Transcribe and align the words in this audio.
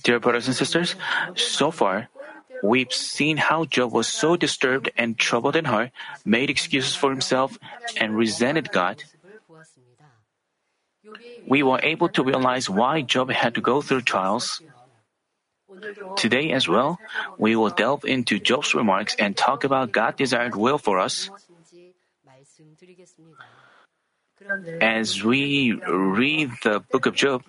Dear 0.00 0.20
brothers 0.20 0.46
and 0.48 0.56
sisters, 0.56 0.96
so 1.36 1.70
far, 1.70 2.08
we've 2.62 2.92
seen 2.92 3.36
how 3.36 3.64
Job 3.66 3.92
was 3.92 4.08
so 4.08 4.36
disturbed 4.36 4.90
and 4.96 5.18
troubled 5.18 5.56
in 5.56 5.66
heart, 5.66 5.90
made 6.24 6.48
excuses 6.48 6.96
for 6.96 7.10
himself, 7.10 7.58
and 8.00 8.16
resented 8.16 8.72
God. 8.72 9.04
We 11.46 11.62
were 11.62 11.80
able 11.82 12.08
to 12.10 12.22
realize 12.24 12.70
why 12.70 13.02
Job 13.02 13.30
had 13.30 13.54
to 13.56 13.60
go 13.60 13.82
through 13.82 14.02
trials. 14.02 14.62
Today 16.16 16.52
as 16.52 16.68
well, 16.68 16.98
we 17.38 17.56
will 17.56 17.70
delve 17.70 18.04
into 18.04 18.38
Job's 18.38 18.74
remarks 18.74 19.16
and 19.18 19.36
talk 19.36 19.64
about 19.64 19.92
God's 19.92 20.16
desired 20.16 20.56
will 20.56 20.78
for 20.78 20.98
us. 20.98 21.28
As 24.80 25.22
we 25.22 25.72
read 25.86 26.50
the 26.62 26.80
book 26.80 27.06
of 27.06 27.14
Job, 27.14 27.44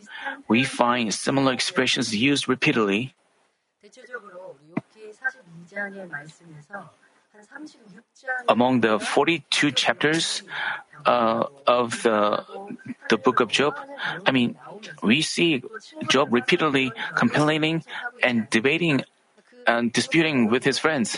we 0.48 0.64
find 0.64 1.14
similar 1.14 1.54
expressions 1.54 2.16
used 2.16 2.48
repeatedly. 2.48 3.14
Among 8.48 8.82
the 8.82 9.00
42 9.00 9.72
chapters 9.72 10.44
uh, 11.06 11.46
of 11.68 12.04
the 12.04 12.46
the 13.10 13.18
book 13.18 13.40
of 13.40 13.50
Job, 13.50 13.76
I 14.26 14.32
mean, 14.32 14.56
we 15.02 15.22
see 15.22 15.64
Job 16.10 16.32
repeatedly 16.32 16.92
complaining 17.16 17.84
and 18.22 18.50
debating 18.50 19.04
and 19.68 19.92
disputing 19.92 20.50
with 20.50 20.64
his 20.64 20.80
friends. 20.80 21.18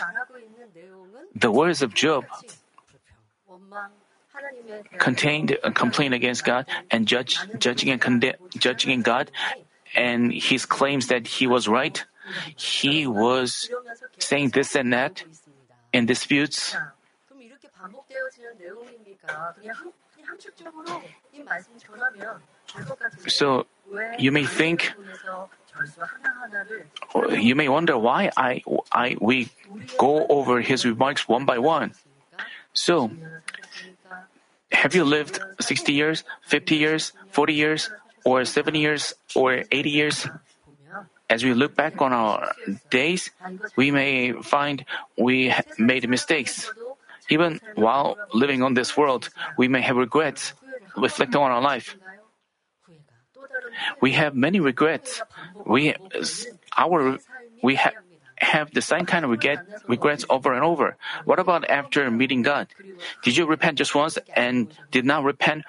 The 1.35 1.51
words 1.51 1.81
of 1.81 1.93
Job 1.93 2.25
contained 4.97 5.57
a 5.63 5.71
complaint 5.71 6.13
against 6.13 6.43
God 6.43 6.65
and 6.91 7.07
judge, 7.07 7.39
judging 7.59 7.89
and 7.89 8.01
conde- 8.01 8.35
judging 8.57 9.01
God, 9.01 9.31
and 9.95 10.31
his 10.33 10.65
claims 10.65 11.07
that 11.07 11.27
he 11.27 11.47
was 11.47 11.67
right. 11.67 12.03
He 12.55 13.07
was 13.07 13.69
saying 14.19 14.49
this 14.49 14.75
and 14.75 14.93
that 14.93 15.23
in 15.93 16.05
disputes. 16.05 16.75
So 23.27 23.65
you 24.17 24.31
may 24.31 24.45
think, 24.45 24.93
you 27.31 27.55
may 27.55 27.69
wonder 27.69 27.97
why 27.97 28.31
I, 28.35 28.63
I, 28.91 29.17
we 29.19 29.49
go 29.97 30.25
over 30.27 30.61
his 30.61 30.85
remarks 30.85 31.27
one 31.27 31.45
by 31.45 31.59
one. 31.59 31.93
So, 32.73 33.11
have 34.75 34.93
you 34.93 35.03
lived 35.03 35.39
60 35.59 35.93
years, 35.93 36.23
50 36.43 36.75
years, 36.75 37.13
40 37.31 37.53
years, 37.53 37.89
or 38.23 38.45
70 38.45 38.79
years, 38.79 39.13
or 39.35 39.63
80 39.71 39.89
years? 39.89 40.27
As 41.29 41.43
we 41.43 41.53
look 41.53 41.75
back 41.75 42.01
on 42.01 42.13
our 42.13 42.53
days, 42.91 43.31
we 43.75 43.89
may 43.89 44.33
find 44.43 44.85
we 45.17 45.53
made 45.79 46.07
mistakes. 46.07 46.71
Even 47.29 47.59
while 47.73 48.17
living 48.33 48.61
on 48.61 48.75
this 48.75 48.95
world, 48.95 49.29
we 49.57 49.67
may 49.67 49.81
have 49.81 49.97
regrets, 49.97 50.53
reflecting 50.95 51.41
on 51.41 51.49
our 51.49 51.61
life. 51.61 51.97
We 54.01 54.11
have 54.11 54.35
many 54.35 54.59
regrets. 54.59 55.21
We, 55.65 55.95
our, 56.77 57.17
we 57.63 57.75
have 57.75 57.93
have 58.37 58.71
the 58.71 58.81
same 58.81 59.05
kind 59.05 59.25
of 59.25 59.31
regret, 59.31 59.65
regrets 59.87 60.25
over 60.29 60.53
and 60.53 60.63
over. 60.63 60.97
What 61.25 61.39
about 61.39 61.69
after 61.69 62.09
meeting 62.11 62.41
God? 62.41 62.67
Did 63.23 63.37
you 63.37 63.45
repent 63.45 63.77
just 63.77 63.95
once 63.95 64.17
and 64.35 64.67
did 64.91 65.05
not 65.05 65.23
repent 65.23 65.63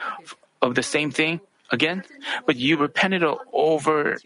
of 0.61 0.75
the 0.75 0.83
same 0.83 1.11
thing 1.11 1.41
again? 1.70 2.05
But 2.47 2.56
you 2.56 2.77
repented 2.77 3.22
over 3.53 4.19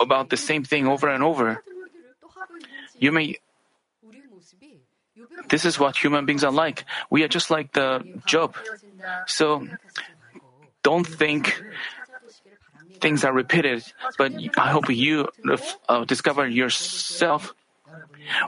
about 0.00 0.30
the 0.30 0.36
same 0.36 0.64
thing 0.64 0.86
over 0.86 1.08
and 1.08 1.22
over. 1.22 1.62
You 2.98 3.12
may 3.12 3.36
this 5.48 5.64
is 5.64 5.78
what 5.78 5.96
human 5.96 6.26
beings 6.26 6.44
are 6.44 6.52
like. 6.52 6.84
We 7.10 7.22
are 7.22 7.28
just 7.28 7.50
like 7.50 7.72
the 7.72 8.04
Job. 8.26 8.56
So 9.26 9.66
don't 10.82 11.06
think 11.06 11.62
things 13.00 13.24
are 13.24 13.32
repeated, 13.32 13.84
but 14.18 14.32
I 14.58 14.70
hope 14.70 14.88
you 14.88 15.28
uh, 15.88 16.04
discover 16.04 16.48
yourself 16.48 17.54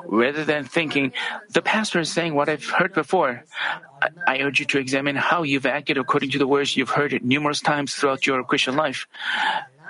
rather 0.04 0.44
than 0.44 0.64
thinking, 0.64 1.12
the 1.50 1.62
pastor 1.62 2.00
is 2.00 2.10
saying 2.10 2.34
what 2.34 2.48
I've 2.48 2.64
heard 2.64 2.94
before. 2.94 3.44
I, 4.26 4.38
urge 4.38 4.60
you 4.60 4.66
to 4.66 4.78
examine 4.78 5.16
how 5.16 5.42
you've 5.42 5.66
acted 5.66 5.98
according 5.98 6.30
to 6.30 6.38
the 6.38 6.46
words 6.46 6.76
you've 6.76 6.90
heard 6.90 7.12
numerous 7.24 7.60
times 7.60 7.94
throughout 7.94 8.26
your 8.26 8.44
Christian 8.44 8.76
life. 8.76 9.06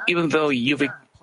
Even 0.07 0.31
though 0.31 0.49
you've 0.49 0.83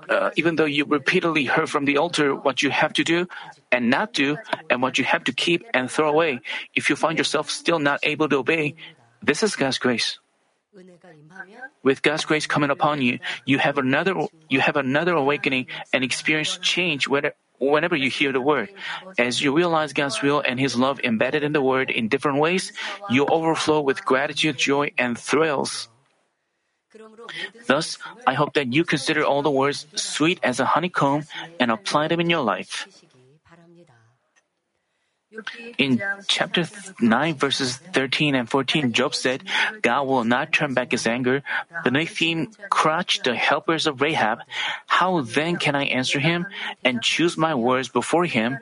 uh, 0.09 0.29
even 0.35 0.55
though 0.55 0.65
you 0.65 0.85
repeatedly 0.85 1.45
heard 1.45 1.67
from 1.67 1.85
the 1.85 1.97
altar 1.97 2.35
what 2.35 2.61
you 2.61 2.69
have 2.69 2.93
to 2.93 3.03
do 3.03 3.27
and 3.71 3.89
not 3.89 4.13
do, 4.13 4.37
and 4.69 4.81
what 4.81 4.99
you 4.99 5.03
have 5.03 5.23
to 5.23 5.33
keep 5.33 5.65
and 5.73 5.89
throw 5.89 6.09
away, 6.09 6.39
if 6.75 6.89
you 6.89 6.95
find 6.95 7.17
yourself 7.17 7.49
still 7.49 7.79
not 7.79 7.99
able 8.03 8.29
to 8.29 8.37
obey, 8.37 8.75
this 9.23 9.41
is 9.41 9.55
God's 9.55 9.79
grace. 9.79 10.19
With 11.83 12.01
God's 12.01 12.25
grace 12.25 12.45
coming 12.45 12.69
upon 12.69 13.01
you, 13.01 13.19
you 13.45 13.57
have 13.57 13.77
another 13.77 14.27
you 14.49 14.59
have 14.59 14.75
another 14.75 15.13
awakening 15.13 15.67
and 15.93 16.03
experience 16.03 16.57
change 16.61 17.07
whenever 17.59 17.95
you 17.95 18.09
hear 18.09 18.31
the 18.31 18.41
word. 18.41 18.69
As 19.17 19.41
you 19.41 19.55
realize 19.55 19.93
God's 19.93 20.21
will 20.21 20.41
and 20.41 20.59
His 20.59 20.75
love 20.75 20.99
embedded 21.03 21.43
in 21.43 21.53
the 21.53 21.61
word 21.61 21.89
in 21.89 22.07
different 22.07 22.39
ways, 22.39 22.71
you 23.09 23.25
overflow 23.25 23.81
with 23.81 24.05
gratitude, 24.05 24.57
joy, 24.57 24.91
and 24.97 25.17
thrills. 25.17 25.89
Thus, 27.67 27.97
I 28.25 28.33
hope 28.33 28.53
that 28.53 28.73
you 28.73 28.83
consider 28.83 29.23
all 29.23 29.41
the 29.41 29.51
words 29.51 29.87
sweet 29.95 30.39
as 30.43 30.59
a 30.59 30.65
honeycomb 30.65 31.25
and 31.59 31.71
apply 31.71 32.07
them 32.07 32.19
in 32.19 32.29
your 32.29 32.43
life. 32.43 32.87
In 35.77 36.01
chapter 36.27 36.65
9, 36.99 37.35
verses 37.35 37.77
13 37.77 38.35
and 38.35 38.49
14, 38.49 38.93
Job 38.93 39.15
said, 39.15 39.43
God 39.81 40.07
will 40.07 40.23
not 40.23 40.53
turn 40.53 40.73
back 40.73 40.91
his 40.91 41.07
anger. 41.07 41.43
Beneath 41.83 42.17
him 42.17 42.51
crouch 42.69 43.21
the 43.23 43.35
helpers 43.35 43.87
of 43.87 44.01
Rahab. 44.01 44.39
How 44.87 45.21
then 45.21 45.57
can 45.57 45.75
I 45.75 45.85
answer 45.85 46.19
him 46.19 46.45
and 46.83 47.01
choose 47.01 47.37
my 47.37 47.55
words 47.55 47.89
before 47.89 48.25
him? 48.25 48.57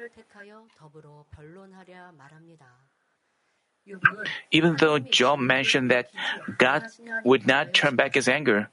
Even 4.51 4.77
though 4.77 4.99
Job 4.99 5.39
mentioned 5.39 5.91
that 5.91 6.09
God 6.57 6.87
would 7.25 7.45
not 7.45 7.73
turn 7.73 7.95
back 7.95 8.15
his 8.15 8.27
anger, 8.27 8.69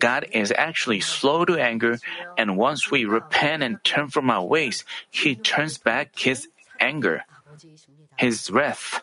God 0.00 0.26
is 0.32 0.52
actually 0.56 1.00
slow 1.00 1.44
to 1.44 1.56
anger, 1.56 1.98
and 2.36 2.56
once 2.56 2.90
we 2.90 3.04
repent 3.04 3.62
and 3.62 3.82
turn 3.84 4.08
from 4.08 4.30
our 4.30 4.44
ways, 4.44 4.84
He 5.10 5.34
turns 5.34 5.78
back 5.78 6.18
His 6.18 6.48
anger, 6.80 7.22
His 8.16 8.50
wrath. 8.50 9.02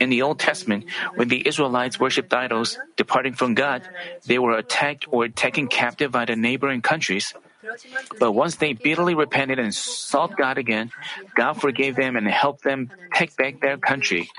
In 0.00 0.10
the 0.10 0.22
Old 0.22 0.38
Testament, 0.38 0.84
when 1.14 1.28
the 1.28 1.46
Israelites 1.46 2.00
worshipped 2.00 2.34
idols, 2.34 2.78
departing 2.96 3.34
from 3.34 3.54
God, 3.54 3.82
they 4.26 4.38
were 4.38 4.58
attacked 4.58 5.06
or 5.10 5.28
taken 5.28 5.68
captive 5.68 6.10
by 6.12 6.24
the 6.24 6.36
neighboring 6.36 6.82
countries. 6.82 7.32
But 8.18 8.32
once 8.32 8.56
they 8.56 8.72
bitterly 8.74 9.14
repented 9.14 9.58
and 9.58 9.74
sought 9.74 10.36
God 10.36 10.58
again, 10.58 10.90
God 11.34 11.54
forgave 11.54 11.96
them 11.96 12.16
and 12.16 12.26
helped 12.28 12.64
them 12.64 12.90
take 13.14 13.36
back 13.36 13.60
their 13.60 13.78
country. 13.78 14.30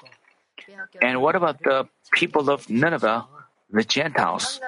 And 1.02 1.22
what 1.22 1.36
about 1.36 1.60
the 1.64 1.88
people 2.12 2.50
of 2.50 2.70
Nineveh, 2.70 3.26
the 3.72 3.84
Gentiles? 3.84 4.60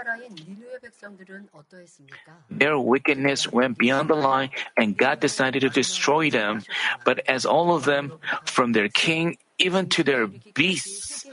Their 2.49 2.79
wickedness 2.79 3.51
went 3.51 3.77
beyond 3.77 4.09
the 4.09 4.15
line 4.15 4.49
and 4.77 4.97
God 4.97 5.19
decided 5.19 5.61
to 5.61 5.69
destroy 5.69 6.29
them. 6.29 6.63
But 7.05 7.27
as 7.27 7.45
all 7.45 7.75
of 7.75 7.85
them, 7.85 8.13
from 8.45 8.73
their 8.73 8.89
king 8.89 9.37
even 9.57 9.89
to 9.89 10.03
their 10.03 10.27
beasts, 10.27 11.25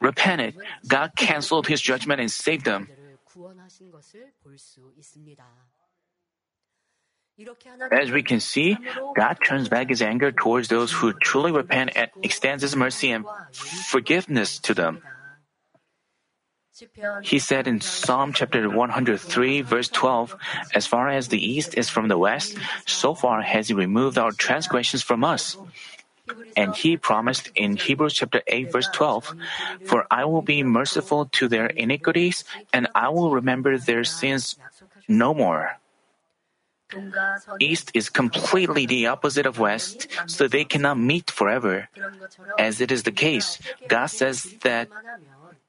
repented, 0.00 0.56
God 0.86 1.12
canceled 1.16 1.68
his 1.68 1.80
judgment 1.80 2.20
and 2.20 2.30
saved 2.30 2.64
them. 2.64 2.88
As 7.90 8.10
we 8.10 8.22
can 8.22 8.40
see, 8.40 8.76
God 9.16 9.38
turns 9.46 9.68
back 9.68 9.88
his 9.88 10.02
anger 10.02 10.32
towards 10.32 10.68
those 10.68 10.92
who 10.92 11.12
truly 11.14 11.50
repent 11.50 11.90
and 11.96 12.10
extends 12.22 12.62
his 12.62 12.76
mercy 12.76 13.10
and 13.10 13.24
forgiveness 13.88 14.58
to 14.60 14.74
them. 14.74 15.00
He 17.22 17.38
said 17.38 17.68
in 17.68 17.80
Psalm 17.80 18.32
chapter 18.32 18.68
103, 18.68 19.60
verse 19.62 19.88
12, 19.88 20.36
As 20.74 20.86
far 20.86 21.08
as 21.08 21.28
the 21.28 21.40
east 21.40 21.76
is 21.76 21.90
from 21.90 22.08
the 22.08 22.18
west, 22.18 22.56
so 22.86 23.14
far 23.14 23.42
has 23.42 23.68
he 23.68 23.74
removed 23.74 24.18
our 24.18 24.32
transgressions 24.32 25.02
from 25.02 25.24
us. 25.24 25.56
And 26.56 26.74
he 26.74 26.96
promised 26.96 27.50
in 27.54 27.76
Hebrews 27.76 28.14
chapter 28.14 28.42
8, 28.46 28.72
verse 28.72 28.88
12, 28.92 29.34
For 29.84 30.06
I 30.10 30.24
will 30.24 30.42
be 30.42 30.62
merciful 30.62 31.26
to 31.32 31.48
their 31.48 31.66
iniquities, 31.66 32.44
and 32.72 32.88
I 32.94 33.08
will 33.08 33.30
remember 33.30 33.78
their 33.78 34.04
sins 34.04 34.56
no 35.08 35.34
more. 35.34 35.76
East 37.58 37.90
is 37.94 38.10
completely 38.10 38.86
the 38.86 39.06
opposite 39.06 39.46
of 39.46 39.58
West, 39.58 40.08
so 40.26 40.46
they 40.46 40.64
cannot 40.64 40.98
meet 40.98 41.30
forever. 41.30 41.88
As 42.58 42.80
it 42.80 42.92
is 42.92 43.02
the 43.04 43.12
case, 43.12 43.58
God 43.88 44.06
says 44.06 44.56
that 44.62 44.88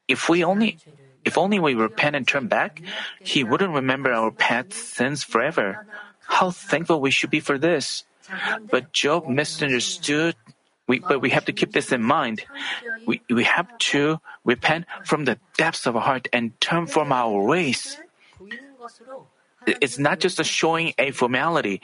if 0.07 0.29
we 0.29 0.43
only 0.43 0.77
if 1.25 1.37
only 1.37 1.59
we 1.59 1.73
repent 1.73 2.15
and 2.15 2.27
turn 2.27 2.47
back, 2.47 2.81
He 3.21 3.43
wouldn't 3.43 3.73
remember 3.73 4.11
our 4.11 4.31
past 4.31 4.73
sins 4.73 5.23
forever. 5.23 5.85
How 6.27 6.51
thankful 6.51 6.99
we 6.99 7.11
should 7.11 7.29
be 7.29 7.39
for 7.39 7.57
this. 7.57 8.03
But 8.69 8.91
Job 8.91 9.27
misunderstood. 9.27 10.35
We, 10.85 10.99
but 10.99 11.21
we 11.21 11.29
have 11.29 11.45
to 11.45 11.53
keep 11.53 11.71
this 11.71 11.93
in 11.93 12.03
mind. 12.03 12.43
We, 13.05 13.21
we 13.29 13.45
have 13.45 13.71
to 13.93 14.19
repent 14.43 14.85
from 15.05 15.23
the 15.23 15.39
depths 15.57 15.87
of 15.87 15.95
our 15.95 16.01
heart 16.01 16.27
and 16.33 16.59
turn 16.59 16.87
from 16.87 17.11
our 17.13 17.41
ways. 17.41 17.97
It's 19.65 19.97
not 19.97 20.19
just 20.19 20.41
a 20.41 20.43
showing 20.43 20.93
a 20.97 21.11
formality. 21.11 21.79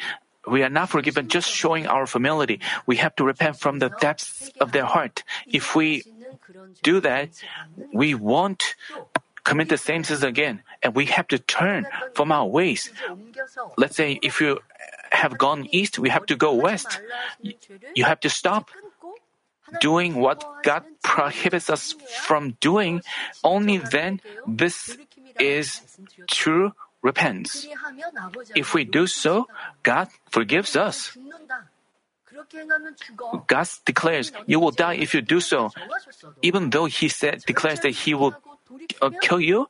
We 0.45 0.63
are 0.63 0.69
not 0.69 0.89
forgiven 0.89 1.29
just 1.29 1.49
showing 1.49 1.87
our 1.87 2.05
formality. 2.05 2.59
We 2.85 2.97
have 2.97 3.15
to 3.17 3.23
repent 3.23 3.59
from 3.59 3.79
the 3.79 3.89
depths 4.01 4.51
of 4.59 4.73
their 4.73 4.85
heart. 4.85 5.23
If 5.47 5.75
we 5.75 6.03
do 6.83 6.99
that, 7.01 7.29
we 7.93 8.13
won't 8.13 8.75
commit 9.43 9.69
the 9.69 9.77
same 9.77 10.03
sins 10.03 10.23
again, 10.23 10.61
and 10.83 10.95
we 10.95 11.05
have 11.05 11.27
to 11.29 11.39
turn 11.39 11.87
from 12.13 12.31
our 12.31 12.45
ways. 12.45 12.91
Let's 13.77 13.95
say 13.95 14.19
if 14.21 14.41
you 14.41 14.59
have 15.11 15.37
gone 15.37 15.67
east, 15.71 15.97
we 15.97 16.09
have 16.09 16.25
to 16.27 16.35
go 16.35 16.53
west. 16.53 17.01
You 17.95 18.05
have 18.05 18.19
to 18.21 18.29
stop 18.29 18.69
doing 19.81 20.15
what 20.15 20.43
God 20.63 20.83
prohibits 21.03 21.69
us 21.69 21.93
from 22.21 22.57
doing. 22.59 23.01
Only 23.43 23.77
then 23.77 24.21
this 24.45 24.97
is 25.39 25.81
true 26.27 26.73
repentance. 27.01 27.67
If 28.55 28.73
we 28.73 28.83
do 28.83 29.07
so, 29.07 29.47
God 29.83 30.09
forgives 30.29 30.75
us. 30.75 31.17
God 33.47 33.67
declares, 33.85 34.31
"You 34.45 34.59
will 34.59 34.71
die 34.71 34.95
if 34.95 35.13
you 35.13 35.21
do 35.21 35.39
so." 35.39 35.71
Even 36.41 36.69
though 36.69 36.85
He 36.85 37.07
said 37.09 37.43
declares 37.45 37.79
that 37.81 37.91
He 37.91 38.13
will 38.13 38.35
uh, 39.01 39.09
kill 39.21 39.39
you, 39.39 39.67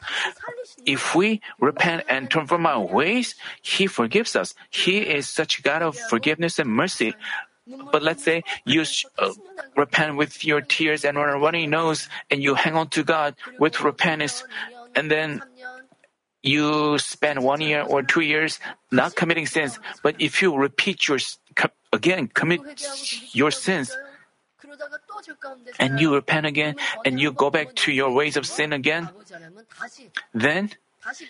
if 0.85 1.15
we 1.15 1.41
repent 1.59 2.03
and 2.09 2.29
turn 2.29 2.47
from 2.47 2.65
our 2.65 2.83
ways, 2.83 3.35
He 3.61 3.87
forgives 3.87 4.35
us. 4.35 4.53
He 4.69 4.99
is 4.99 5.29
such 5.29 5.59
a 5.59 5.61
God 5.61 5.81
of 5.81 5.97
forgiveness 5.97 6.59
and 6.59 6.69
mercy. 6.69 7.15
But 7.91 8.01
let's 8.01 8.23
say 8.23 8.43
you 8.65 8.83
uh, 9.17 9.33
repent 9.77 10.17
with 10.17 10.43
your 10.43 10.61
tears 10.61 11.05
and 11.05 11.17
a 11.17 11.21
runny 11.21 11.67
nose, 11.67 12.09
and 12.29 12.41
you 12.41 12.55
hang 12.55 12.75
on 12.75 12.89
to 12.97 13.03
God 13.03 13.35
with 13.59 13.81
repentance, 13.81 14.43
and 14.95 15.09
then 15.09 15.43
you 16.41 16.97
spend 16.97 17.43
one 17.43 17.61
year 17.61 17.83
or 17.83 18.01
two 18.01 18.21
years 18.21 18.59
not 18.91 19.15
committing 19.15 19.45
sins. 19.45 19.77
But 20.01 20.15
if 20.19 20.41
you 20.41 20.55
repeat 20.55 21.07
your 21.07 21.19
again 21.91 22.27
commit 22.27 22.61
your 23.33 23.51
sins, 23.51 23.95
and 25.79 25.99
you 25.99 26.13
repent 26.13 26.45
again, 26.45 26.75
and 27.05 27.19
you 27.19 27.31
go 27.31 27.49
back 27.49 27.75
to 27.75 27.91
your 27.91 28.11
ways 28.11 28.37
of 28.37 28.45
sin 28.45 28.73
again, 28.73 29.09
then 30.33 30.71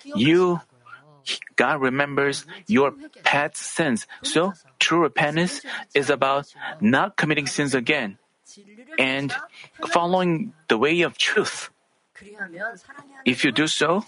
you 0.04 0.62
God 1.56 1.82
remembers 1.82 2.46
your 2.68 2.94
past 3.24 3.58
sins. 3.58 4.08
So 4.24 4.54
true 4.80 5.02
repentance 5.02 5.62
is 5.94 6.10
about 6.10 6.54
not 6.82 7.18
committing 7.18 7.48
sins 7.48 7.76
again 7.76 8.18
and 8.98 9.34
following 9.92 10.54
the 10.68 10.78
way 10.78 11.02
of 11.02 11.18
truth. 11.18 11.70
If 13.26 13.46
you 13.46 13.52
do 13.52 13.68
so, 13.68 14.04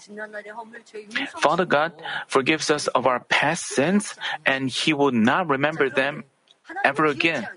Father 1.38 1.64
God 1.64 1.92
forgives 2.26 2.70
us 2.70 2.86
of 2.88 3.06
our 3.06 3.20
past 3.20 3.66
sins 3.66 4.14
and 4.44 4.68
He 4.68 4.92
will 4.92 5.12
not 5.12 5.48
remember 5.48 5.88
them 5.88 6.24
ever 6.84 7.06
again. 7.06 7.48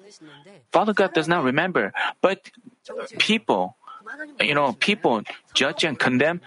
Father 0.71 0.93
God 0.93 1.13
does 1.13 1.27
not 1.27 1.43
remember, 1.43 1.93
but 2.21 2.51
people, 3.19 3.75
you 4.39 4.53
know, 4.53 4.73
people 4.73 5.23
judge 5.53 5.83
and 5.83 5.97
condemn. 5.97 6.41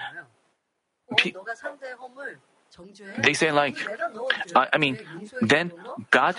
they 3.18 3.32
say 3.32 3.52
like, 3.52 3.76
I 4.54 4.78
mean, 4.78 4.98
then 5.40 5.72
God 6.10 6.36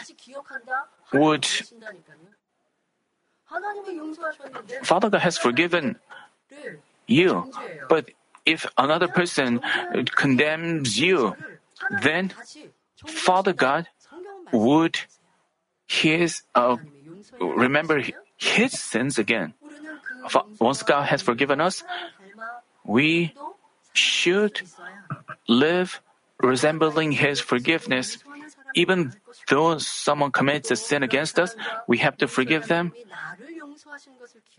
would. 1.13 1.45
Father 4.83 5.10
God 5.10 5.21
has 5.21 5.38
forgiven 5.38 5.98
you, 7.07 7.51
but 7.89 8.12
if 8.45 8.66
another 8.77 9.07
person 9.07 9.60
condemns 10.06 11.00
you, 11.00 11.36
then 12.01 12.31
Father 13.06 13.54
God 13.54 13.88
would 14.51 15.00
his 15.90 16.44
uh, 16.54 16.78
remember 17.42 18.02
his 18.38 18.72
sins 18.80 19.18
again. 19.18 19.54
Once 20.60 20.84
God 20.84 21.04
has 21.10 21.22
forgiven 21.22 21.60
us, 21.60 21.84
we 22.86 23.34
should 23.94 24.62
live 25.48 26.02
resembling 26.40 27.12
his 27.12 27.40
forgiveness. 27.42 28.20
Even 28.76 29.14
though 29.50 29.80
someone 29.80 30.32
commits 30.32 30.70
a 30.70 30.76
sin 30.76 31.02
against 31.02 31.40
us, 31.40 31.56
we 31.88 31.98
have 31.98 32.16
to 32.18 32.28
forgive 32.28 32.68
them. 32.68 32.94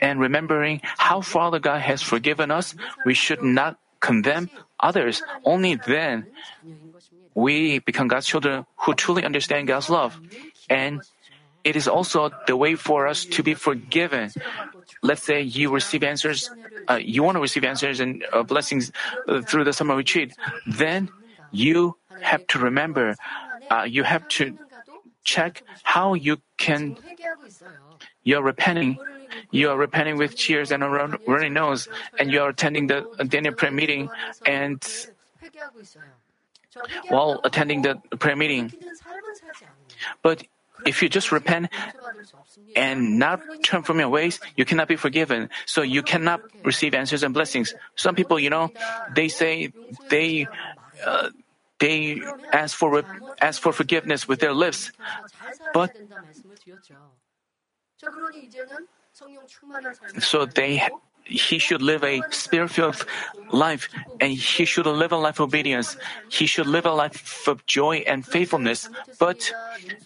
And 0.01 0.19
remembering 0.19 0.81
how 0.83 1.21
Father 1.21 1.61
God 1.61 1.81
has 1.81 2.03
forgiven 2.03 2.51
us, 2.51 2.75
we 3.07 3.15
should 3.15 3.43
not 3.43 3.79
condemn 4.01 4.51
others. 4.81 5.23
Only 5.45 5.77
then 5.77 6.27
we 7.35 7.79
become 7.79 8.09
God's 8.09 8.27
children 8.27 8.67
who 8.83 8.95
truly 8.95 9.25
understand 9.25 9.69
God's 9.69 9.89
love. 9.89 10.19
And 10.69 11.03
it 11.65 11.77
is 11.77 11.89
also 11.89 12.31
the 12.47 12.57
way 12.57 12.75
for 12.75 13.07
us 13.07 13.25
to 13.25 13.43
be 13.43 13.55
forgiven. 13.55 14.31
Let's 15.03 15.23
say 15.23 15.43
you 15.43 15.73
receive 15.73 16.03
answers, 16.03 16.51
uh, 16.89 17.01
you 17.01 17.23
want 17.23 17.37
to 17.37 17.41
receive 17.41 17.65
answers 17.65 18.01
and 18.01 18.25
uh, 18.33 18.43
blessings 18.43 18.93
uh, 19.29 19.41
through 19.43 19.65
the 19.65 19.73
summer 19.73 19.97
retreat. 19.97 20.35
Then 20.67 21.09
you 21.51 21.97
have 22.21 22.47
to 22.49 22.59
remember, 22.59 23.17
uh, 23.71 23.85
you 23.89 24.03
have 24.05 24.29
to 24.29 24.57
check 25.25 25.63
how 25.83 26.15
you 26.15 26.39
can. 26.57 26.97
You're 28.23 28.43
repenting. 28.43 28.99
You 29.51 29.71
are 29.71 29.77
repenting 29.77 30.17
with 30.17 30.37
tears 30.37 30.73
and 30.73 30.83
a 30.83 30.89
running 30.89 31.55
nose, 31.55 31.89
and 32.19 32.31
you 32.31 32.43
are 32.43 32.51
attending 32.51 32.89
the 32.89 33.07
Daniel 33.27 33.55
prayer 33.55 33.73
meeting, 33.73 34.11
and 34.45 34.85
while 37.09 37.41
attending 37.45 37.83
the 37.83 37.97
prayer 38.19 38.37
meeting. 38.37 38.73
But 40.23 40.45
if 40.87 41.03
you 41.03 41.09
just 41.09 41.33
repent 41.33 41.69
and 42.77 43.19
not 43.19 43.41
turn 43.63 43.83
from 43.83 43.99
your 43.99 44.09
ways, 44.09 44.41
you 44.57 44.65
cannot 44.65 44.89
be 44.89 44.97
forgiven. 44.97 45.51
So 45.67 45.83
you 45.83 46.03
cannot 46.03 46.41
receive 46.65 46.95
answers 46.95 47.23
and 47.23 47.35
blessings. 47.35 47.75
Some 47.97 48.15
people, 48.15 48.39
you 48.39 48.51
know, 48.51 48.71
they 49.15 49.29
say 49.29 49.73
they 50.09 50.47
uh, 51.05 51.31
they 51.79 52.21
ask 52.53 52.77
for 52.77 53.03
ask 53.41 53.61
for 53.61 53.73
forgiveness 53.73 54.29
with 54.29 54.41
their 54.41 54.53
lips, 54.53 54.93
but 55.73 55.97
so 60.19 60.47
they 60.47 60.89
he 61.25 61.59
should 61.59 61.81
live 61.81 62.03
a 62.03 62.23
spirit-filled 62.31 63.07
life 63.53 63.89
and 64.21 64.33
he 64.33 64.65
should 64.65 64.87
live 64.87 65.13
a 65.13 65.17
life 65.17 65.39
of 65.39 65.49
obedience. 65.49 65.97
He 66.29 66.47
should 66.47 66.67
live 66.67 66.87
a 66.87 66.93
life 66.93 67.47
of 67.47 67.65
joy 67.67 68.03
and 68.07 68.27
faithfulness. 68.27 68.89
But 69.19 69.53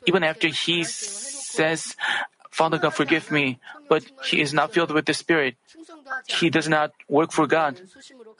even 0.06 0.22
after 0.22 0.48
he 0.48 0.84
says, 0.84 1.96
Father 2.50 2.78
God, 2.78 2.94
forgive 2.94 3.30
me, 3.30 3.58
but 3.88 4.04
he 4.22 4.40
is 4.40 4.52
not 4.52 4.72
filled 4.72 4.90
with 4.90 5.06
the 5.06 5.14
Spirit. 5.14 5.56
He 6.26 6.50
does 6.50 6.68
not 6.68 6.92
work 7.08 7.32
for 7.32 7.46
God, 7.46 7.80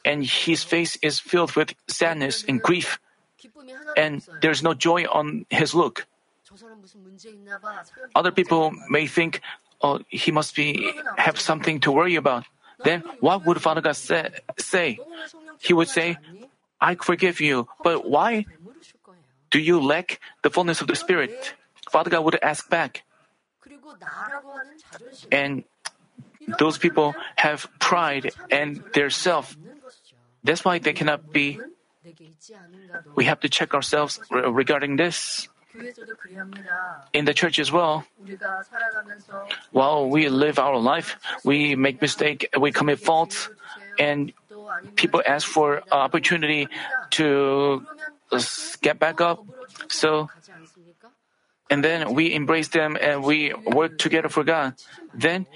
and 0.04 0.24
his 0.24 0.62
face 0.62 0.96
is 1.02 1.18
filled 1.18 1.56
with 1.56 1.74
sadness 1.88 2.44
and 2.46 2.62
grief, 2.62 3.00
and 3.96 4.22
there's 4.40 4.62
no 4.62 4.74
joy 4.74 5.04
on 5.04 5.46
his 5.50 5.74
look. 5.74 6.06
Other 8.14 8.30
people 8.30 8.72
may 8.88 9.06
think, 9.06 9.40
oh, 9.84 10.00
he 10.08 10.32
must 10.32 10.56
be 10.56 10.88
have 11.20 11.36
something 11.36 11.78
to 11.84 11.92
worry 11.92 12.16
about 12.16 12.48
then 12.84 13.02
what 13.20 13.44
would 13.46 13.60
Father 13.60 13.80
God 13.80 13.96
say, 13.96 14.30
say? 14.58 14.98
He 15.60 15.72
would 15.72 15.88
say, 15.88 16.18
I 16.80 16.94
forgive 16.96 17.40
you, 17.40 17.68
but 17.82 18.08
why 18.08 18.46
do 19.50 19.58
you 19.58 19.80
lack 19.80 20.20
the 20.42 20.50
fullness 20.50 20.80
of 20.80 20.86
the 20.86 20.96
Spirit? 20.96 21.54
Father 21.90 22.10
God 22.10 22.24
would 22.24 22.38
ask 22.42 22.68
back. 22.68 23.04
And 25.32 25.64
those 26.58 26.76
people 26.76 27.14
have 27.36 27.66
pride 27.78 28.32
and 28.50 28.84
their 28.92 29.10
self. 29.10 29.56
That's 30.42 30.64
why 30.64 30.78
they 30.78 30.92
cannot 30.92 31.32
be. 31.32 31.58
We 33.16 33.24
have 33.24 33.40
to 33.40 33.48
check 33.48 33.72
ourselves 33.72 34.20
regarding 34.30 34.96
this 34.96 35.48
in 37.12 37.24
the 37.24 37.34
church 37.34 37.58
as 37.58 37.72
well. 37.72 38.04
While 39.70 40.08
we 40.08 40.28
live 40.28 40.58
our 40.58 40.78
life, 40.78 41.16
we 41.44 41.76
make 41.76 42.00
mistake, 42.00 42.48
we 42.58 42.72
commit 42.72 43.00
faults, 43.00 43.48
and 43.98 44.32
people 44.96 45.22
ask 45.26 45.46
for 45.46 45.82
opportunity 45.90 46.68
to 47.10 47.86
uh, 48.32 48.42
get 48.82 48.98
back 48.98 49.20
up. 49.20 49.44
So, 49.88 50.30
and 51.70 51.82
then 51.82 52.14
we 52.14 52.34
embrace 52.34 52.68
them 52.68 52.96
and 53.00 53.22
we 53.22 53.52
work 53.54 53.98
together 53.98 54.28
for 54.28 54.44
God. 54.44 54.74
Then 55.14 55.46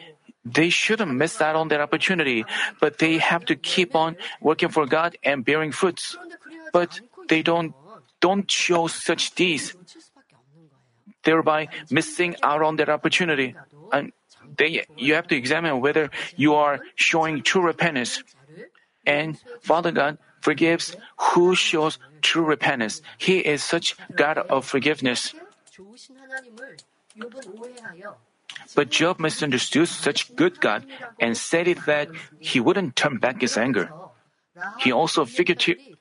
they 0.44 0.70
shouldn't 0.70 1.12
miss 1.12 1.40
out 1.40 1.56
on 1.56 1.68
that 1.68 1.80
opportunity, 1.80 2.44
but 2.80 2.98
they 2.98 3.18
have 3.18 3.44
to 3.46 3.56
keep 3.56 3.94
on 3.94 4.16
working 4.40 4.68
for 4.68 4.86
God 4.86 5.16
and 5.22 5.44
bearing 5.44 5.72
fruits. 5.72 6.16
But 6.72 7.00
they 7.28 7.42
don't 7.42 7.74
don't 8.20 8.50
show 8.50 8.88
such 8.88 9.34
deeds, 9.34 9.76
thereby 11.24 11.68
missing 11.90 12.36
out 12.42 12.62
on 12.62 12.76
that 12.76 12.88
opportunity. 12.88 13.54
And 13.92 14.12
they, 14.56 14.84
you 14.96 15.14
have 15.14 15.28
to 15.28 15.36
examine 15.36 15.80
whether 15.80 16.10
you 16.36 16.54
are 16.54 16.80
showing 16.94 17.42
true 17.42 17.62
repentance. 17.62 18.22
And 19.06 19.38
Father 19.60 19.92
God 19.92 20.18
forgives 20.40 20.96
who 21.16 21.54
shows 21.54 21.98
true 22.22 22.44
repentance. 22.44 23.02
He 23.18 23.38
is 23.38 23.62
such 23.62 23.96
God 24.14 24.38
of 24.38 24.64
forgiveness. 24.64 25.34
But 28.74 28.90
Job 28.90 29.18
misunderstood 29.18 29.88
such 29.88 30.34
good 30.36 30.60
God 30.60 30.84
and 31.20 31.36
stated 31.36 31.78
that 31.86 32.08
he 32.38 32.60
wouldn't 32.60 32.96
turn 32.96 33.18
back 33.18 33.40
his 33.40 33.56
anger. 33.56 33.90
He 34.78 34.90
also, 34.90 35.22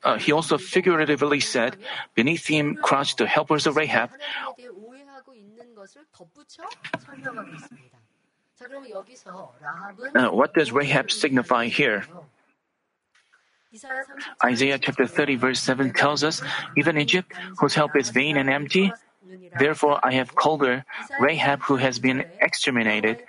uh, 0.04 0.18
he 0.18 0.32
also 0.32 0.58
figuratively 0.58 1.40
said, 1.40 1.78
beneath 2.16 2.48
him 2.48 2.76
crouched 2.76 3.18
the 3.18 3.28
helpers 3.28 3.68
of 3.68 3.78
Rahab. 3.78 4.10
Uh, 10.16 10.30
what 10.30 10.54
does 10.54 10.72
Rahab 10.72 11.12
signify 11.12 11.68
here? 11.68 12.06
Isaiah 14.44 14.80
chapter 14.80 15.06
30 15.06 15.36
verse 15.36 15.60
7 15.60 15.94
tells 15.94 16.24
us, 16.24 16.42
even 16.78 16.98
Egypt, 16.98 17.34
whose 17.60 17.76
help 17.76 17.96
is 17.96 18.10
vain 18.10 18.38
and 18.38 18.50
empty, 18.50 18.92
Therefore 19.60 20.00
I 20.04 20.14
have 20.14 20.36
called 20.36 20.62
her 20.66 20.86
Rahab 21.20 21.62
who 21.62 21.76
has 21.78 22.00
been 22.00 22.26
exterminated. 22.42 23.24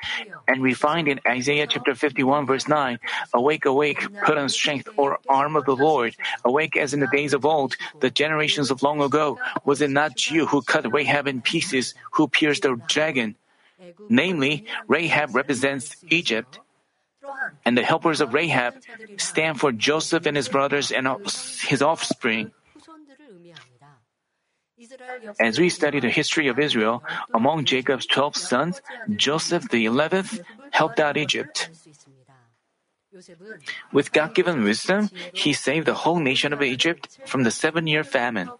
And 0.46 0.62
we 0.62 0.74
find 0.74 1.08
in 1.08 1.20
Isaiah 1.26 1.66
chapter 1.66 1.94
51 1.94 2.46
verse 2.46 2.68
9, 2.68 2.98
Awake, 3.34 3.64
awake, 3.64 4.06
put 4.24 4.38
on 4.38 4.48
strength 4.48 4.88
or 4.96 5.18
arm 5.28 5.56
of 5.56 5.64
the 5.64 5.76
Lord. 5.76 6.14
Awake 6.44 6.76
as 6.76 6.94
in 6.94 7.00
the 7.00 7.08
days 7.12 7.34
of 7.34 7.44
old, 7.44 7.76
the 8.00 8.10
generations 8.10 8.70
of 8.70 8.82
long 8.82 9.00
ago. 9.00 9.38
Was 9.64 9.80
it 9.80 9.90
not 9.90 10.30
you 10.30 10.46
who 10.46 10.62
cut 10.62 10.90
Rahab 10.92 11.26
in 11.26 11.42
pieces, 11.42 11.94
who 12.12 12.28
pierced 12.28 12.62
the 12.62 12.80
dragon? 12.88 13.36
Namely, 14.08 14.66
Rahab 14.86 15.34
represents 15.34 15.96
Egypt. 16.08 16.58
And 17.64 17.76
the 17.76 17.82
helpers 17.84 18.20
of 18.20 18.32
Rahab 18.32 18.74
stand 19.18 19.60
for 19.60 19.70
Joseph 19.70 20.26
and 20.26 20.36
his 20.36 20.48
brothers 20.48 20.90
and 20.90 21.06
his 21.66 21.82
offspring. 21.82 22.52
As 25.40 25.58
we 25.58 25.68
study 25.68 26.00
the 26.00 26.10
history 26.10 26.48
of 26.48 26.58
Israel, 26.58 27.02
among 27.34 27.64
Jacob's 27.64 28.06
12 28.06 28.36
sons, 28.36 28.82
Joseph 29.16 29.68
the 29.70 29.86
11th 29.86 30.42
helped 30.70 31.00
out 31.00 31.16
Egypt. 31.16 31.70
With 33.92 34.12
God 34.12 34.34
given 34.34 34.62
wisdom, 34.62 35.10
he 35.32 35.52
saved 35.52 35.86
the 35.86 35.94
whole 35.94 36.20
nation 36.20 36.52
of 36.52 36.62
Egypt 36.62 37.18
from 37.26 37.42
the 37.42 37.50
seven 37.50 37.86
year 37.86 38.04
famine. 38.04 38.50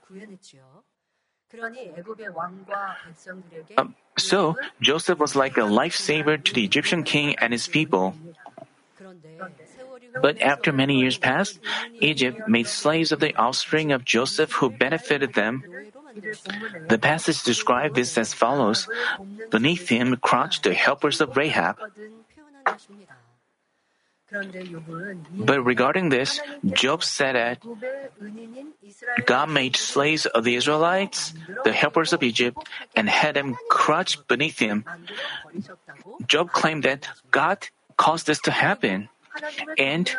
Um, 3.76 3.94
so, 4.18 4.56
Joseph 4.80 5.18
was 5.18 5.37
like 5.37 5.56
a 5.56 5.68
lifesaver 5.68 6.42
to 6.42 6.52
the 6.52 6.64
Egyptian 6.64 7.04
king 7.04 7.37
and 7.37 7.52
his 7.52 7.68
people. 7.68 8.14
But 10.20 10.42
after 10.42 10.72
many 10.72 10.98
years 10.98 11.16
passed, 11.16 11.60
Egypt 12.00 12.48
made 12.48 12.66
slaves 12.66 13.12
of 13.12 13.20
the 13.20 13.37
offspring 13.37 13.92
of 13.92 14.04
Joseph 14.04 14.52
who 14.52 14.70
benefited 14.70 15.34
them 15.34 15.62
the 16.88 16.98
passage 16.98 17.42
describes 17.42 17.94
this 17.94 18.18
as 18.18 18.34
follows 18.34 18.88
Beneath 19.50 19.88
him 19.88 20.16
crouched 20.16 20.62
the 20.64 20.75
helpers 20.75 21.20
of 21.20 21.37
Rahab. 21.37 21.76
But 25.32 25.64
regarding 25.64 26.10
this, 26.10 26.40
Job 26.72 27.02
said 27.02 27.34
that 27.34 27.64
God 29.25 29.48
made 29.48 29.76
slaves 29.76 30.26
of 30.26 30.44
the 30.44 30.54
Israelites, 30.54 31.32
the 31.64 31.72
helpers 31.72 32.12
of 32.12 32.22
Egypt, 32.22 32.58
and 32.94 33.08
had 33.08 33.37
them 33.37 33.56
crouch 33.70 34.20
beneath 34.28 34.58
him. 34.58 34.84
Job 36.26 36.52
claimed 36.52 36.82
that 36.82 37.08
God 37.30 37.68
caused 37.96 38.26
this 38.26 38.40
to 38.42 38.50
happen. 38.50 39.08
And 39.76 40.11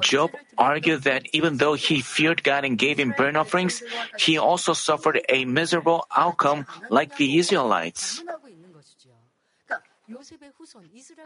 Job 0.00 0.32
argued 0.58 1.02
that 1.02 1.26
even 1.32 1.58
though 1.58 1.74
he 1.74 2.00
feared 2.00 2.42
God 2.42 2.64
and 2.64 2.78
gave 2.78 2.98
him 2.98 3.14
burnt 3.16 3.36
offerings, 3.36 3.82
he 4.18 4.38
also 4.38 4.72
suffered 4.72 5.20
a 5.28 5.44
miserable 5.44 6.06
outcome 6.14 6.66
like 6.90 7.16
the 7.16 7.38
Israelites. 7.38 8.22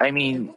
I 0.00 0.11
mean, 0.11 0.54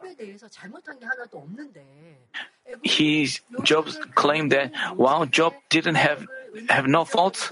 he 2.82 3.28
Job 3.63 3.88
claimed 4.16 4.52
that 4.52 4.72
while 4.96 5.25
Job 5.25 5.54
didn't 5.70 5.96
have 5.96 6.25
have 6.70 6.88
no 6.88 7.04
fault, 7.04 7.52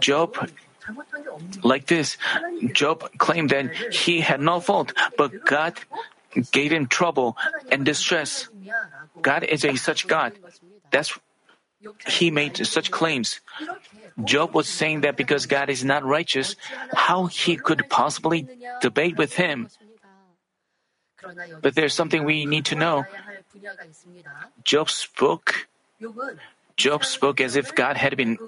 Job, 0.00 0.36
like 1.62 1.86
this, 1.86 2.16
Job 2.72 3.10
claimed 3.18 3.50
that 3.50 3.74
he 3.92 4.20
had 4.20 4.40
no 4.40 4.60
fault, 4.60 4.92
but 5.16 5.44
God 5.44 5.78
gave 6.52 6.72
him 6.72 6.86
trouble 6.86 7.36
and 7.70 7.84
distress. 7.84 8.48
God 9.22 9.44
is 9.44 9.64
a 9.64 9.76
such 9.76 10.06
God. 10.06 10.32
That's 10.90 11.18
he 12.06 12.30
made 12.30 12.66
such 12.66 12.90
claims. 12.90 13.40
Job 14.24 14.54
was 14.54 14.68
saying 14.68 15.00
that 15.02 15.16
because 15.16 15.46
God 15.46 15.70
is 15.70 15.84
not 15.84 16.04
righteous, 16.04 16.56
how 16.92 17.26
he 17.26 17.56
could 17.56 17.88
possibly 17.88 18.46
debate 18.80 19.16
with 19.16 19.34
him. 19.34 19.68
But 21.62 21.74
there's 21.74 21.94
something 21.94 22.24
we 22.24 22.44
need 22.44 22.66
to 22.66 22.74
know. 22.74 23.04
Job 24.64 24.90
spoke 24.90 25.68
Job 26.80 27.04
spoke 27.04 27.44
as 27.44 27.56
if 27.60 27.74
God 27.76 28.00
had 28.00 28.16
been 28.16 28.40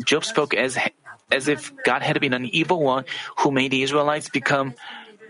Job 0.00 0.24
spoke 0.24 0.56
as 0.56 0.80
as 1.28 1.48
if 1.48 1.68
God 1.84 2.00
had 2.00 2.16
been 2.16 2.32
an 2.32 2.48
evil 2.48 2.80
one 2.80 3.04
who 3.44 3.52
made 3.52 3.70
the 3.76 3.84
Israelites 3.84 4.32
become 4.32 4.72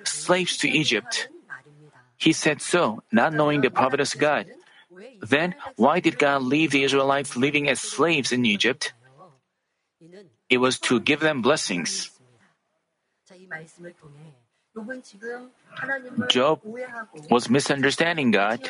slaves 0.06 0.56
to 0.62 0.70
Egypt. 0.70 1.26
He 2.16 2.30
said 2.30 2.62
so, 2.62 3.02
not 3.10 3.34
knowing 3.34 3.60
the 3.60 3.74
providence 3.74 4.14
of 4.14 4.20
God. 4.22 4.46
Then 5.18 5.58
why 5.74 5.98
did 5.98 6.18
God 6.18 6.46
leave 6.46 6.70
the 6.70 6.86
Israelites 6.86 7.34
living 7.34 7.66
as 7.66 7.82
slaves 7.82 8.30
in 8.30 8.46
Egypt? 8.46 8.94
It 10.46 10.58
was 10.62 10.78
to 10.86 11.02
give 11.02 11.18
them 11.18 11.42
blessings. 11.42 12.10
Job 16.28 16.60
was 17.30 17.50
misunderstanding 17.50 18.30
God, 18.30 18.60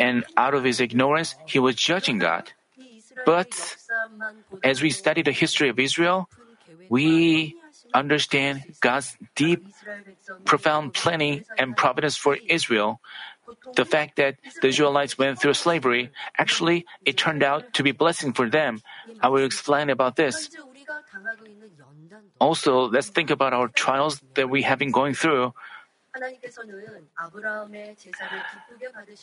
and 0.00 0.24
out 0.36 0.54
of 0.54 0.64
his 0.64 0.80
ignorance, 0.80 1.34
he 1.46 1.58
was 1.62 1.76
judging 1.76 2.18
God. 2.18 2.50
But 3.24 3.76
as 4.62 4.82
we 4.82 4.90
study 4.90 5.22
the 5.22 5.32
history 5.32 5.68
of 5.68 5.78
Israel, 5.78 6.28
we 6.88 7.56
understand 7.94 8.64
God's 8.80 9.16
deep, 9.34 9.60
profound 10.44 10.94
planning 10.94 11.44
and 11.58 11.76
providence 11.76 12.16
for 12.16 12.38
Israel. 12.48 13.00
The 13.74 13.84
fact 13.84 14.16
that 14.16 14.36
the 14.60 14.68
Israelites 14.68 15.16
went 15.16 15.40
through 15.40 15.54
slavery, 15.54 16.10
actually, 16.36 16.84
it 17.04 17.16
turned 17.16 17.42
out 17.42 17.64
to 17.74 17.82
be 17.82 17.92
blessing 17.92 18.32
for 18.32 18.48
them. 18.48 18.82
I 19.20 19.28
will 19.28 19.44
explain 19.44 19.88
about 19.88 20.16
this. 20.16 20.50
Also, 22.40 22.88
let's 22.90 23.08
think 23.08 23.30
about 23.30 23.52
our 23.52 23.68
trials 23.68 24.20
that 24.34 24.50
we 24.50 24.62
have 24.62 24.78
been 24.78 24.90
going 24.90 25.14
through. 25.14 25.54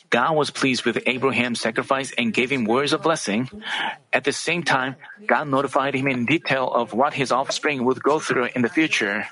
God 0.10 0.36
was 0.36 0.50
pleased 0.50 0.86
with 0.86 1.04
Abraham's 1.06 1.62
sacrifice 1.62 2.12
and 2.18 2.34
gave 2.34 2.52
him 2.52 2.66
words 2.66 2.94
of 2.94 3.04
blessing. 3.04 3.50
At 4.12 4.24
the 4.24 4.32
same 4.32 4.64
time, 4.64 4.96
God 5.28 5.48
notified 5.48 5.94
him 5.94 6.08
in 6.08 6.26
detail 6.26 6.68
of 6.68 6.94
what 6.94 7.14
his 7.14 7.32
offspring 7.32 7.86
would 7.86 8.02
go 8.02 8.20
through 8.20 8.50
in 8.56 8.64
the 8.64 8.70
future. 8.70 9.28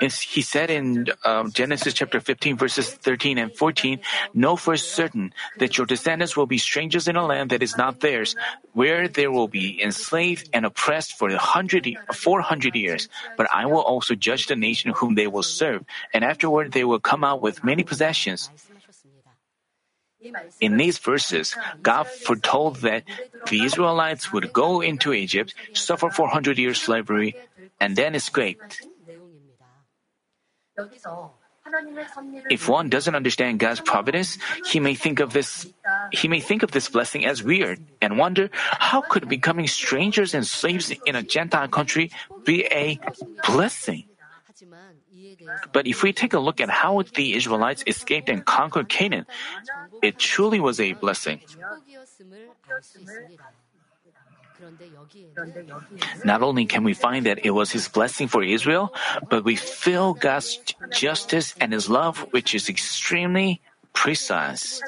He 0.00 0.42
said 0.42 0.70
in 0.70 1.06
uh, 1.24 1.48
Genesis 1.48 1.94
chapter 1.94 2.20
15, 2.20 2.56
verses 2.56 2.90
13 2.90 3.38
and 3.38 3.54
14, 3.54 4.00
Know 4.34 4.56
for 4.56 4.76
certain 4.76 5.32
that 5.58 5.76
your 5.78 5.86
descendants 5.86 6.36
will 6.36 6.46
be 6.46 6.58
strangers 6.58 7.08
in 7.08 7.16
a 7.16 7.26
land 7.26 7.50
that 7.50 7.62
is 7.62 7.76
not 7.76 8.00
theirs, 8.00 8.36
where 8.72 9.08
they 9.08 9.26
will 9.26 9.48
be 9.48 9.82
enslaved 9.82 10.48
and 10.52 10.64
oppressed 10.64 11.18
for 11.18 11.28
a 11.30 11.38
hundred, 11.38 11.88
400 12.12 12.74
years. 12.74 13.08
But 13.36 13.48
I 13.52 13.66
will 13.66 13.82
also 13.82 14.14
judge 14.14 14.46
the 14.46 14.56
nation 14.56 14.92
whom 14.96 15.14
they 15.14 15.26
will 15.26 15.42
serve, 15.42 15.84
and 16.12 16.24
afterward 16.24 16.72
they 16.72 16.84
will 16.84 17.00
come 17.00 17.24
out 17.24 17.42
with 17.42 17.64
many 17.64 17.82
possessions. 17.82 18.50
In 20.60 20.76
these 20.76 20.98
verses, 20.98 21.54
God 21.80 22.08
foretold 22.08 22.82
that 22.82 23.04
the 23.50 23.64
Israelites 23.64 24.32
would 24.32 24.52
go 24.52 24.80
into 24.80 25.12
Egypt, 25.12 25.54
suffer 25.74 26.10
400 26.10 26.58
years 26.58 26.82
slavery, 26.82 27.36
and 27.80 27.94
then 27.94 28.14
escape. 28.14 28.60
If 32.50 32.68
one 32.68 32.88
doesn't 32.88 33.14
understand 33.14 33.58
God's 33.58 33.80
providence, 33.80 34.38
he 34.66 34.80
may 34.80 34.94
think 34.94 35.20
of 35.20 35.32
this 35.32 35.66
he 36.12 36.28
may 36.28 36.40
think 36.40 36.62
of 36.62 36.70
this 36.70 36.88
blessing 36.88 37.26
as 37.26 37.42
weird 37.42 37.80
and 38.00 38.16
wonder 38.16 38.48
how 38.54 39.02
could 39.02 39.28
becoming 39.28 39.66
strangers 39.66 40.32
and 40.32 40.46
slaves 40.46 40.92
in 41.04 41.14
a 41.14 41.22
Gentile 41.22 41.68
country 41.68 42.10
be 42.44 42.64
a 42.72 42.98
blessing? 43.46 44.04
But 45.72 45.86
if 45.86 46.02
we 46.02 46.12
take 46.12 46.32
a 46.32 46.40
look 46.40 46.60
at 46.60 46.70
how 46.70 47.02
the 47.02 47.34
Israelites 47.34 47.84
escaped 47.86 48.28
and 48.28 48.44
conquered 48.44 48.88
Canaan, 48.88 49.26
it 50.02 50.18
truly 50.18 50.60
was 50.60 50.80
a 50.80 50.94
blessing. 50.94 51.40
Not 56.24 56.42
only 56.42 56.66
can 56.66 56.84
we 56.84 56.94
find 56.94 57.26
that 57.26 57.44
it 57.44 57.50
was 57.50 57.70
His 57.70 57.88
blessing 57.88 58.28
for 58.28 58.42
Israel, 58.42 58.92
but 59.30 59.44
we 59.44 59.56
feel 59.56 60.14
God's 60.14 60.58
justice 60.90 61.54
and 61.60 61.72
His 61.72 61.88
love, 61.88 62.26
which 62.30 62.54
is 62.54 62.68
extremely 62.68 63.60
precise. 63.92 64.82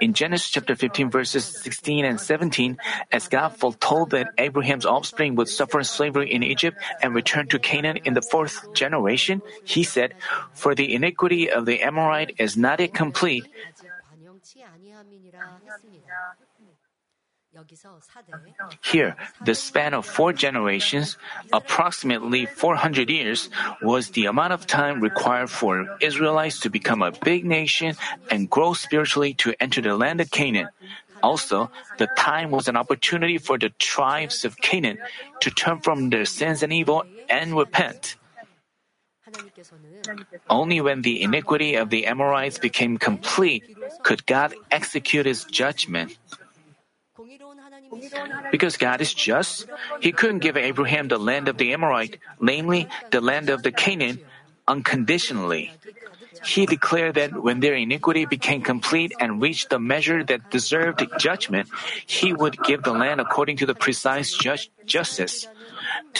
In 0.00 0.14
Genesis 0.14 0.50
chapter 0.50 0.74
15 0.74 1.10
verses 1.10 1.44
16 1.44 2.04
and 2.04 2.20
17, 2.20 2.76
as 3.12 3.28
God 3.28 3.56
foretold 3.56 4.10
that 4.10 4.32
Abraham's 4.38 4.86
offspring 4.86 5.36
would 5.36 5.48
suffer 5.48 5.82
slavery 5.84 6.32
in 6.32 6.42
Egypt 6.42 6.78
and 7.02 7.14
return 7.14 7.46
to 7.48 7.58
Canaan 7.58 7.98
in 8.04 8.14
the 8.14 8.22
fourth 8.22 8.72
generation, 8.74 9.42
he 9.64 9.84
said, 9.84 10.14
For 10.54 10.74
the 10.74 10.94
iniquity 10.94 11.50
of 11.50 11.66
the 11.66 11.82
Amorite 11.82 12.34
is 12.38 12.56
not 12.56 12.80
yet 12.80 12.94
complete, 12.94 13.46
here, 18.82 19.16
the 19.44 19.54
span 19.54 19.94
of 19.94 20.06
four 20.06 20.32
generations, 20.32 21.16
approximately 21.52 22.46
400 22.46 23.10
years, 23.10 23.50
was 23.82 24.10
the 24.10 24.26
amount 24.26 24.52
of 24.52 24.66
time 24.66 25.00
required 25.00 25.50
for 25.50 25.86
Israelites 26.00 26.60
to 26.60 26.70
become 26.70 27.02
a 27.02 27.10
big 27.10 27.44
nation 27.44 27.96
and 28.30 28.48
grow 28.48 28.74
spiritually 28.74 29.34
to 29.34 29.54
enter 29.60 29.80
the 29.80 29.96
land 29.96 30.20
of 30.20 30.30
Canaan. 30.30 30.68
Also, 31.22 31.70
the 31.98 32.08
time 32.16 32.50
was 32.50 32.68
an 32.68 32.76
opportunity 32.76 33.36
for 33.36 33.58
the 33.58 33.70
tribes 33.78 34.44
of 34.44 34.56
Canaan 34.56 34.98
to 35.40 35.50
turn 35.50 35.80
from 35.80 36.10
their 36.10 36.24
sins 36.24 36.62
and 36.62 36.72
evil 36.72 37.04
and 37.28 37.56
repent. 37.56 38.16
Only 40.48 40.80
when 40.80 41.02
the 41.02 41.22
iniquity 41.22 41.74
of 41.76 41.90
the 41.90 42.06
Amorites 42.06 42.58
became 42.58 42.96
complete 42.96 43.64
could 44.02 44.24
God 44.26 44.54
execute 44.70 45.26
his 45.26 45.44
judgment. 45.44 46.16
Because 48.50 48.76
God 48.76 49.00
is 49.00 49.14
just, 49.14 49.66
He 50.00 50.12
couldn't 50.12 50.40
give 50.40 50.56
Abraham 50.56 51.08
the 51.08 51.18
land 51.18 51.48
of 51.48 51.56
the 51.58 51.72
Amorite, 51.72 52.18
namely 52.40 52.88
the 53.10 53.20
land 53.20 53.50
of 53.50 53.62
the 53.62 53.72
Canaan, 53.72 54.20
unconditionally. 54.66 55.72
He 56.44 56.66
declared 56.66 57.14
that 57.16 57.34
when 57.34 57.60
their 57.60 57.74
iniquity 57.74 58.24
became 58.24 58.62
complete 58.62 59.12
and 59.20 59.42
reached 59.42 59.70
the 59.70 59.78
measure 59.78 60.24
that 60.24 60.50
deserved 60.50 61.02
judgment, 61.18 61.68
He 62.06 62.32
would 62.32 62.62
give 62.62 62.82
the 62.82 62.92
land 62.92 63.20
according 63.20 63.58
to 63.58 63.66
the 63.66 63.74
precise 63.74 64.32
justice. 64.86 65.46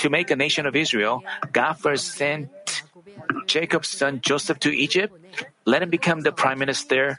To 0.02 0.10
make 0.10 0.30
a 0.30 0.36
nation 0.36 0.66
of 0.66 0.74
Israel, 0.74 1.22
God 1.52 1.74
first 1.74 2.14
sent 2.14 2.50
Jacob's 3.46 3.88
son 3.88 4.20
Joseph 4.20 4.58
to 4.60 4.70
Egypt, 4.70 5.14
let 5.64 5.82
him 5.82 5.90
become 5.90 6.20
the 6.20 6.32
prime 6.32 6.58
minister, 6.58 7.18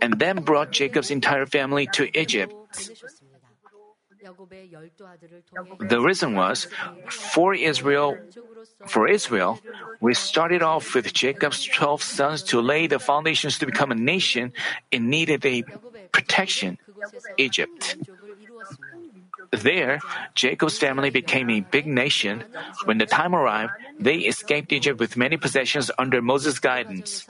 and 0.00 0.18
then 0.18 0.42
brought 0.42 0.70
Jacob's 0.70 1.10
entire 1.10 1.46
family 1.46 1.86
to 1.92 2.08
Egypt. 2.18 2.52
The 5.80 6.00
reason 6.00 6.34
was 6.34 6.68
for 7.08 7.54
Israel 7.54 8.16
for 8.86 9.08
Israel, 9.08 9.60
we 10.00 10.14
started 10.14 10.62
off 10.62 10.94
with 10.94 11.12
Jacob's 11.12 11.64
12 11.64 12.02
sons 12.02 12.42
to 12.44 12.60
lay 12.60 12.86
the 12.86 12.98
foundations 12.98 13.58
to 13.58 13.66
become 13.66 13.90
a 13.90 13.94
nation. 13.94 14.52
It 14.90 15.02
needed 15.02 15.44
a 15.46 15.62
protection, 16.12 16.78
Egypt. 17.36 17.96
There, 19.52 20.00
Jacob's 20.34 20.78
family 20.78 21.10
became 21.10 21.50
a 21.50 21.60
big 21.60 21.86
nation. 21.86 22.44
When 22.84 22.98
the 22.98 23.06
time 23.06 23.34
arrived, 23.34 23.72
they 24.00 24.16
escaped 24.26 24.72
Egypt 24.72 24.98
with 24.98 25.16
many 25.16 25.36
possessions 25.36 25.90
under 25.98 26.20
Moses' 26.20 26.58
guidance. 26.58 27.26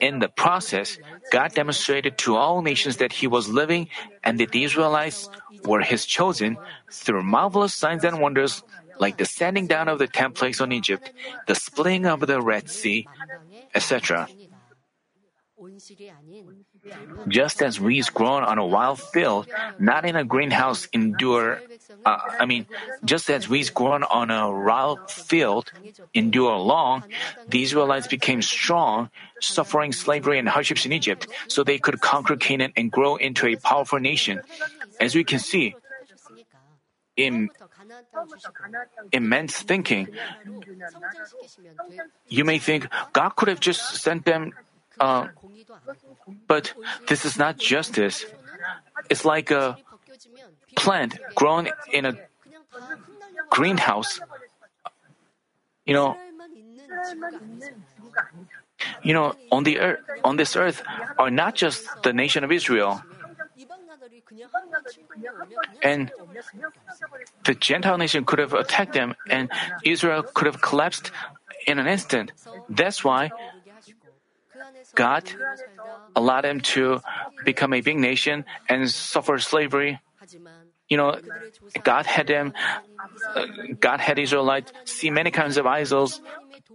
In 0.00 0.18
the 0.18 0.28
process, 0.28 0.98
God 1.32 1.54
demonstrated 1.54 2.18
to 2.18 2.36
all 2.36 2.62
nations 2.62 2.98
that 2.98 3.12
He 3.12 3.26
was 3.26 3.48
living 3.48 3.88
and 4.24 4.38
that 4.40 4.52
the 4.52 4.64
Israelites 4.64 5.28
were 5.64 5.80
His 5.80 6.06
chosen 6.06 6.56
through 6.90 7.22
marvelous 7.22 7.74
signs 7.74 8.04
and 8.04 8.20
wonders 8.20 8.62
like 8.98 9.18
the 9.18 9.24
sending 9.24 9.66
down 9.66 9.88
of 9.88 9.98
the 9.98 10.06
ten 10.06 10.32
plagues 10.32 10.60
on 10.60 10.72
Egypt, 10.72 11.12
the 11.46 11.54
splitting 11.54 12.06
of 12.06 12.20
the 12.26 12.40
Red 12.40 12.70
Sea, 12.70 13.06
etc. 13.74 14.28
Just 17.28 17.62
as 17.62 17.80
weeds 17.80 18.10
grown 18.10 18.44
on 18.44 18.58
a 18.58 18.66
wild 18.66 19.00
field, 19.00 19.48
not 19.78 20.04
in 20.04 20.14
a 20.14 20.24
greenhouse, 20.24 20.86
endure. 20.92 21.62
Uh, 22.04 22.18
I 22.38 22.44
mean, 22.44 22.66
just 23.04 23.30
as 23.30 23.48
weeds 23.48 23.70
grown 23.70 24.02
on 24.04 24.30
a 24.30 24.50
wild 24.50 25.10
field 25.10 25.72
endure 26.12 26.58
long, 26.58 27.04
the 27.48 27.62
Israelites 27.62 28.06
became 28.06 28.42
strong, 28.42 29.08
suffering 29.40 29.92
slavery 29.92 30.38
and 30.38 30.48
hardships 30.48 30.84
in 30.84 30.92
Egypt, 30.92 31.26
so 31.48 31.64
they 31.64 31.78
could 31.78 32.00
conquer 32.00 32.36
Canaan 32.36 32.72
and 32.76 32.92
grow 32.92 33.16
into 33.16 33.46
a 33.46 33.56
powerful 33.56 33.98
nation. 33.98 34.42
As 35.00 35.14
we 35.14 35.24
can 35.24 35.38
see, 35.38 35.74
in 37.16 37.48
immense 39.10 39.56
thinking, 39.62 40.08
you 42.28 42.44
may 42.44 42.58
think 42.58 42.88
God 43.14 43.30
could 43.30 43.48
have 43.48 43.60
just 43.60 43.96
sent 44.02 44.26
them 44.26 44.52
uh, 45.00 45.28
but 46.46 46.72
this 47.08 47.24
is 47.24 47.38
not 47.38 47.58
justice. 47.58 48.24
It's 49.10 49.24
like 49.24 49.50
a 49.50 49.76
plant 50.74 51.18
grown 51.34 51.68
in 51.92 52.06
a 52.06 52.14
greenhouse. 53.50 54.20
You 55.84 55.94
know, 55.94 56.16
you 59.02 59.12
know, 59.12 59.34
on 59.52 59.64
the 59.64 59.78
earth, 59.78 60.00
on 60.24 60.36
this 60.36 60.56
earth, 60.56 60.82
are 61.18 61.30
not 61.30 61.54
just 61.54 61.86
the 62.02 62.12
nation 62.12 62.44
of 62.44 62.50
Israel. 62.50 63.02
And 65.82 66.10
the 67.44 67.54
Gentile 67.54 67.98
nation 67.98 68.24
could 68.24 68.38
have 68.38 68.52
attacked 68.52 68.92
them, 68.92 69.14
and 69.28 69.50
Israel 69.84 70.22
could 70.22 70.46
have 70.46 70.60
collapsed 70.60 71.10
in 71.66 71.78
an 71.78 71.86
instant. 71.86 72.32
That's 72.68 73.04
why 73.04 73.30
God 74.96 75.22
allowed 76.16 76.48
them 76.48 76.60
to 76.72 77.04
become 77.44 77.72
a 77.76 77.80
big 77.84 78.00
nation 78.00 78.44
and 78.68 78.88
suffer 78.90 79.38
slavery. 79.38 80.00
You 80.88 80.96
know, 80.96 81.20
God 81.84 82.06
had 82.06 82.26
them, 82.26 82.54
uh, 83.36 83.44
God 83.78 84.00
had 84.00 84.18
Israelites 84.18 84.72
see 84.84 85.10
many 85.10 85.30
kinds 85.30 85.56
of 85.60 85.66
idols, 85.66 86.20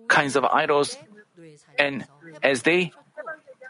kinds 0.07 0.35
of 0.37 0.45
idols, 0.45 0.95
and 1.79 2.05
as 2.43 2.61
they 2.61 2.93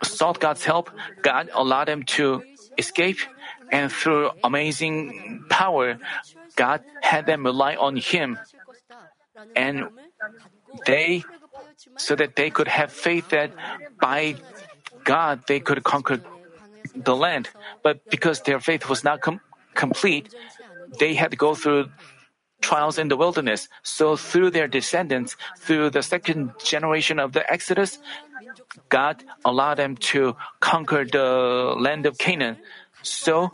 sought 0.03 0.39
God's 0.39 0.65
help, 0.65 0.91
God 1.21 1.49
allowed 1.53 1.87
them 1.87 2.03
to 2.17 2.43
escape, 2.77 3.17
and 3.71 3.91
through 3.91 4.31
amazing 4.43 5.45
power, 5.49 5.97
God 6.55 6.81
had 7.01 7.25
them 7.25 7.45
rely 7.45 7.75
on 7.77 7.95
Him, 7.95 8.37
and 9.55 9.87
they 10.85 11.23
so 11.97 12.15
that 12.15 12.35
they 12.35 12.49
could 12.49 12.67
have 12.67 12.91
faith 12.91 13.29
that 13.29 13.51
by 13.99 14.35
God 15.03 15.43
they 15.47 15.59
could 15.59 15.83
conquer 15.83 16.21
the 16.95 17.15
land. 17.15 17.49
But 17.83 18.09
because 18.09 18.41
their 18.41 18.59
faith 18.59 18.89
was 18.89 19.03
not 19.03 19.21
com- 19.21 19.41
complete, 19.75 20.33
they 20.99 21.13
had 21.13 21.31
to 21.31 21.37
go 21.37 21.55
through 21.55 21.89
trials 22.61 22.97
in 22.97 23.07
the 23.07 23.17
wilderness. 23.17 23.67
So 23.83 24.15
through 24.15 24.51
their 24.51 24.67
descendants, 24.67 25.35
through 25.57 25.89
the 25.89 26.03
second 26.03 26.53
generation 26.63 27.19
of 27.19 27.33
the 27.33 27.43
Exodus, 27.51 27.97
God 28.89 29.23
allowed 29.43 29.75
them 29.75 29.97
to 30.13 30.35
conquer 30.59 31.05
the 31.05 31.75
land 31.77 32.05
of 32.05 32.17
Canaan. 32.17 32.57
So 33.01 33.51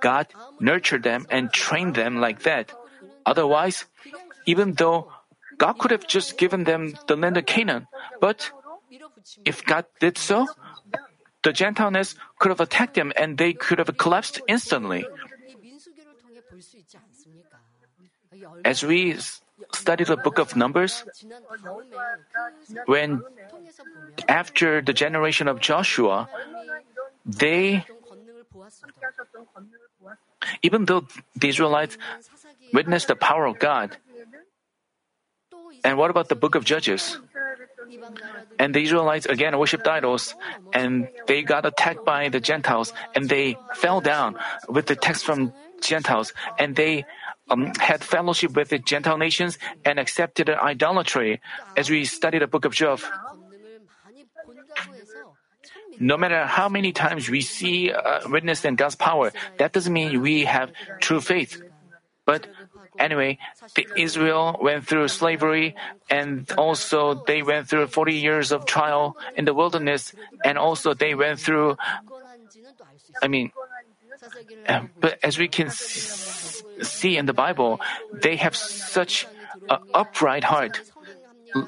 God 0.00 0.26
nurtured 0.58 1.02
them 1.02 1.26
and 1.30 1.52
trained 1.52 1.94
them 1.94 2.20
like 2.20 2.42
that. 2.42 2.72
Otherwise, 3.24 3.84
even 4.46 4.74
though 4.74 5.12
God 5.58 5.78
could 5.78 5.90
have 5.90 6.06
just 6.06 6.38
given 6.38 6.64
them 6.64 6.94
the 7.06 7.16
land 7.16 7.36
of 7.36 7.46
Canaan, 7.46 7.86
but 8.20 8.50
if 9.44 9.64
God 9.64 9.86
did 10.00 10.18
so, 10.18 10.46
the 11.42 11.52
Gentileness 11.52 12.14
could 12.38 12.50
have 12.50 12.60
attacked 12.60 12.94
them 12.94 13.12
and 13.16 13.38
they 13.38 13.52
could 13.52 13.78
have 13.78 13.96
collapsed 13.96 14.40
instantly. 14.48 15.06
As 18.64 18.82
we 18.82 19.16
study 19.74 20.04
the 20.04 20.16
book 20.16 20.38
of 20.38 20.56
Numbers, 20.56 21.04
when 22.86 23.22
after 24.28 24.80
the 24.80 24.92
generation 24.92 25.48
of 25.48 25.60
Joshua, 25.60 26.28
they, 27.26 27.84
even 30.62 30.86
though 30.86 31.06
the 31.36 31.48
Israelites 31.48 31.98
witnessed 32.72 33.08
the 33.08 33.16
power 33.16 33.46
of 33.46 33.58
God, 33.58 33.96
And 35.84 35.98
what 35.98 36.10
about 36.10 36.28
the 36.28 36.36
book 36.36 36.54
of 36.54 36.64
Judges? 36.64 37.18
And 38.58 38.74
the 38.74 38.82
Israelites 38.82 39.26
again 39.26 39.58
worshipped 39.58 39.86
idols, 39.88 40.34
and 40.72 41.08
they 41.26 41.42
got 41.42 41.66
attacked 41.66 42.04
by 42.04 42.28
the 42.28 42.40
Gentiles, 42.40 42.92
and 43.14 43.28
they 43.28 43.56
fell 43.74 44.00
down 44.00 44.38
with 44.68 44.86
the 44.86 44.96
text 44.96 45.24
from 45.24 45.52
Gentiles, 45.80 46.32
and 46.58 46.76
they 46.76 47.04
um, 47.50 47.72
had 47.78 48.04
fellowship 48.04 48.54
with 48.54 48.70
the 48.70 48.78
Gentile 48.78 49.18
nations 49.18 49.58
and 49.84 49.98
accepted 49.98 50.48
idolatry. 50.48 51.40
As 51.76 51.90
we 51.90 52.04
study 52.04 52.38
the 52.38 52.46
book 52.46 52.64
of 52.64 52.72
Job, 52.72 53.00
no 55.98 56.16
matter 56.16 56.46
how 56.46 56.68
many 56.68 56.92
times 56.92 57.28
we 57.28 57.40
see, 57.40 57.92
uh, 57.92 58.28
witness 58.28 58.64
in 58.64 58.76
God's 58.76 58.94
power, 58.96 59.32
that 59.58 59.72
doesn't 59.72 59.92
mean 59.92 60.20
we 60.22 60.44
have 60.44 60.72
true 61.00 61.20
faith. 61.20 61.60
But 62.24 62.46
anyway, 62.98 63.38
Israel 63.96 64.58
went 64.60 64.86
through 64.86 65.08
slavery 65.08 65.74
and 66.10 66.50
also 66.56 67.22
they 67.26 67.42
went 67.42 67.68
through 67.68 67.86
40 67.86 68.14
years 68.14 68.52
of 68.52 68.66
trial 68.66 69.16
in 69.36 69.44
the 69.44 69.54
wilderness 69.54 70.12
and 70.44 70.58
also 70.58 70.94
they 70.94 71.14
went 71.14 71.40
through, 71.40 71.76
I 73.22 73.28
mean, 73.28 73.52
but 75.00 75.18
as 75.22 75.38
we 75.38 75.48
can 75.48 75.70
see 75.70 77.16
in 77.16 77.26
the 77.26 77.32
Bible, 77.32 77.80
they 78.12 78.36
have 78.36 78.54
such 78.56 79.26
an 79.68 79.78
upright 79.94 80.44
heart. 80.44 80.80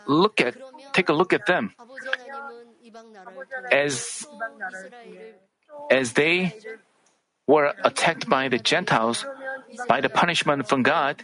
Look 0.06 0.40
at, 0.40 0.56
take 0.92 1.08
a 1.08 1.12
look 1.12 1.32
at 1.32 1.46
them. 1.46 1.72
As, 3.70 4.26
as 5.90 6.12
they 6.12 6.54
were 7.46 7.74
attacked 7.84 8.28
by 8.28 8.48
the 8.48 8.58
Gentiles, 8.58 9.26
by 9.88 10.00
the 10.00 10.08
punishment 10.08 10.68
from 10.68 10.82
God, 10.82 11.22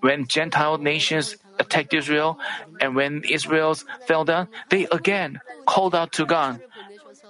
when 0.00 0.26
Gentile 0.26 0.78
nations 0.78 1.36
attacked 1.58 1.94
Israel 1.94 2.38
and 2.80 2.94
when 2.94 3.22
Israel 3.24 3.74
fell 4.06 4.24
down, 4.24 4.48
they 4.70 4.86
again 4.90 5.40
called 5.66 5.94
out 5.94 6.12
to 6.12 6.26
God. 6.26 6.60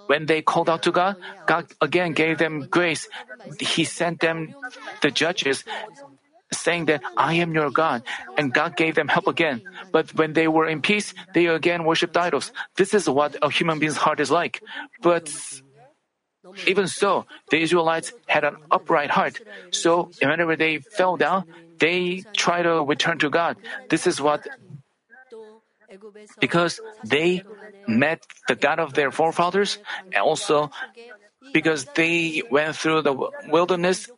When 0.06 0.26
they 0.26 0.42
called 0.42 0.68
out 0.68 0.82
to 0.84 0.92
God, 0.92 1.16
God 1.46 1.66
again 1.80 2.12
gave 2.12 2.38
them 2.38 2.66
grace. 2.70 3.08
He 3.58 3.84
sent 3.84 4.20
them 4.20 4.54
the 5.00 5.10
judges 5.10 5.64
saying 6.52 6.86
that 6.86 7.02
I 7.16 7.34
am 7.34 7.52
your 7.54 7.70
God, 7.70 8.02
and 8.38 8.52
God 8.52 8.76
gave 8.76 8.94
them 8.94 9.08
help 9.08 9.26
again. 9.26 9.62
But 9.92 10.14
when 10.14 10.32
they 10.32 10.46
were 10.46 10.68
in 10.68 10.82
peace, 10.82 11.14
they 11.34 11.46
again 11.46 11.84
worshipped 11.84 12.16
idols. 12.16 12.52
This 12.76 12.94
is 12.94 13.08
what 13.08 13.36
a 13.42 13.50
human 13.50 13.78
being's 13.78 13.96
heart 13.96 14.20
is 14.20 14.30
like. 14.30 14.62
But 15.02 15.32
even 16.66 16.86
so, 16.86 17.26
the 17.50 17.60
Israelites 17.60 18.12
had 18.26 18.44
an 18.44 18.56
upright 18.70 19.10
heart. 19.10 19.40
So 19.70 20.10
whenever 20.20 20.56
they 20.56 20.78
fell 20.78 21.16
down, 21.16 21.44
they 21.78 22.24
try 22.36 22.62
to 22.62 22.82
return 22.82 23.18
to 23.18 23.30
God. 23.30 23.56
This 23.88 24.06
is 24.06 24.20
what 24.20 24.46
because 26.40 26.80
they 27.04 27.42
met 27.86 28.26
the 28.48 28.54
God 28.54 28.78
of 28.78 28.94
their 28.94 29.10
forefathers, 29.10 29.78
and 30.12 30.22
also 30.22 30.70
because 31.52 31.86
they 31.94 32.42
went 32.50 32.76
through 32.76 33.02
the 33.02 33.14
wilderness. 33.48 34.08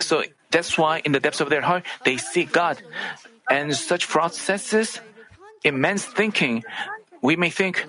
So 0.00 0.24
that's 0.50 0.78
why, 0.78 1.02
in 1.04 1.12
the 1.12 1.20
depths 1.20 1.40
of 1.40 1.50
their 1.50 1.62
heart, 1.62 1.84
they 2.04 2.16
seek 2.16 2.52
God. 2.52 2.82
And 3.50 3.74
such 3.74 4.08
processes, 4.08 5.00
immense 5.64 6.04
thinking, 6.04 6.64
we 7.22 7.36
may 7.36 7.50
think 7.50 7.84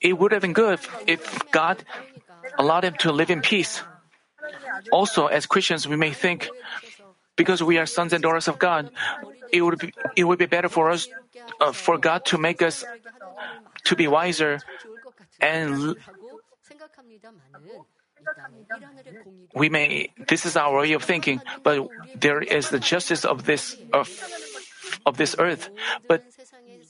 it 0.00 0.18
would 0.18 0.32
have 0.32 0.42
been 0.42 0.52
good 0.52 0.80
if 1.06 1.50
God 1.50 1.84
allowed 2.58 2.84
him 2.84 2.94
to 3.00 3.12
live 3.12 3.30
in 3.30 3.40
peace. 3.40 3.82
Also, 4.92 5.26
as 5.26 5.46
Christians, 5.46 5.86
we 5.86 5.96
may 5.96 6.12
think 6.12 6.48
because 7.36 7.62
we 7.62 7.78
are 7.78 7.86
sons 7.86 8.12
and 8.12 8.22
daughters 8.22 8.48
of 8.48 8.58
God, 8.58 8.90
it 9.52 9.62
would 9.62 9.78
be, 9.78 9.92
it 10.16 10.24
would 10.24 10.38
be 10.38 10.46
better 10.46 10.68
for 10.68 10.90
us, 10.90 11.08
uh, 11.60 11.72
for 11.72 11.98
God 11.98 12.24
to 12.26 12.38
make 12.38 12.62
us 12.62 12.84
to 13.84 13.96
be 13.96 14.06
wiser 14.06 14.60
and 15.40 15.96
we 19.54 19.68
may 19.68 20.12
this 20.28 20.44
is 20.44 20.56
our 20.56 20.80
way 20.80 20.92
of 20.92 21.02
thinking 21.02 21.40
but 21.62 21.88
there 22.14 22.42
is 22.42 22.68
the 22.68 22.78
justice 22.78 23.24
of 23.24 23.44
this 23.44 23.76
of, 23.92 24.08
of 25.06 25.16
this 25.16 25.36
earth 25.38 25.70
but 26.08 26.24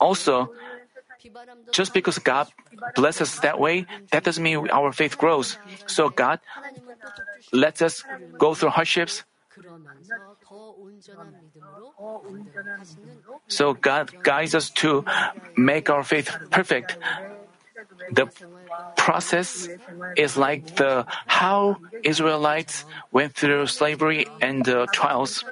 also 0.01 0.51
just 1.73 1.93
because 1.93 2.19
God 2.19 2.49
blesses 2.97 3.29
us 3.29 3.39
that 3.41 3.61
way, 3.61 3.87
that 4.13 4.25
doesn't 4.25 4.43
mean 4.43 4.71
our 4.71 4.93
faith 4.93 5.19
grows. 5.19 5.57
So 5.87 6.09
God 6.09 6.41
lets 7.53 7.83
us 7.83 8.05
go 8.39 8.55
through 8.55 8.71
hardships. 8.71 9.25
So 13.49 13.75
God 13.75 14.11
guides 14.23 14.55
us 14.55 14.71
to 14.81 15.05
make 15.57 15.91
our 15.91 16.05
faith 16.05 16.31
perfect. 16.51 16.97
The 18.13 18.29
process 18.97 19.69
is 20.17 20.37
like 20.37 20.77
the 20.77 21.07
how 21.27 21.79
Israelites 22.03 22.85
went 23.13 23.35
through 23.35 23.67
slavery 23.67 24.27
and 24.41 24.69
uh, 24.69 24.87
trials. 24.93 25.45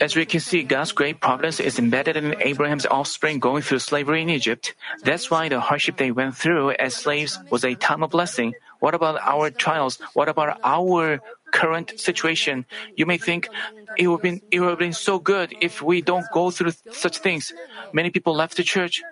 As 0.00 0.16
we 0.16 0.26
can 0.26 0.40
see, 0.40 0.62
God's 0.62 0.92
great 0.92 1.20
providence 1.20 1.60
is 1.60 1.78
embedded 1.78 2.16
in 2.16 2.40
Abraham's 2.40 2.86
offspring 2.86 3.38
going 3.38 3.62
through 3.62 3.78
slavery 3.80 4.22
in 4.22 4.30
Egypt. 4.30 4.74
That's 5.02 5.30
why 5.30 5.48
the 5.48 5.60
hardship 5.60 5.96
they 5.96 6.10
went 6.10 6.36
through 6.36 6.72
as 6.72 6.96
slaves 6.96 7.38
was 7.50 7.64
a 7.64 7.74
time 7.74 8.02
of 8.02 8.10
blessing. 8.10 8.54
What 8.80 8.94
about 8.94 9.20
our 9.20 9.50
trials? 9.50 9.98
What 10.14 10.28
about 10.28 10.58
our 10.64 11.20
current 11.52 11.98
situation? 11.98 12.66
You 12.96 13.06
may 13.06 13.18
think 13.18 13.48
it 13.96 14.08
would, 14.08 14.22
been, 14.22 14.40
it 14.50 14.60
would 14.60 14.70
have 14.70 14.78
been 14.78 14.92
so 14.92 15.18
good 15.18 15.54
if 15.60 15.82
we 15.82 16.00
don't 16.00 16.26
go 16.32 16.50
through 16.50 16.72
such 16.92 17.18
things. 17.18 17.52
Many 17.92 18.10
people 18.10 18.34
left 18.34 18.56
the 18.56 18.64
church. 18.64 19.02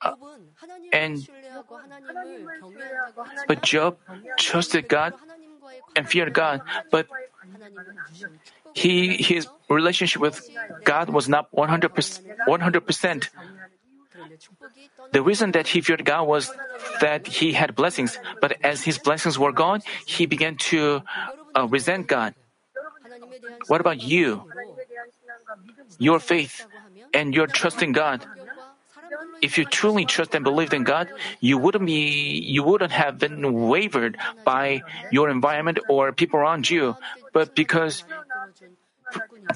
Uh, 0.00 0.12
and 0.92 1.26
but 3.46 3.62
Job 3.62 3.98
trusted 4.38 4.88
God 4.88 5.14
and 5.98 6.06
feared 6.08 6.32
God, 6.32 6.62
but 6.94 7.10
he 8.74 9.18
his 9.18 9.50
relationship 9.68 10.22
with 10.22 10.38
God 10.86 11.10
was 11.10 11.28
not 11.28 11.50
100%, 11.50 11.90
100%. 11.90 13.28
The 15.12 15.22
reason 15.22 15.50
that 15.52 15.66
he 15.66 15.82
feared 15.82 16.04
God 16.06 16.24
was 16.30 16.54
that 17.02 17.26
he 17.26 17.52
had 17.52 17.74
blessings, 17.74 18.18
but 18.40 18.54
as 18.62 18.86
his 18.86 18.98
blessings 18.98 19.38
were 19.38 19.52
gone, 19.52 19.82
he 20.06 20.26
began 20.26 20.56
to 20.70 21.02
uh, 21.58 21.66
resent 21.66 22.06
God. 22.06 22.34
What 23.66 23.80
about 23.82 24.00
you? 24.00 24.46
Your 25.98 26.20
faith 26.22 26.62
and 27.12 27.34
your 27.34 27.46
trust 27.46 27.82
in 27.82 27.90
God 27.92 28.22
if 29.42 29.58
you 29.58 29.64
truly 29.64 30.04
trust 30.04 30.34
and 30.34 30.44
believed 30.44 30.74
in 30.74 30.84
God, 30.84 31.08
you 31.40 31.58
wouldn't 31.58 31.86
be, 31.86 32.40
you 32.44 32.62
wouldn't 32.62 32.92
have 32.92 33.18
been 33.18 33.68
wavered 33.68 34.18
by 34.44 34.82
your 35.10 35.30
environment 35.30 35.78
or 35.88 36.12
people 36.12 36.40
around 36.40 36.68
you, 36.68 36.96
but 37.32 37.54
because 37.54 38.04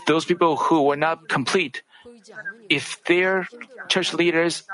those 0.07 0.25
people 0.25 0.57
who 0.57 0.83
were 0.83 0.97
not 0.97 1.29
complete, 1.29 1.83
if 2.69 3.03
their 3.05 3.49
church 3.89 4.15
leaders 4.15 4.65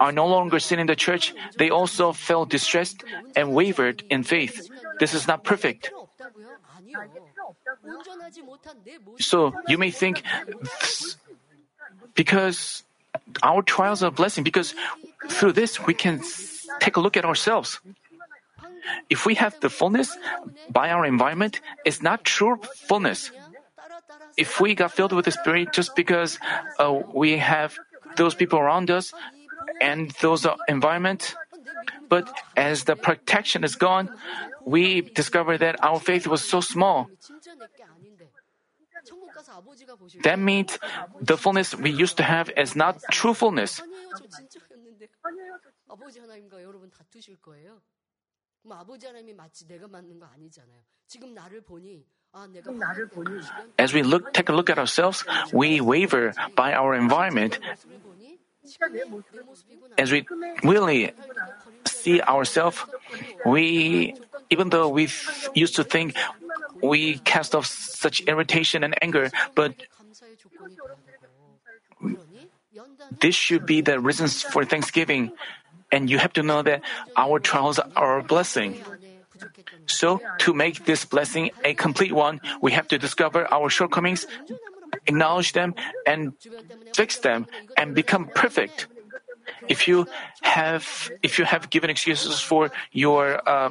are 0.00 0.12
no 0.12 0.26
longer 0.26 0.58
seen 0.58 0.78
in 0.78 0.86
the 0.86 0.96
church, 0.96 1.34
they 1.58 1.70
also 1.70 2.12
felt 2.12 2.50
distressed 2.50 3.02
and 3.34 3.52
wavered 3.52 4.02
in 4.10 4.22
faith. 4.22 4.68
This 5.00 5.14
is 5.14 5.26
not 5.26 5.44
perfect. 5.44 5.90
So 9.18 9.54
you 9.66 9.78
may 9.78 9.90
think, 9.90 10.22
because 12.14 12.82
our 13.42 13.62
trials 13.62 14.02
are 14.02 14.08
a 14.08 14.10
blessing 14.10 14.44
because 14.44 14.74
through 15.28 15.52
this 15.52 15.84
we 15.86 15.94
can 15.94 16.22
take 16.80 16.96
a 16.96 17.00
look 17.00 17.16
at 17.16 17.24
ourselves. 17.24 17.80
If 19.10 19.26
we 19.26 19.34
have 19.36 19.58
the 19.60 19.68
fullness 19.68 20.16
by 20.70 20.90
our 20.90 21.04
environment, 21.04 21.60
it's 21.84 22.02
not 22.02 22.24
true 22.24 22.60
fullness. 22.88 23.30
If 24.36 24.60
we 24.60 24.74
got 24.74 24.92
filled 24.92 25.12
with 25.12 25.24
the 25.24 25.32
Spirit 25.32 25.72
just 25.72 25.96
because 25.96 26.38
uh, 26.78 27.00
we 27.12 27.38
have 27.38 27.76
those 28.16 28.34
people 28.34 28.58
around 28.58 28.90
us 28.90 29.12
and 29.80 30.10
those 30.22 30.46
uh, 30.46 30.56
environment, 30.68 31.34
but 32.08 32.30
as 32.56 32.84
the 32.84 32.96
protection 32.96 33.64
is 33.64 33.74
gone, 33.76 34.08
we 34.64 35.00
discover 35.00 35.58
that 35.58 35.82
our 35.84 36.00
faith 36.00 36.26
was 36.26 36.42
so 36.44 36.60
small. 36.60 37.08
That 40.22 40.38
means 40.38 40.78
the 41.20 41.36
fullness 41.36 41.74
we 41.74 41.90
used 41.90 42.16
to 42.18 42.22
have 42.22 42.50
is 42.56 42.74
not 42.74 43.02
true 43.10 43.34
fullness. 43.34 43.80
As 53.78 53.94
we 53.94 54.02
look, 54.02 54.32
take 54.32 54.48
a 54.48 54.52
look 54.52 54.70
at 54.70 54.78
ourselves, 54.78 55.24
we 55.52 55.80
waver 55.80 56.34
by 56.54 56.72
our 56.74 56.94
environment. 56.94 57.58
As 59.96 60.12
we 60.12 60.26
really 60.62 61.12
see 61.86 62.20
ourselves, 62.20 62.78
we, 63.44 64.14
even 64.50 64.70
though 64.70 64.88
we 64.88 65.08
used 65.54 65.76
to 65.76 65.84
think 65.84 66.16
we 66.82 67.18
cast 67.18 67.54
off 67.54 67.66
such 67.66 68.20
irritation 68.20 68.84
and 68.84 68.94
anger, 69.02 69.30
but 69.54 69.74
this 73.20 73.34
should 73.34 73.66
be 73.66 73.80
the 73.80 73.98
reasons 74.00 74.42
for 74.42 74.64
thanksgiving. 74.64 75.32
And 75.90 76.10
you 76.10 76.18
have 76.18 76.34
to 76.34 76.42
know 76.42 76.62
that 76.62 76.82
our 77.16 77.38
trials 77.38 77.78
are 77.78 78.18
a 78.18 78.22
blessing. 78.22 78.80
So, 79.86 80.20
to 80.38 80.52
make 80.52 80.84
this 80.84 81.04
blessing 81.04 81.50
a 81.64 81.72
complete 81.74 82.12
one, 82.12 82.40
we 82.60 82.72
have 82.72 82.88
to 82.88 82.98
discover 82.98 83.46
our 83.52 83.70
shortcomings, 83.70 84.26
acknowledge 85.08 85.52
them, 85.52 85.74
and 86.06 86.32
fix 86.94 87.18
them, 87.18 87.46
and 87.76 87.94
become 87.94 88.28
perfect. 88.34 88.86
If 89.66 89.88
you 89.88 90.06
have, 90.42 91.10
if 91.22 91.38
you 91.38 91.44
have 91.44 91.70
given 91.70 91.90
excuses 91.90 92.40
for 92.40 92.70
your 92.92 93.40
uh, 93.48 93.70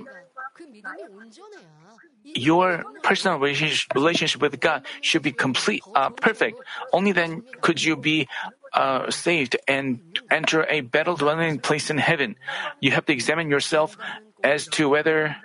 your 2.24 2.84
personal 3.04 3.40
relationship 3.40 4.42
with 4.42 4.60
God 4.60 4.86
should 5.02 5.22
be 5.22 5.32
complete, 5.32 5.84
uh, 5.96 6.10
perfect. 6.10 6.60
Only 6.92 7.14
then 7.14 7.44
could 7.62 7.82
you 7.82 7.96
be 7.96 8.28
uh, 8.74 9.10
saved 9.10 9.56
and 9.68 10.00
enter 10.30 10.66
a 10.70 10.82
better 10.82 11.14
dwelling 11.14 11.60
place 11.60 11.90
in 11.90 11.98
heaven. 11.98 12.36
You 12.80 12.92
have 12.92 13.06
to 13.06 13.14
examine 13.14 13.50
yourself 13.50 13.98
as 14.44 14.68
to 14.78 14.90
whether 14.90 15.36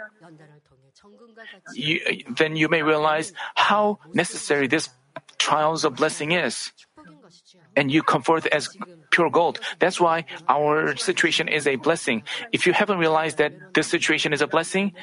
you, 1.75 2.25
then 2.29 2.57
you 2.57 2.69
may 2.69 2.83
realize 2.83 3.33
how 3.55 3.99
necessary 4.13 4.67
this 4.67 4.91
trials 5.43 5.85
of 5.85 5.99
blessing 5.99 6.31
is. 6.31 6.71
And 7.75 7.91
you 7.91 8.03
come 8.03 8.23
forth 8.23 8.47
as 8.47 8.71
pure 9.11 9.31
gold. 9.31 9.59
That's 9.83 9.99
why 9.99 10.25
our 10.47 10.95
situation 10.95 11.49
is 11.49 11.67
a 11.67 11.77
blessing. 11.77 12.23
If 12.53 12.67
you 12.67 12.73
haven't 12.73 12.99
realized 13.03 13.39
that 13.43 13.75
this 13.75 13.89
situation 13.89 14.33
is 14.33 14.41
a 14.41 14.47
blessing, 14.47 14.95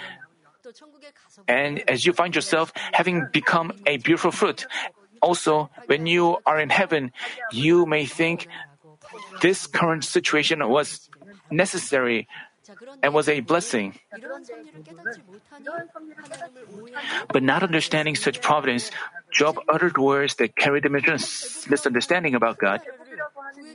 and 1.48 1.84
as 1.90 2.06
you 2.06 2.14
find 2.14 2.32
yourself 2.34 2.72
having 2.94 3.28
become 3.34 3.74
a 3.86 3.98
beautiful 3.98 4.32
fruit, 4.32 4.68
also 5.22 5.70
when 5.88 6.06
you 6.06 6.38
are 6.46 6.60
in 6.62 6.70
heaven, 6.70 7.12
you 7.52 7.86
may 7.86 8.06
think 8.06 8.48
this 9.42 9.68
current 9.68 10.06
situation 10.06 10.62
was 10.70 11.10
necessary 11.52 12.30
and 13.02 13.14
was 13.14 13.30
a 13.30 13.40
blessing. 13.40 13.98
But 17.32 17.44
not 17.44 17.64
understanding 17.64 18.16
such 18.16 18.42
providence, 18.42 18.92
Job 19.32 19.60
uttered 19.68 19.98
words 19.98 20.36
that 20.36 20.56
carried 20.56 20.86
a 20.86 20.90
misunderstanding 20.90 22.36
about 22.36 22.58
God. 22.58 22.82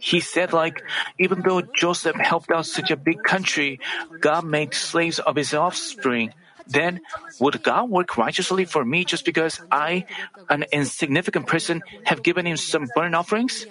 He 0.01 0.21
said, 0.21 0.53
like, 0.53 0.83
even 1.19 1.43
though 1.43 1.63
Joseph 1.63 2.17
helped 2.17 2.51
out 2.51 2.67
such 2.67 2.91
a 2.91 2.97
big 2.97 3.23
country, 3.23 3.81
God 4.21 4.45
made 4.45 4.75
slaves 4.75 5.19
of 5.19 5.37
his 5.37 5.55
offspring. 5.55 6.35
Then, 6.67 7.01
would 7.41 7.63
God 7.63 7.91
work 7.91 8.17
righteously 8.17 8.65
for 8.65 8.85
me 8.85 9.05
just 9.05 9.25
because 9.25 9.61
I, 9.71 10.07
an 10.49 10.65
insignificant 10.73 11.47
person, 11.47 11.83
have 12.05 12.23
given 12.23 12.47
him 12.47 12.57
some 12.57 12.89
burnt 12.95 13.15
offerings? 13.15 13.67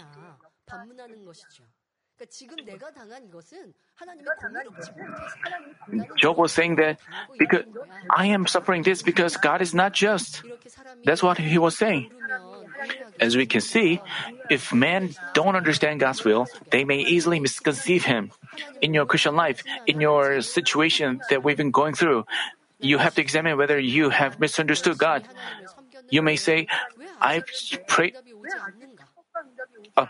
Job 6.17 6.37
was 6.37 6.51
saying 6.51 6.75
that 6.77 6.97
because 7.37 7.63
I 8.09 8.27
am 8.27 8.47
suffering 8.47 8.83
this 8.83 9.01
because 9.01 9.37
God 9.37 9.61
is 9.61 9.73
not 9.73 9.93
just. 9.93 10.43
That's 11.05 11.21
what 11.21 11.37
he 11.37 11.57
was 11.57 11.77
saying. 11.77 12.11
As 13.19 13.37
we 13.37 13.45
can 13.45 13.61
see, 13.61 14.01
if 14.49 14.73
men 14.73 15.15
don't 15.33 15.55
understand 15.55 15.99
God's 15.99 16.23
will, 16.23 16.47
they 16.71 16.83
may 16.83 16.99
easily 16.99 17.39
misconceive 17.39 18.05
Him. 18.05 18.31
In 18.81 18.93
your 18.93 19.05
Christian 19.05 19.35
life, 19.35 19.63
in 19.87 20.01
your 20.01 20.41
situation 20.41 21.21
that 21.29 21.43
we've 21.43 21.57
been 21.57 21.71
going 21.71 21.93
through, 21.93 22.25
you 22.79 22.97
have 22.97 23.15
to 23.15 23.21
examine 23.21 23.57
whether 23.57 23.79
you 23.79 24.09
have 24.09 24.39
misunderstood 24.39 24.97
God. 24.97 25.27
You 26.09 26.21
may 26.21 26.35
say, 26.35 26.67
I've 27.21 27.45
prayed 27.87 28.15
Uh, 29.96 30.06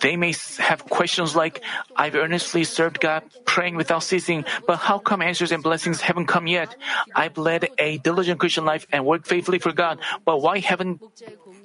they 0.00 0.16
may 0.16 0.34
have 0.58 0.84
questions 0.86 1.36
like, 1.36 1.62
I've 1.96 2.14
earnestly 2.14 2.64
served 2.64 3.00
God, 3.00 3.22
praying 3.44 3.76
without 3.76 4.02
ceasing, 4.02 4.44
but 4.66 4.76
how 4.76 4.98
come 4.98 5.22
answers 5.22 5.52
and 5.52 5.62
blessings 5.62 6.00
haven't 6.00 6.26
come 6.26 6.46
yet? 6.46 6.74
I've 7.14 7.38
led 7.38 7.68
a 7.78 7.98
diligent 7.98 8.40
Christian 8.40 8.64
life 8.64 8.86
and 8.92 9.04
worked 9.06 9.26
faithfully 9.26 9.58
for 9.58 9.72
God, 9.72 10.00
but 10.24 10.42
why 10.42 10.58
haven't, 10.58 11.00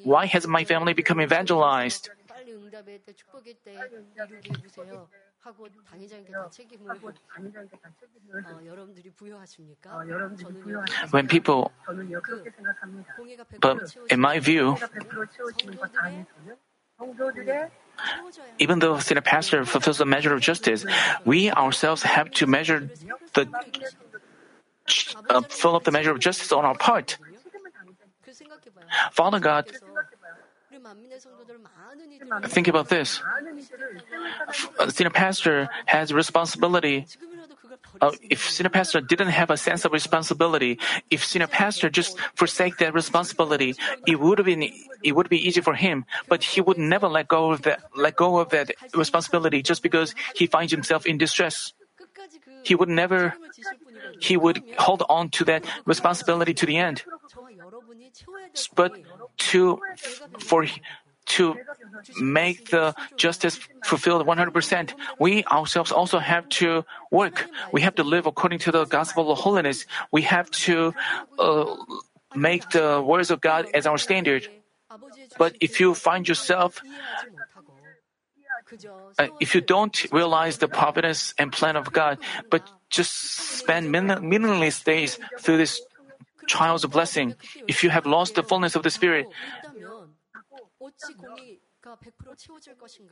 why 0.03 0.25
hasn't 0.25 0.51
my 0.51 0.65
family 0.65 0.93
become 0.93 1.19
evangelized? 1.21 2.09
하고 5.43 5.67
당회장님께 5.67 6.31
다 6.31 6.49
책임을 6.49 6.91
어, 8.45 8.65
여러분들이 8.65 9.11
부여하십니까? 9.11 9.91
저는 9.91 10.37
When 11.11 11.27
people, 11.27 11.69
but 13.59 13.77
in 14.09 14.21
my 14.21 14.39
view, 14.39 14.75
even 18.58 18.78
though 18.78 18.98
senior 18.98 19.22
pastor 19.22 19.64
fulfills 19.64 19.98
the 19.98 20.06
measure 20.06 20.34
of 20.34 20.40
justice, 20.40 20.84
we 21.24 21.50
ourselves 21.50 22.02
have 22.02 22.30
to 22.32 22.46
measure 22.46 22.90
the 23.34 23.46
uh, 25.28 25.42
fill 25.42 25.76
up 25.76 25.84
the 25.84 25.90
measure 25.90 26.10
of 26.10 26.18
justice 26.18 26.50
on 26.52 26.64
our 26.64 26.76
part. 26.76 27.18
Father 29.12 29.40
God 29.40 29.66
Think 32.44 32.68
about 32.68 32.88
this. 32.88 33.20
Senior 34.88 35.10
pastor 35.10 35.68
has 35.86 36.12
responsibility. 36.12 37.06
Uh, 38.00 38.12
if 38.30 38.48
senior 38.50 38.70
pastor 38.70 39.00
didn't 39.00 39.28
have 39.28 39.50
a 39.50 39.56
sense 39.56 39.84
of 39.84 39.92
responsibility, 39.92 40.78
if 41.10 41.24
senior 41.24 41.46
pastor 41.46 41.90
just 41.90 42.18
forsake 42.34 42.76
that 42.78 42.94
responsibility, 42.94 43.74
it 44.06 44.20
would 44.20 44.38
have 44.38 44.46
been 44.46 44.70
it 45.02 45.12
would 45.12 45.28
be 45.28 45.38
easy 45.38 45.60
for 45.60 45.74
him. 45.74 46.04
But 46.28 46.44
he 46.44 46.60
would 46.60 46.78
never 46.78 47.08
let 47.08 47.28
go 47.28 47.50
of 47.50 47.62
that 47.62 47.82
let 47.96 48.16
go 48.16 48.38
of 48.38 48.50
that 48.50 48.72
responsibility 48.94 49.62
just 49.62 49.82
because 49.82 50.14
he 50.34 50.46
finds 50.46 50.72
himself 50.72 51.06
in 51.06 51.18
distress. 51.18 51.72
He 52.62 52.74
would 52.74 52.88
never 52.88 53.34
he 54.20 54.36
would 54.36 54.62
hold 54.78 55.02
on 55.08 55.30
to 55.30 55.44
that 55.44 55.64
responsibility 55.84 56.54
to 56.54 56.66
the 56.66 56.76
end. 56.76 57.02
But 58.74 58.92
to 59.50 59.80
for 60.38 60.66
to 61.28 61.56
make 62.20 62.70
the 62.70 62.94
justice 63.16 63.58
fulfilled 63.84 64.26
100%, 64.26 64.92
we 65.18 65.44
ourselves 65.44 65.92
also 65.92 66.18
have 66.18 66.48
to 66.60 66.84
work. 67.10 67.46
We 67.72 67.80
have 67.82 67.94
to 67.96 68.04
live 68.04 68.26
according 68.26 68.60
to 68.60 68.72
the 68.72 68.84
gospel 68.84 69.30
of 69.30 69.38
holiness. 69.38 69.86
We 70.10 70.22
have 70.22 70.50
to 70.68 70.94
uh, 71.38 71.76
make 72.34 72.70
the 72.70 73.02
words 73.04 73.30
of 73.30 73.40
God 73.40 73.66
as 73.74 73.86
our 73.86 73.98
standard. 73.98 74.48
But 75.36 75.56
if 75.60 75.80
you 75.80 75.94
find 75.94 76.26
yourself 76.26 76.80
uh, 79.18 79.28
if 79.40 79.54
you 79.54 79.60
don't 79.60 79.96
realize 80.12 80.58
the 80.58 80.68
providence 80.68 81.34
and 81.38 81.52
plan 81.52 81.76
of 81.76 81.92
God, 81.92 82.18
but 82.50 82.68
just 82.90 83.12
spend 83.58 83.90
meaningless 83.90 84.82
days 84.82 85.18
through 85.40 85.56
this 85.56 85.80
trials 86.46 86.84
of 86.84 86.90
blessing, 86.90 87.34
if 87.66 87.84
you 87.84 87.90
have 87.90 88.06
lost 88.06 88.34
the 88.34 88.42
fullness 88.42 88.76
of 88.76 88.82
the 88.82 88.90
Spirit, 88.90 89.26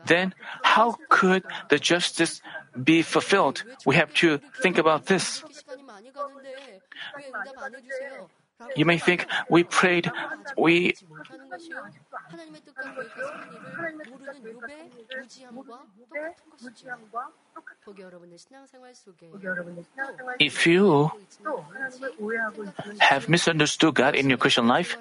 then 0.07 0.35
how 0.63 0.97
could 1.09 1.45
the 1.69 1.79
justice 1.79 2.43
be 2.83 3.03
fulfilled? 3.03 3.63
We 3.85 3.95
have 3.97 4.13
to 4.15 4.41
think 4.63 4.79
about 4.79 5.07
this. 5.07 5.45
You 8.75 8.85
may 8.87 8.99
think 8.99 9.27
we 9.51 9.65
prayed, 9.65 10.11
we 10.57 10.95
if 20.40 20.68
you 20.68 21.10
have 23.00 23.28
misunderstood 23.28 23.96
God 23.96 24.16
in 24.16 24.30
your 24.30 24.38
Christian 24.38 24.68
life, 24.68 24.98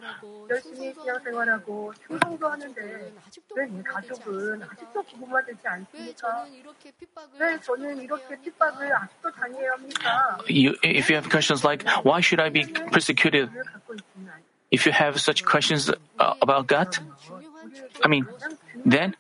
열심히 0.51 0.93
신앙생활하고 0.95 1.93
충성도 2.07 2.49
하는데 2.49 3.13
왜 3.55 3.83
가족은 3.83 4.63
아직도 4.63 5.03
구분받지 5.03 5.53
않습니까? 5.63 6.47
왜 7.39 7.61
저는 7.61 8.03
이렇게 8.03 8.37
핍박을 8.41 8.93
아직도 8.93 9.31
당해야 9.31 9.73
합니까? 9.73 10.39
You, 10.49 10.75
if 10.83 11.09
you 11.09 11.17
have 11.17 11.29
questions 11.29 11.65
like 11.65 11.87
why 12.03 12.21
should 12.21 12.41
I 12.41 12.51
be 12.51 12.65
persecuted? 12.91 13.51
If 14.73 14.87
you 14.87 14.93
have 14.93 15.21
such 15.21 15.45
questions 15.45 15.91
uh, 16.19 16.35
about 16.43 16.67
God, 16.67 16.99
I 18.03 18.09
mean, 18.09 18.27
then 18.87 19.15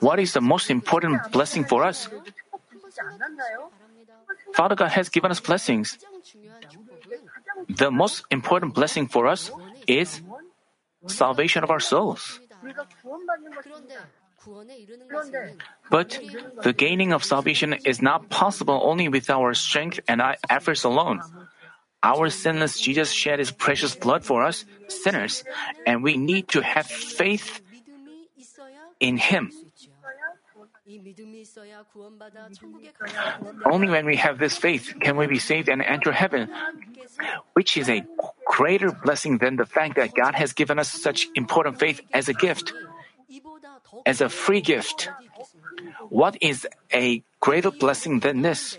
what 0.00 0.18
is 0.18 0.32
the 0.32 0.40
most 0.40 0.70
important 0.70 1.30
blessing 1.30 1.64
for 1.64 1.84
us? 1.84 2.08
Father 4.53 4.75
God 4.75 4.91
has 4.91 5.09
given 5.09 5.31
us 5.31 5.39
blessings. 5.39 5.97
The 7.69 7.91
most 7.91 8.25
important 8.29 8.73
blessing 8.73 9.07
for 9.07 9.27
us 9.27 9.51
is 9.87 10.21
salvation 11.07 11.63
of 11.63 11.71
our 11.71 11.79
souls. 11.79 12.39
But 15.89 16.19
the 16.63 16.73
gaining 16.73 17.13
of 17.13 17.23
salvation 17.23 17.73
is 17.85 18.01
not 18.01 18.29
possible 18.29 18.79
only 18.83 19.07
with 19.07 19.29
our 19.29 19.53
strength 19.53 19.99
and 20.07 20.21
our 20.21 20.35
efforts 20.49 20.83
alone. 20.83 21.21
Our 22.03 22.29
sinless 22.29 22.79
Jesus 22.79 23.11
shed 23.11 23.39
his 23.39 23.51
precious 23.51 23.95
blood 23.95 24.25
for 24.25 24.43
us, 24.43 24.65
sinners, 24.89 25.43
and 25.87 26.03
we 26.03 26.17
need 26.17 26.49
to 26.49 26.61
have 26.61 26.85
faith 26.85 27.61
in 28.99 29.17
him. 29.17 29.51
Only 33.65 33.89
when 33.89 34.05
we 34.05 34.17
have 34.17 34.37
this 34.37 34.57
faith 34.57 34.93
can 34.99 35.15
we 35.15 35.27
be 35.27 35.39
saved 35.39 35.69
and 35.69 35.81
enter 35.81 36.11
heaven, 36.11 36.49
which 37.53 37.77
is 37.77 37.89
a 37.89 38.03
greater 38.45 38.91
blessing 38.91 39.37
than 39.37 39.55
the 39.55 39.65
fact 39.65 39.95
that 39.95 40.13
God 40.13 40.35
has 40.35 40.51
given 40.51 40.79
us 40.79 40.91
such 40.91 41.27
important 41.35 41.79
faith 41.79 42.01
as 42.11 42.27
a 42.27 42.33
gift, 42.33 42.73
as 44.05 44.19
a 44.19 44.27
free 44.27 44.59
gift. 44.59 45.09
What 46.09 46.37
is 46.41 46.67
a 46.91 47.23
greater 47.39 47.71
blessing 47.71 48.19
than 48.19 48.41
this? 48.41 48.77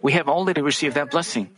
We 0.00 0.12
have 0.12 0.28
already 0.28 0.62
received 0.62 0.96
that 0.96 1.10
blessing. 1.10 1.50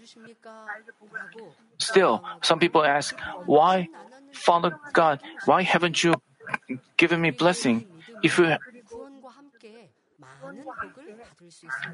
Still, 1.79 2.25
some 2.43 2.59
people 2.59 2.85
ask, 2.85 3.15
why, 3.47 3.89
Father 4.33 4.77
God, 4.93 5.21
why 5.45 5.63
haven't 5.63 6.03
you 6.03 6.15
given 6.97 7.21
me 7.21 7.31
blessing? 7.31 7.87
If 8.23 8.39
you 8.39 8.57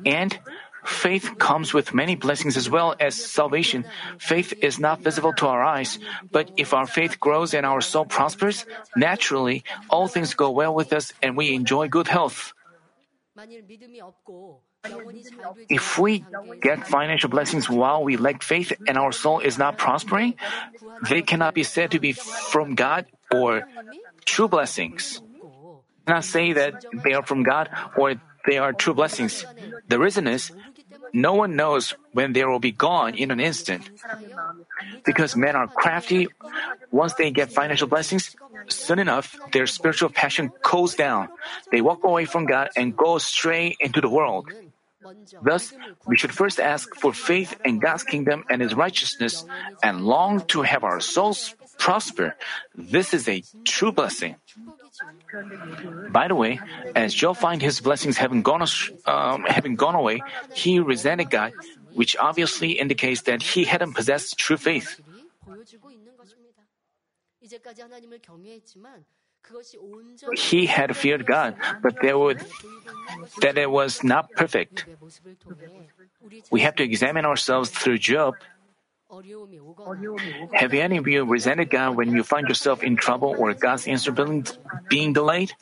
and 0.05 0.39
faith 0.85 1.39
comes 1.39 1.73
with 1.73 1.95
many 1.95 2.15
blessings 2.17 2.57
as 2.57 2.69
well 2.69 2.95
as 2.99 3.15
salvation. 3.15 3.85
Faith 4.19 4.53
is 4.63 4.79
not 4.79 5.01
visible 5.01 5.33
to 5.35 5.47
our 5.47 5.63
eyes, 5.63 5.99
but 6.33 6.51
if 6.57 6.75
our 6.75 6.87
faith 6.87 7.21
grows 7.21 7.55
and 7.55 7.65
our 7.65 7.81
soul 7.81 8.05
prospers, 8.05 8.67
naturally, 8.97 9.65
all 9.89 10.09
things 10.09 10.35
go 10.35 10.51
well 10.51 10.75
with 10.75 10.93
us 10.93 11.13
and 11.23 11.37
we 11.37 11.55
enjoy 11.55 11.89
good 11.89 12.09
health. 12.09 12.53
If 15.69 15.99
we 15.99 16.25
get 16.61 16.87
financial 16.87 17.31
blessings 17.31 17.71
while 17.71 18.05
we 18.05 18.17
lack 18.17 18.43
faith 18.43 18.73
and 18.87 18.99
our 18.99 19.13
soul 19.13 19.41
is 19.41 19.59
not 19.59 19.79
prospering, 19.79 20.35
they 21.09 21.23
cannot 21.23 21.55
be 21.55 21.63
said 21.63 21.93
to 21.93 21.99
be 21.99 22.13
from 22.13 22.75
God 22.75 23.07
or 23.33 23.65
true 24.25 24.49
blessings. 24.49 25.23
Not 26.07 26.25
say 26.25 26.53
that 26.53 26.85
they 27.03 27.15
are 27.15 27.25
from 27.25 27.43
God 27.43 27.71
or 27.97 28.21
they 28.47 28.59
are 28.59 28.73
true 28.73 28.95
blessings. 28.95 29.45
The 29.89 29.99
reason 29.99 30.27
is, 30.27 30.53
no 31.13 31.35
one 31.35 31.57
knows 31.57 31.95
when 32.13 32.33
they 32.33 32.45
will 32.45 32.59
be 32.59 32.73
gone 32.73 33.15
in 33.15 33.31
an 33.31 33.41
instant. 33.41 33.89
Because 35.05 35.37
men 35.37 35.57
are 35.57 35.69
crafty, 35.69 36.29
once 36.91 37.15
they 37.15 37.31
get 37.31 37.53
financial 37.53 37.87
blessings, 37.87 38.35
soon 38.69 38.99
enough, 38.99 39.39
their 39.53 39.67
spiritual 39.67 40.11
passion 40.11 40.51
cools 40.63 40.95
down. 40.95 41.29
They 41.71 41.81
walk 41.81 42.05
away 42.05 42.25
from 42.25 42.47
God 42.47 42.71
and 42.77 42.97
go 42.97 43.19
straight 43.19 43.77
into 43.81 44.01
the 44.01 44.09
world. 44.09 44.49
Thus, 45.43 45.73
we 46.07 46.17
should 46.17 46.33
first 46.33 46.59
ask 46.59 46.95
for 46.95 47.13
faith 47.13 47.55
in 47.65 47.79
God's 47.79 48.05
kingdom 48.05 48.45
and 48.49 48.63
His 48.63 48.75
righteousness 48.75 49.45
and 49.83 50.05
long 50.05 50.41
to 50.49 50.63
have 50.63 50.83
our 50.83 51.01
souls 51.01 51.55
prosper. 51.79 52.37
This 52.75 53.15
is 53.15 53.29
a 53.29 53.43
true 53.65 53.93
blessing. 53.93 54.37
By 56.11 56.29
the 56.29 56.35
way, 56.35 56.61
as 56.95 57.15
Job 57.15 57.37
find 57.37 57.61
his 57.61 57.81
blessings 57.81 58.17
having 58.17 58.43
gone, 58.43 58.65
um, 59.07 59.45
having 59.45 59.77
gone 59.77 59.95
away, 59.95 60.23
he 60.53 60.79
resented 60.79 61.31
God, 61.31 61.53
which 61.93 62.17
obviously 62.17 62.73
indicates 62.73 63.23
that 63.23 63.43
he 63.43 63.65
hadn't 63.65 63.95
possessed 63.95 64.39
true 64.39 64.57
faith. 64.57 65.01
He 70.37 70.67
had 70.67 70.97
feared 70.97 71.27
God, 71.27 71.57
but 71.83 72.01
there 72.01 72.19
would, 72.19 72.41
that 73.43 73.59
it 73.59 73.71
was 73.71 74.03
not 74.03 74.33
perfect. 74.33 74.87
We 76.51 76.61
have 76.63 76.77
to 76.77 76.83
examine 76.83 77.27
ourselves 77.27 77.69
through 77.69 77.99
Job 77.99 78.37
have 80.55 80.73
any 80.73 80.97
of 80.97 81.07
you 81.07 81.25
resented 81.25 81.71
God 81.71 81.97
when 81.97 82.11
you 82.13 82.23
find 82.23 82.49
yourself 82.49 82.83
in 82.83 82.97
trouble 82.97 83.35
or 83.37 83.53
God's 83.55 83.87
answer 83.87 84.13
being 84.89 85.13
delayed? 85.13 85.53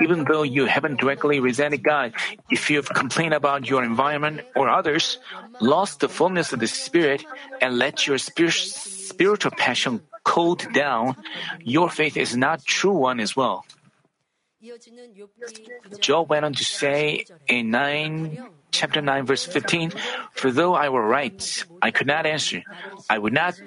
Even 0.00 0.24
though 0.24 0.42
you 0.42 0.66
haven't 0.66 1.00
directly 1.00 1.40
resented 1.40 1.82
God, 1.82 2.14
if 2.50 2.70
you've 2.70 2.88
complained 2.88 3.34
about 3.34 3.68
your 3.68 3.84
environment 3.84 4.42
or 4.56 4.68
others, 4.68 5.18
lost 5.60 6.00
the 6.00 6.08
fullness 6.08 6.52
of 6.52 6.60
the 6.60 6.66
Spirit, 6.66 7.24
and 7.60 7.78
let 7.78 8.06
your 8.06 8.18
spiritual 8.18 9.52
passion 9.56 10.02
cool 10.24 10.56
down, 10.56 11.16
your 11.62 11.90
faith 11.90 12.16
is 12.16 12.36
not 12.36 12.64
true 12.64 12.92
one 12.92 13.20
as 13.20 13.36
well. 13.36 13.64
Job 16.00 16.28
went 16.28 16.44
on 16.44 16.52
to 16.54 16.64
say 16.64 17.24
in 17.48 17.70
9, 17.70 18.38
chapter 18.70 19.00
9, 19.00 19.26
verse 19.26 19.44
15, 19.44 19.92
For 20.32 20.50
though 20.50 20.74
I 20.74 20.88
were 20.88 21.06
right, 21.06 21.64
I 21.82 21.90
could 21.90 22.06
not 22.06 22.26
answer. 22.26 22.62
I 23.08 23.18
would 23.18 23.32
not, 23.32 23.60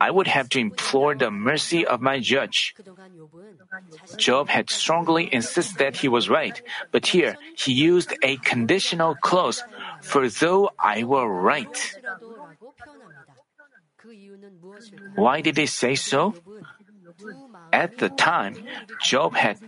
I 0.00 0.10
would 0.10 0.26
have 0.26 0.48
to 0.50 0.60
implore 0.60 1.14
the 1.14 1.30
mercy 1.30 1.86
of 1.86 2.00
my 2.00 2.20
judge. 2.20 2.74
Job 4.16 4.48
had 4.48 4.70
strongly 4.70 5.32
insisted 5.32 5.78
that 5.78 5.96
he 5.96 6.08
was 6.08 6.28
right, 6.28 6.60
but 6.90 7.06
here 7.06 7.36
he 7.56 7.72
used 7.72 8.14
a 8.22 8.36
conditional 8.38 9.14
clause, 9.14 9.62
For 10.02 10.28
though 10.28 10.70
I 10.78 11.04
were 11.04 11.28
right. 11.28 11.76
Why 15.14 15.40
did 15.40 15.56
he 15.56 15.66
say 15.66 15.94
so? 15.94 16.34
At 17.72 17.98
the 17.98 18.08
time, 18.08 18.56
Job 19.02 19.34
had 19.34 19.58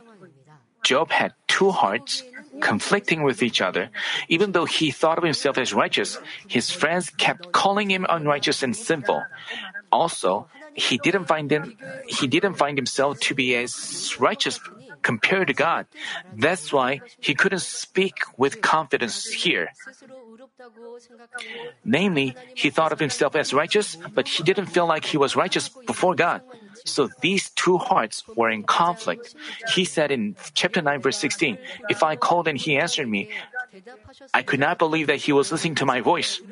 Job 0.82 1.10
had 1.10 1.34
two 1.56 1.72
hearts 1.72 2.20
conflicting 2.60 3.24
with 3.24 3.40
each 3.40 3.64
other. 3.64 3.88
Even 4.28 4.52
though 4.52 4.68
he 4.68 4.92
thought 4.92 5.16
of 5.16 5.24
himself 5.24 5.56
as 5.56 5.72
righteous, 5.72 6.20
his 6.46 6.68
friends 6.68 7.08
kept 7.16 7.52
calling 7.52 7.88
him 7.88 8.04
unrighteous 8.04 8.62
and 8.62 8.76
sinful. 8.76 9.24
Also, 9.90 10.48
he 10.76 11.00
didn't 11.00 11.24
find 11.24 11.48
him, 11.48 11.72
he 12.04 12.28
didn't 12.28 12.60
find 12.60 12.76
himself 12.76 13.16
to 13.20 13.34
be 13.34 13.56
as 13.56 13.72
righteous 14.20 14.60
compared 15.06 15.46
to 15.46 15.54
God. 15.54 15.86
That's 16.34 16.74
why 16.74 16.98
he 17.22 17.38
couldn't 17.38 17.62
speak 17.62 18.26
with 18.34 18.58
confidence 18.58 19.30
here. 19.30 19.70
Namely, 21.86 22.34
he 22.58 22.74
thought 22.74 22.90
of 22.90 22.98
himself 22.98 23.38
as 23.38 23.54
righteous, 23.54 23.94
but 24.18 24.26
he 24.26 24.42
didn't 24.42 24.66
feel 24.66 24.90
like 24.90 25.06
he 25.06 25.14
was 25.14 25.38
righteous 25.38 25.70
before 25.86 26.18
God. 26.18 26.42
So 26.82 27.06
these 27.22 27.54
two 27.54 27.78
hearts 27.78 28.26
were 28.34 28.50
in 28.50 28.66
conflict. 28.66 29.38
He 29.70 29.86
said 29.86 30.10
in 30.10 30.34
chapter 30.58 30.82
9, 30.82 30.98
verse 31.00 31.18
16, 31.22 31.58
If 31.88 32.02
I 32.02 32.18
called 32.18 32.50
and 32.50 32.58
he 32.58 32.74
answered 32.76 33.06
me, 33.06 33.30
I 34.34 34.42
could 34.42 34.58
not 34.58 34.82
believe 34.82 35.06
that 35.06 35.22
he 35.22 35.30
was 35.30 35.54
listening 35.54 35.78
to 35.78 35.86
my 35.86 36.02
voice. 36.02 36.42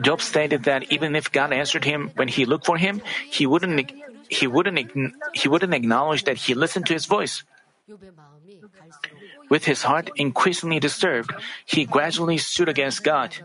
Job 0.00 0.22
stated 0.22 0.64
that 0.64 0.90
even 0.90 1.14
if 1.14 1.30
God 1.30 1.52
answered 1.52 1.84
him 1.84 2.10
when 2.16 2.28
he 2.28 2.46
looked 2.46 2.64
for 2.64 2.78
him, 2.78 3.02
he 3.28 3.46
wouldn't 3.46 3.92
he 4.28 4.46
wouldn't 4.46 4.78
he 5.34 5.48
wouldn't 5.48 5.74
acknowledge 5.74 6.24
that 6.24 6.36
he 6.36 6.54
listened 6.54 6.86
to 6.86 6.94
his 6.94 7.04
voice. 7.04 7.44
With 9.50 9.64
his 9.64 9.82
heart 9.82 10.10
increasingly 10.16 10.80
disturbed, 10.80 11.32
he 11.64 11.84
gradually 11.84 12.38
stood 12.38 12.68
against 12.68 13.04
God. 13.04 13.36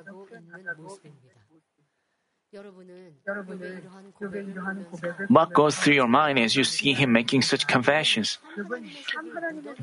What 5.27 5.53
goes 5.53 5.75
through 5.75 5.95
your 5.95 6.07
mind 6.07 6.39
as 6.39 6.55
you 6.55 6.63
see 6.63 6.93
him 6.93 7.11
making 7.11 7.41
such 7.41 7.67
confessions? 7.67 8.37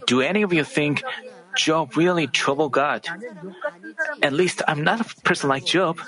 Do 0.07 0.21
any 0.21 0.43
of 0.43 0.53
you 0.53 0.65
think 0.65 1.03
Job 1.57 1.97
really 1.97 2.27
troubled 2.27 2.73
God? 2.73 3.07
At 4.23 4.33
least 4.33 4.63
I'm 4.67 4.85
not 4.85 5.01
a 5.01 5.05
person 5.23 5.49
like 5.49 5.65
Job. 5.65 5.99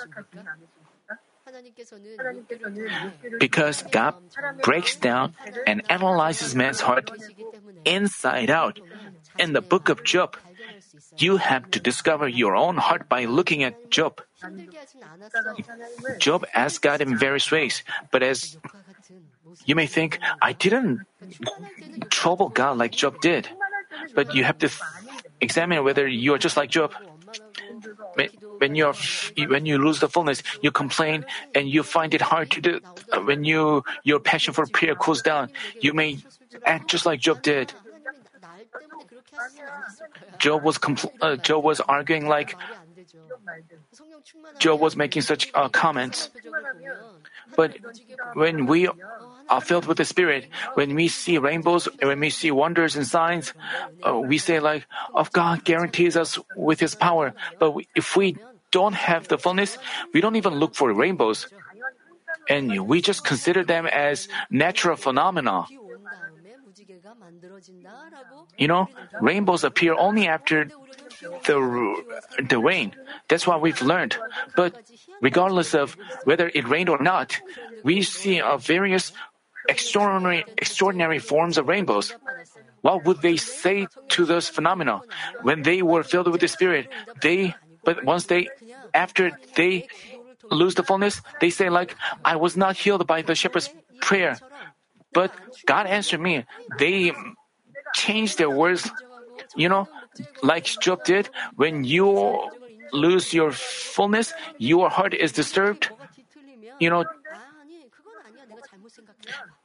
Because 3.39 3.83
God 3.91 4.15
breaks 4.61 4.95
down 4.95 5.33
and 5.67 5.83
analyzes 5.89 6.55
man's 6.55 6.81
heart 6.81 7.11
inside 7.85 8.49
out. 8.49 8.79
In 9.39 9.53
the 9.53 9.61
book 9.61 9.89
of 9.89 10.03
Job, 10.03 10.37
you 11.17 11.37
have 11.37 11.69
to 11.71 11.79
discover 11.79 12.27
your 12.27 12.55
own 12.55 12.77
heart 12.77 13.09
by 13.09 13.25
looking 13.25 13.63
at 13.63 13.91
Job. 13.91 14.21
Job 16.19 16.45
asked 16.53 16.81
God 16.81 17.01
in 17.01 17.17
various 17.17 17.51
ways, 17.51 17.83
but 18.11 18.23
as 18.23 18.57
you 19.65 19.75
may 19.75 19.87
think, 19.87 20.19
I 20.41 20.53
didn't 20.53 21.01
trouble 22.09 22.49
God 22.49 22.77
like 22.77 22.91
Job 22.91 23.19
did. 23.21 23.49
But 24.15 24.33
you 24.35 24.43
have 24.43 24.57
to 24.59 24.69
examine 25.43 25.83
whether 25.83 26.07
you 26.07 26.33
are 26.33 26.39
just 26.39 26.55
like 26.57 26.71
Job. 26.71 26.95
When 28.57 28.75
you, 28.75 28.87
are, 28.87 28.95
when 29.49 29.65
you 29.65 29.77
lose 29.77 29.99
the 29.99 30.07
fullness, 30.07 30.41
you 30.61 30.71
complain 30.71 31.25
and 31.53 31.67
you 31.67 31.83
find 31.83 32.13
it 32.13 32.21
hard 32.21 32.51
to 32.51 32.61
do. 32.61 32.79
Uh, 33.11 33.19
when 33.21 33.43
you, 33.43 33.83
your 34.03 34.19
passion 34.19 34.53
for 34.53 34.65
prayer 34.65 34.95
cools 34.95 35.21
down, 35.21 35.49
you 35.81 35.93
may 35.93 36.19
act 36.65 36.89
just 36.89 37.05
like 37.05 37.19
Job 37.19 37.41
did. 37.41 37.73
Job 40.39 40.63
was, 40.63 40.77
compl- 40.77 41.11
uh, 41.21 41.35
Job 41.37 41.63
was 41.63 41.81
arguing 41.81 42.27
like, 42.27 42.55
Job 44.59 44.79
was 44.79 44.95
making 44.95 45.21
such 45.21 45.51
uh, 45.53 45.69
comments. 45.69 46.29
But 47.55 47.77
when 48.33 48.65
we 48.65 48.89
are 49.49 49.61
filled 49.61 49.85
with 49.85 49.97
the 49.97 50.05
Spirit, 50.05 50.47
when 50.73 50.95
we 50.95 51.07
see 51.07 51.37
rainbows, 51.37 51.87
when 52.01 52.19
we 52.19 52.29
see 52.29 52.51
wonders 52.51 52.95
and 52.95 53.05
signs, 53.05 53.53
uh, 54.05 54.17
we 54.17 54.37
say 54.37 54.59
like, 54.59 54.87
"Of 55.13 55.31
God 55.31 55.63
guarantees 55.63 56.17
us 56.17 56.39
with 56.55 56.79
His 56.79 56.95
power." 56.95 57.33
But 57.59 57.71
we, 57.71 57.87
if 57.95 58.15
we 58.15 58.37
don't 58.71 58.95
have 58.95 59.27
the 59.27 59.37
fullness, 59.37 59.77
we 60.13 60.21
don't 60.21 60.35
even 60.35 60.55
look 60.55 60.75
for 60.75 60.91
rainbows, 60.93 61.47
and 62.49 62.87
we 62.87 63.01
just 63.01 63.23
consider 63.23 63.63
them 63.63 63.85
as 63.85 64.27
natural 64.49 64.95
phenomena. 64.95 65.65
You 68.57 68.67
know, 68.67 68.87
rainbows 69.21 69.63
appear 69.63 69.93
only 69.93 70.27
after 70.27 70.69
the 71.21 72.03
the 72.49 72.59
rain. 72.59 72.95
That's 73.27 73.47
what 73.47 73.61
we've 73.61 73.81
learned. 73.81 74.17
But 74.55 74.75
regardless 75.21 75.73
of 75.73 75.97
whether 76.23 76.51
it 76.53 76.67
rained 76.67 76.89
or 76.89 77.01
not, 77.01 77.39
we 77.83 78.01
see 78.01 78.41
various 78.59 79.11
extraordinary 79.69 80.45
extraordinary 80.57 81.19
forms 81.19 81.57
of 81.57 81.67
rainbows. 81.67 82.13
What 82.81 83.05
would 83.05 83.21
they 83.21 83.37
say 83.37 83.87
to 84.09 84.25
those 84.25 84.49
phenomena 84.49 85.01
when 85.41 85.63
they 85.63 85.81
were 85.81 86.03
filled 86.03 86.27
with 86.27 86.41
the 86.41 86.47
Spirit? 86.47 86.91
They, 87.21 87.55
but 87.83 88.03
once 88.03 88.25
they, 88.25 88.49
after 88.93 89.31
they 89.55 89.87
lose 90.51 90.75
the 90.75 90.83
fullness, 90.83 91.21
they 91.39 91.49
say 91.49 91.69
like, 91.69 91.95
"I 92.25 92.35
was 92.35 92.57
not 92.57 92.75
healed 92.75 93.07
by 93.07 93.21
the 93.21 93.35
shepherd's 93.35 93.71
prayer, 94.01 94.35
but 95.13 95.31
God 95.65 95.87
answered 95.87 96.19
me." 96.19 96.43
They 96.77 97.15
change 97.95 98.35
their 98.35 98.49
words 98.49 98.91
you 99.55 99.69
know, 99.69 99.87
like 100.41 100.65
Job 100.65 101.03
did, 101.03 101.29
when 101.55 101.83
you 101.83 102.49
lose 102.91 103.33
your 103.33 103.51
fullness, 103.51 104.33
your 104.57 104.89
heart 104.89 105.13
is 105.13 105.31
disturbed. 105.31 105.89
You 106.79 106.89
know, 106.89 107.05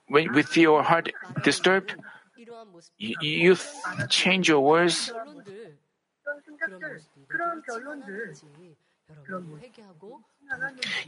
when 0.08 0.32
with 0.32 0.56
your 0.56 0.82
heart 0.82 1.12
disturbed, 1.42 1.94
you, 2.98 3.16
you 3.20 3.56
change 4.08 4.48
your 4.48 4.60
words. 4.60 5.12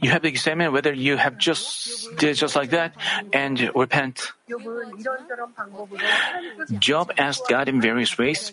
You 0.01 0.09
have 0.11 0.21
to 0.21 0.27
examine 0.27 0.71
whether 0.71 0.93
you 0.93 1.17
have 1.17 1.37
just 1.37 2.07
did 2.17 2.35
just 2.35 2.55
like 2.55 2.71
that 2.71 2.93
and 3.33 3.71
repent. 3.75 4.33
Job 6.79 7.11
asked 7.17 7.47
God 7.49 7.69
in 7.69 7.81
various 7.81 8.17
ways, 8.17 8.51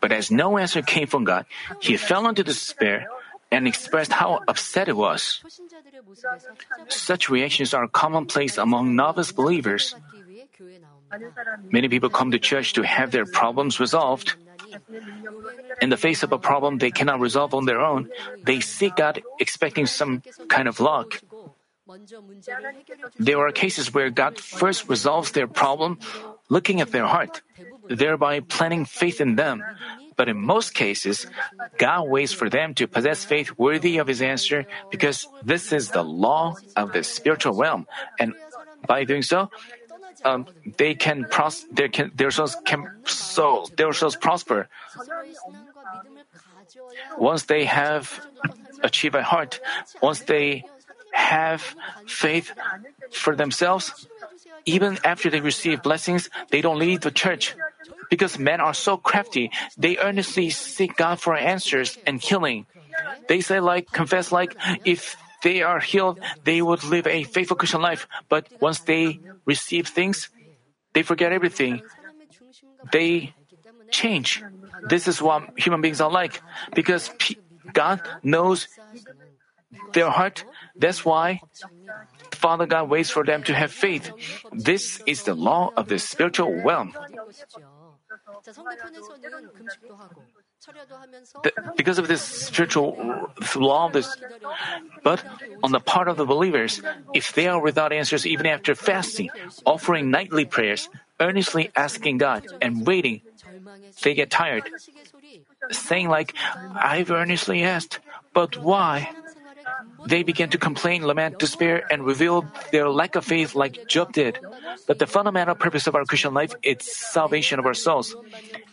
but 0.00 0.12
as 0.12 0.30
no 0.30 0.58
answer 0.58 0.82
came 0.82 1.06
from 1.06 1.24
God, 1.24 1.46
he 1.80 1.96
fell 1.96 2.28
into 2.28 2.44
despair 2.44 3.08
and 3.50 3.66
expressed 3.66 4.12
how 4.12 4.40
upset 4.46 4.88
it 4.88 4.96
was. 4.96 5.40
Such 6.88 7.30
reactions 7.30 7.72
are 7.72 7.88
commonplace 7.88 8.58
among 8.58 8.94
novice 8.94 9.32
believers. 9.32 9.94
Many 11.72 11.88
people 11.88 12.10
come 12.10 12.30
to 12.32 12.38
church 12.38 12.74
to 12.74 12.82
have 12.82 13.10
their 13.10 13.24
problems 13.24 13.80
resolved. 13.80 14.34
In 15.80 15.90
the 15.90 15.96
face 15.96 16.22
of 16.22 16.32
a 16.32 16.38
problem 16.38 16.78
they 16.78 16.90
cannot 16.90 17.20
resolve 17.20 17.54
on 17.54 17.64
their 17.64 17.80
own, 17.80 18.10
they 18.44 18.60
seek 18.60 18.96
God 18.96 19.22
expecting 19.38 19.86
some 19.86 20.22
kind 20.48 20.68
of 20.68 20.80
luck. 20.80 21.20
There 23.18 23.38
are 23.40 23.52
cases 23.52 23.94
where 23.94 24.10
God 24.10 24.38
first 24.38 24.88
resolves 24.88 25.32
their 25.32 25.46
problem 25.46 25.98
looking 26.48 26.80
at 26.80 26.92
their 26.92 27.06
heart, 27.06 27.40
thereby 27.88 28.40
planting 28.40 28.84
faith 28.84 29.20
in 29.20 29.36
them. 29.36 29.64
But 30.16 30.28
in 30.28 30.36
most 30.36 30.74
cases, 30.74 31.26
God 31.78 32.08
waits 32.08 32.32
for 32.32 32.50
them 32.50 32.74
to 32.74 32.86
possess 32.86 33.24
faith 33.24 33.52
worthy 33.56 33.98
of 33.98 34.08
His 34.08 34.20
answer 34.20 34.66
because 34.90 35.28
this 35.42 35.72
is 35.72 35.90
the 35.90 36.02
law 36.02 36.56
of 36.76 36.92
the 36.92 37.04
spiritual 37.04 37.54
realm. 37.54 37.86
And 38.18 38.34
by 38.86 39.04
doing 39.04 39.22
so, 39.22 39.48
um, 40.24 40.46
they 40.76 40.94
can 40.94 41.24
pros- 41.30 41.66
they 41.70 41.88
can, 41.88 42.10
their 42.14 42.30
souls 42.30 42.56
can 42.64 42.86
so 43.04 43.66
their 43.76 43.92
souls 43.92 44.16
prosper. 44.16 44.68
Once 47.18 47.44
they 47.44 47.64
have 47.64 48.26
achieved 48.82 49.14
a 49.14 49.22
heart, 49.22 49.60
once 50.02 50.20
they 50.20 50.64
have 51.12 51.74
faith 52.06 52.52
for 53.10 53.34
themselves, 53.34 54.06
even 54.64 54.98
after 55.04 55.30
they 55.30 55.40
receive 55.40 55.82
blessings, 55.82 56.30
they 56.50 56.60
don't 56.60 56.78
leave 56.78 57.00
the 57.00 57.10
church. 57.10 57.56
Because 58.10 58.38
men 58.38 58.60
are 58.60 58.74
so 58.74 58.96
crafty, 58.96 59.50
they 59.76 59.98
earnestly 59.98 60.50
seek 60.50 60.96
God 60.96 61.20
for 61.20 61.34
answers 61.36 61.98
and 62.06 62.20
healing. 62.20 62.66
They 63.28 63.40
say 63.40 63.60
like, 63.60 63.90
confess 63.92 64.32
like, 64.32 64.56
if 64.84 65.16
they 65.42 65.62
are 65.62 65.80
healed, 65.80 66.18
they 66.44 66.60
would 66.62 66.84
live 66.84 67.06
a 67.06 67.24
faithful 67.24 67.56
Christian 67.56 67.80
life. 67.80 68.08
But 68.28 68.48
once 68.60 68.80
they 68.80 69.20
receive 69.48 69.88
things, 69.88 70.28
they 70.92 71.02
forget 71.02 71.32
everything. 71.32 71.80
They 72.92 73.32
change. 73.90 74.44
This 74.84 75.08
is 75.08 75.24
what 75.24 75.56
human 75.56 75.80
beings 75.80 76.00
are 76.00 76.12
like 76.12 76.42
because 76.76 77.10
God 77.72 78.04
knows 78.22 78.68
their 79.96 80.10
heart. 80.10 80.44
That's 80.76 81.04
why 81.04 81.40
Father 82.32 82.66
God 82.66 82.88
waits 82.92 83.10
for 83.10 83.24
them 83.24 83.42
to 83.48 83.54
have 83.54 83.72
faith. 83.72 84.12
This 84.52 85.00
is 85.06 85.24
the 85.24 85.34
law 85.34 85.72
of 85.76 85.88
the 85.88 85.98
spiritual 85.98 86.52
realm 86.62 86.92
because 91.76 91.98
of 91.98 92.08
this 92.08 92.22
spiritual 92.22 93.30
law, 93.56 93.88
this, 93.88 94.16
but 95.04 95.24
on 95.62 95.72
the 95.72 95.80
part 95.80 96.08
of 96.08 96.16
the 96.16 96.26
believers, 96.26 96.82
if 97.14 97.32
they 97.34 97.46
are 97.46 97.60
without 97.60 97.92
answers 97.92 98.26
even 98.26 98.46
after 98.46 98.74
fasting, 98.74 99.30
offering 99.64 100.10
nightly 100.10 100.44
prayers, 100.44 100.88
earnestly 101.20 101.70
asking 101.76 102.18
God, 102.18 102.46
and 102.60 102.86
waiting, 102.86 103.22
they 104.02 104.14
get 104.14 104.30
tired, 104.30 104.68
saying, 105.70 106.08
like, 106.08 106.34
I've 106.74 107.10
earnestly 107.10 107.62
asked, 107.62 108.00
but 108.34 108.56
why? 108.58 109.10
They 110.06 110.22
begin 110.22 110.50
to 110.50 110.58
complain, 110.58 111.04
lament, 111.04 111.38
despair, 111.38 111.84
and 111.90 112.04
reveal 112.04 112.46
their 112.72 112.88
lack 112.88 113.16
of 113.16 113.24
faith 113.24 113.54
like 113.54 113.86
Job 113.86 114.12
did. 114.12 114.38
But 114.86 114.98
the 114.98 115.06
fundamental 115.06 115.54
purpose 115.54 115.86
of 115.86 115.94
our 115.94 116.04
Christian 116.04 116.34
life 116.34 116.54
is 116.62 116.78
salvation 116.82 117.58
of 117.58 117.66
our 117.66 117.74
souls. 117.74 118.14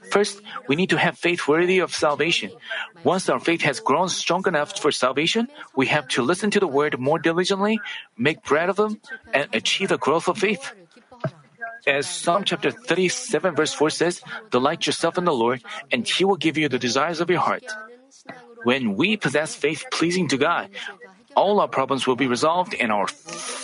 First, 0.10 0.42
we 0.68 0.76
need 0.76 0.90
to 0.90 0.98
have 0.98 1.18
faith 1.18 1.48
worthy 1.48 1.80
of 1.80 1.94
salvation. 1.94 2.52
Once 3.04 3.30
our 3.30 3.40
faith 3.40 3.62
has 3.62 3.80
grown 3.80 4.10
strong 4.10 4.48
enough 4.48 4.78
for 4.80 4.92
salvation, 4.92 5.48
we 5.76 5.88
have 5.88 6.08
to 6.10 6.22
listen 6.22 6.52
to 6.52 6.60
the 6.60 6.68
word 6.68 7.00
more 7.00 7.20
diligently, 7.20 7.80
make 8.18 8.44
bread 8.44 8.70
of 8.70 8.76
them, 8.76 9.00
and 9.34 9.48
achieve 9.54 9.92
a 9.92 9.98
growth 9.98 10.28
of 10.28 10.38
faith. 10.38 10.74
As 11.88 12.10
Psalm 12.10 12.44
chapter 12.44 12.72
37 12.72 13.56
verse 13.56 13.74
4 13.74 13.90
says, 13.90 14.22
delight 14.50 14.88
yourself 14.88 15.18
in 15.18 15.26
the 15.26 15.34
Lord, 15.34 15.62
and 15.92 16.08
he 16.08 16.26
will 16.26 16.38
give 16.38 16.58
you 16.58 16.70
the 16.70 16.80
desires 16.80 17.22
of 17.22 17.30
your 17.30 17.40
heart. 17.40 17.66
When 18.64 18.96
we 18.96 19.18
possess 19.18 19.54
faith 19.54 19.86
pleasing 19.92 20.28
to 20.30 20.38
God, 20.38 20.70
all 21.36 21.60
our 21.60 21.68
problems 21.68 22.08
will 22.08 22.16
be 22.16 22.28
resolved 22.28 22.74
and 22.74 22.92
our 22.92 23.08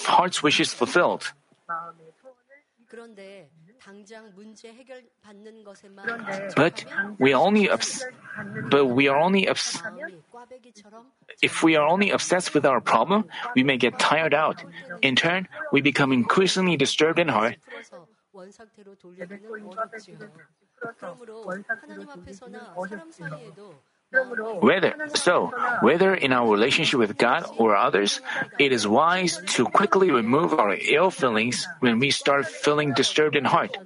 heart's 0.05 0.43
wishes 0.43 0.73
fulfilled. 0.73 1.33
But 6.55 6.85
we 7.19 7.33
are 7.33 7.41
only 7.41 7.69
obs- 7.69 8.05
but 8.69 8.85
we 8.85 9.07
are 9.07 9.17
only 9.17 9.47
obs- 9.49 9.81
if 11.41 11.63
we 11.63 11.75
are 11.75 11.85
only 11.85 12.11
obsessed 12.11 12.53
with 12.53 12.65
our 12.65 12.81
problem, 12.81 13.25
we 13.55 13.63
may 13.63 13.77
get 13.77 13.99
tired 13.99 14.33
out. 14.33 14.63
In 15.01 15.15
turn, 15.15 15.47
we 15.71 15.81
become 15.81 16.11
increasingly 16.13 16.77
disturbed 16.77 17.19
in 17.19 17.27
heart. 17.27 17.57
Whether 24.59 24.93
so, 25.15 25.53
whether 25.79 26.13
in 26.13 26.33
our 26.33 26.49
relationship 26.51 26.99
with 26.99 27.17
God 27.17 27.47
or 27.55 27.75
others, 27.75 28.19
it 28.59 28.71
is 28.71 28.85
wise 28.87 29.39
to 29.55 29.65
quickly 29.65 30.11
remove 30.11 30.53
our 30.53 30.75
ill 30.75 31.11
feelings 31.11 31.67
when 31.79 31.99
we 31.99 32.11
start 32.11 32.45
feeling 32.45 32.93
disturbed 32.93 33.35
in 33.35 33.45
heart. 33.45 33.77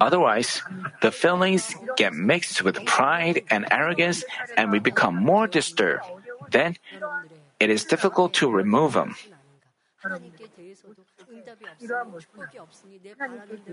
Otherwise, 0.00 0.62
the 1.00 1.10
feelings 1.10 1.74
get 1.96 2.12
mixed 2.12 2.62
with 2.62 2.84
pride 2.84 3.42
and 3.48 3.66
arrogance, 3.70 4.24
and 4.56 4.70
we 4.70 4.78
become 4.78 5.14
more 5.14 5.46
disturbed. 5.46 6.04
Then, 6.50 6.76
it 7.58 7.70
is 7.70 7.84
difficult 7.84 8.34
to 8.34 8.50
remove 8.50 8.92
them. 8.92 9.14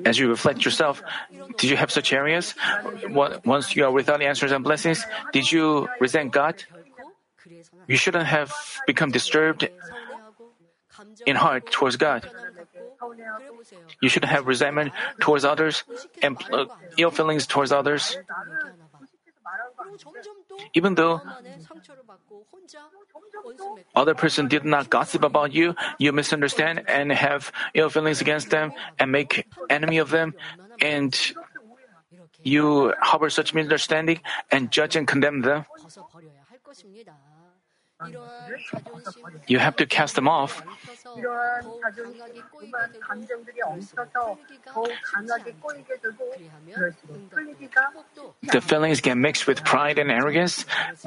As 0.06 0.20
you 0.20 0.30
reflect 0.30 0.66
yourself, 0.66 1.02
did 1.58 1.70
you 1.70 1.78
have 1.78 1.92
such 1.92 2.12
areas? 2.12 2.54
Once 3.46 3.76
you 3.76 3.86
are 3.86 3.92
without 3.92 4.22
answers 4.22 4.52
and 4.52 4.64
blessings, 4.64 5.06
did 5.32 5.52
you 5.52 5.88
resent 6.00 6.32
God? 6.32 6.64
you 7.88 7.98
shouldn't 7.98 8.28
have 8.28 8.54
become 8.86 9.12
disturbed 9.12 9.70
in 11.26 11.36
heart 11.36 11.72
towards 11.72 11.96
God. 11.96 12.30
You 14.02 14.10
shouldn't 14.10 14.32
have 14.32 14.48
resentment 14.48 14.94
towards 15.20 15.46
others 15.46 15.84
and 16.22 16.38
uh, 16.52 16.66
ill 16.98 17.12
feelings 17.12 17.48
towards 17.48 17.72
others. 17.72 18.18
Even 20.74 20.96
though 20.96 21.22
other 23.96 24.16
person 24.16 24.48
did 24.48 24.66
not 24.66 24.90
gossip 24.90 25.24
about 25.24 25.54
you, 25.54 25.76
you 25.98 26.12
misunderstand 26.12 26.84
and 26.88 27.12
have 27.12 27.52
ill 27.74 27.90
feelings 27.90 28.22
against 28.22 28.50
them 28.50 28.74
and 29.00 29.12
make 29.12 29.46
enemy 29.70 29.98
of 29.98 30.10
them, 30.10 30.34
and 30.82 31.14
you 32.44 32.94
harbor 33.02 33.30
such 33.30 33.54
misunderstanding 33.54 34.22
and 34.52 34.72
judge 34.72 34.96
and 34.96 35.08
condemn 35.08 35.42
them. 35.42 35.66
You 39.48 39.60
have 39.60 39.76
to 39.78 39.86
cast 39.86 40.16
them 40.16 40.28
off. 40.28 40.62
The 48.44 48.62
feelings 48.62 49.02
get 49.02 49.18
mixed 49.18 49.48
with 49.48 49.64
pride 49.64 49.98
and 49.98 50.12
arrogance, 50.12 50.66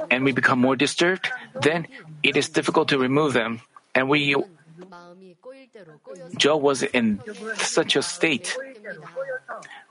and 0.09 0.25
we 0.25 0.31
become 0.33 0.59
more 0.59 0.75
disturbed. 0.75 1.31
Then 1.61 1.87
it 2.23 2.35
is 2.35 2.49
difficult 2.49 2.89
to 2.89 2.97
remove 2.97 3.33
them, 3.33 3.61
and 3.95 4.09
we. 4.09 4.35
Job 6.35 6.61
was 6.61 6.83
in 6.83 7.21
such 7.55 7.95
a 7.95 8.01
state. 8.01 8.57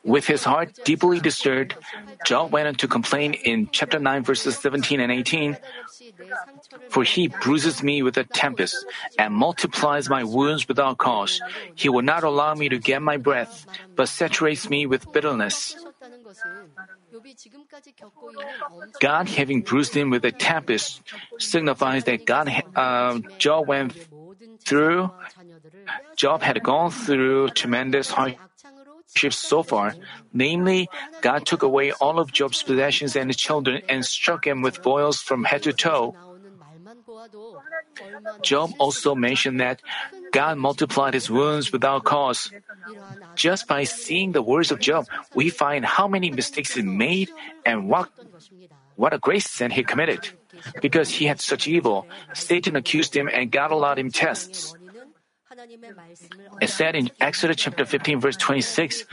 With 0.02 0.26
his 0.26 0.44
heart 0.44 0.72
deeply 0.84 1.20
disturbed, 1.20 1.76
Job 2.24 2.52
went 2.52 2.68
on 2.68 2.74
to 2.76 2.88
complain 2.88 3.34
in 3.34 3.68
chapter 3.70 3.98
9, 3.98 4.24
verses 4.24 4.58
17 4.58 5.00
and 5.00 5.12
18 5.12 5.56
For 6.88 7.04
he 7.04 7.28
bruises 7.28 7.82
me 7.82 8.02
with 8.02 8.16
a 8.16 8.24
tempest 8.24 8.76
and 9.18 9.34
multiplies 9.34 10.08
my 10.08 10.24
wounds 10.24 10.66
without 10.66 10.98
cause. 10.98 11.40
He 11.74 11.88
will 11.88 12.02
not 12.02 12.24
allow 12.24 12.54
me 12.54 12.68
to 12.68 12.78
get 12.78 13.02
my 13.02 13.16
breath, 13.16 13.66
but 13.94 14.08
saturates 14.08 14.68
me 14.70 14.86
with 14.86 15.12
bitterness. 15.12 15.76
God 19.00 19.28
having 19.28 19.62
bruised 19.62 19.94
him 19.94 20.10
with 20.10 20.24
a 20.24 20.32
tempest 20.32 21.02
signifies 21.38 22.04
that 22.04 22.24
God, 22.24 22.48
uh, 22.74 23.18
Job 23.38 23.66
went 23.66 23.92
through, 24.64 25.10
Job 26.16 26.42
had 26.42 26.62
gone 26.62 26.90
through 26.90 27.50
tremendous 27.50 28.10
hardships 29.10 29.38
so 29.38 29.62
far. 29.62 29.94
Namely, 30.32 30.88
God 31.20 31.46
took 31.46 31.62
away 31.62 31.92
all 31.92 32.18
of 32.18 32.32
Job's 32.32 32.62
possessions 32.62 33.16
and 33.16 33.28
his 33.28 33.36
children 33.36 33.82
and 33.88 34.04
struck 34.04 34.46
him 34.46 34.62
with 34.62 34.82
boils 34.82 35.20
from 35.20 35.44
head 35.44 35.62
to 35.64 35.72
toe. 35.72 36.14
Job 38.42 38.70
also 38.78 39.14
mentioned 39.14 39.60
that 39.60 39.82
God 40.32 40.58
multiplied 40.58 41.14
his 41.14 41.30
wounds 41.30 41.72
without 41.72 42.04
cause. 42.04 42.50
Just 43.34 43.66
by 43.66 43.84
seeing 43.84 44.32
the 44.32 44.42
words 44.42 44.70
of 44.70 44.80
Job, 44.80 45.06
we 45.34 45.50
find 45.50 45.84
how 45.84 46.08
many 46.08 46.30
mistakes 46.30 46.74
he 46.74 46.82
made 46.82 47.30
and 47.66 47.88
what, 47.88 48.08
what 48.96 49.12
a 49.12 49.18
great 49.18 49.42
sin 49.42 49.70
he 49.70 49.82
committed. 49.82 50.28
Because 50.82 51.10
he 51.10 51.26
had 51.26 51.40
such 51.40 51.68
evil, 51.68 52.06
Satan 52.34 52.76
accused 52.76 53.16
him 53.16 53.28
and 53.28 53.50
God 53.50 53.70
allowed 53.70 53.98
him 53.98 54.10
tests. 54.10 54.74
It 56.60 56.68
said 56.68 56.96
in 56.96 57.10
Exodus 57.20 57.56
chapter 57.56 57.84
15 57.84 58.20
verse 58.20 58.36
26, 58.36 59.04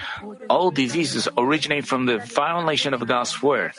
all 0.49 0.71
diseases 0.71 1.27
originate 1.37 1.85
from 1.85 2.05
the 2.05 2.17
violation 2.17 2.93
of 2.93 3.05
God's 3.07 3.41
word. 3.41 3.73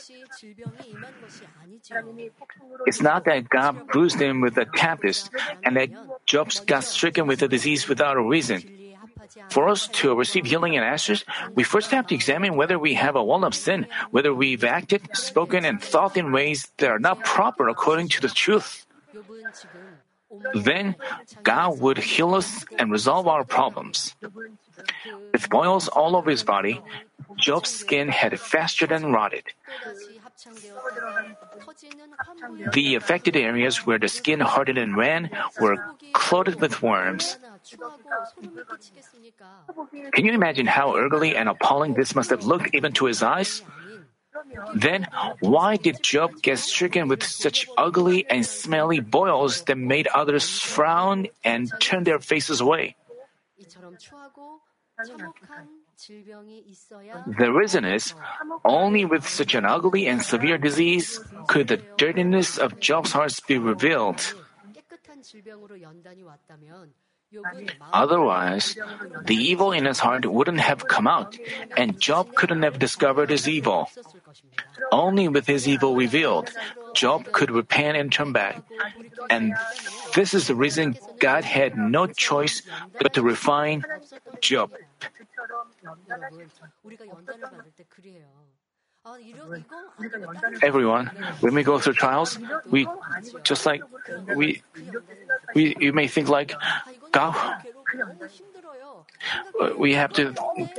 It's 2.87 3.01
not 3.01 3.25
that 3.25 3.49
God 3.49 3.87
bruised 3.89 4.21
him 4.21 4.41
with 4.41 4.57
a 4.59 4.65
tempest 4.65 5.31
and 5.65 5.77
that 5.77 5.91
Job 6.27 6.53
got 6.67 6.85
stricken 6.85 7.27
with 7.27 7.43
a 7.43 7.49
disease 7.49 7.89
without 7.89 8.17
a 8.17 8.23
reason. 8.23 8.63
For 9.51 9.69
us 9.69 9.89
to 10.01 10.15
receive 10.15 10.47
healing 10.47 10.77
and 10.77 10.85
answers, 10.85 11.25
we 11.55 11.63
first 11.63 11.91
have 11.91 12.07
to 12.09 12.15
examine 12.15 12.57
whether 12.57 12.79
we 12.79 12.95
have 12.95 13.17
a 13.17 13.25
wall 13.25 13.45
of 13.45 13.55
sin, 13.55 13.87
whether 14.11 14.33
we've 14.33 14.65
acted, 14.65 15.03
spoken, 15.15 15.65
and 15.65 15.83
thought 15.83 16.17
in 16.17 16.33
ways 16.33 16.71
that 16.79 16.91
are 16.91 16.99
not 16.99 17.25
proper 17.25 17.69
according 17.69 18.09
to 18.09 18.21
the 18.21 18.29
truth. 18.29 18.87
Then 20.55 20.97
God 21.43 21.81
would 21.81 21.99
heal 21.99 22.35
us 22.35 22.65
and 22.79 22.93
resolve 22.93 23.27
our 23.27 23.45
problems. 23.45 24.15
With 25.33 25.49
boils 25.49 25.89
all 25.89 26.17
over 26.17 26.31
his 26.31 26.45
body, 26.45 26.81
Job's 27.37 27.71
skin 27.71 28.09
had 28.09 28.39
festered 28.39 28.93
and 28.93 29.13
rotted. 29.13 29.45
The 32.73 32.95
affected 32.95 33.37
areas 33.37 33.87
where 33.87 33.99
the 33.99 34.09
skin 34.09 34.41
hardened 34.41 34.79
and 34.79 34.97
ran 34.97 35.31
were 35.61 35.77
clothed 36.13 36.61
with 36.61 36.83
worms. 36.83 37.39
Can 40.13 40.25
you 40.25 40.33
imagine 40.33 40.67
how 40.67 40.97
ugly 40.97 41.37
and 41.37 41.49
appalling 41.49 41.95
this 41.95 42.15
must 42.15 42.31
have 42.31 42.45
looked 42.45 42.75
even 42.75 42.93
to 42.93 43.07
his 43.07 43.23
eyes? 43.23 43.63
Then, 44.75 45.07
why 45.41 45.77
did 45.77 46.03
Job 46.03 46.43
get 46.43 46.59
stricken 46.59 47.09
with 47.09 47.23
such 47.23 47.67
ugly 47.77 48.27
and 48.29 48.45
smelly 48.45 49.01
boils 49.01 49.63
that 49.65 49.79
made 49.79 50.07
others 50.09 50.59
frown 50.59 51.29
and 51.45 51.73
turn 51.81 52.05
their 52.05 52.19
faces 52.19 52.61
away? 52.61 52.97
The 57.27 57.53
reason 57.53 57.85
is, 57.85 58.15
only 58.65 59.05
with 59.05 59.29
such 59.29 59.55
an 59.55 59.65
ugly 59.65 60.07
and 60.07 60.23
severe 60.23 60.59
disease 60.59 61.21
could 61.47 61.69
the 61.69 61.83
dirtiness 61.97 62.59
of 62.59 62.79
Job's 62.79 63.13
heart 63.13 63.35
be 63.47 63.59
revealed. 63.59 64.23
Otherwise, 67.93 68.77
the 69.27 69.37
evil 69.37 69.73
in 69.73 69.85
his 69.85 69.99
heart 70.01 70.25
wouldn't 70.25 70.61
have 70.61 70.89
come 70.89 71.07
out, 71.07 71.37
and 71.77 72.01
Job 72.01 72.35
couldn't 72.35 72.63
have 72.63 72.79
discovered 72.79 73.31
his 73.31 73.49
evil. 73.49 73.91
Only 74.91 75.29
with 75.29 75.47
his 75.47 75.69
evil 75.69 75.95
revealed, 75.95 76.51
Job 76.95 77.31
could 77.33 77.51
repent 77.51 77.97
and 77.97 78.11
turn 78.11 78.33
back. 78.33 78.63
And 79.29 79.55
this 80.15 80.33
is 80.33 80.47
the 80.47 80.55
reason 80.55 80.97
God 81.19 81.45
had 81.45 81.77
no 81.77 82.07
choice 82.07 82.63
but 83.01 83.13
to 83.15 83.23
refine 83.23 83.85
Job. 84.41 84.73
Everyone, 90.63 91.07
when 91.41 91.55
we 91.55 91.63
go 91.63 91.79
through 91.79 91.95
trials, 91.95 92.39
we 92.71 92.87
just 93.43 93.65
like 93.65 93.81
we 94.35 94.63
we 95.55 95.77
you 95.79 95.93
may 95.93 96.09
think 96.09 96.29
like 96.29 96.53
God 97.13 97.35
uh, 99.61 99.71
we 99.79 99.95
have 99.95 100.13
to 100.15 100.35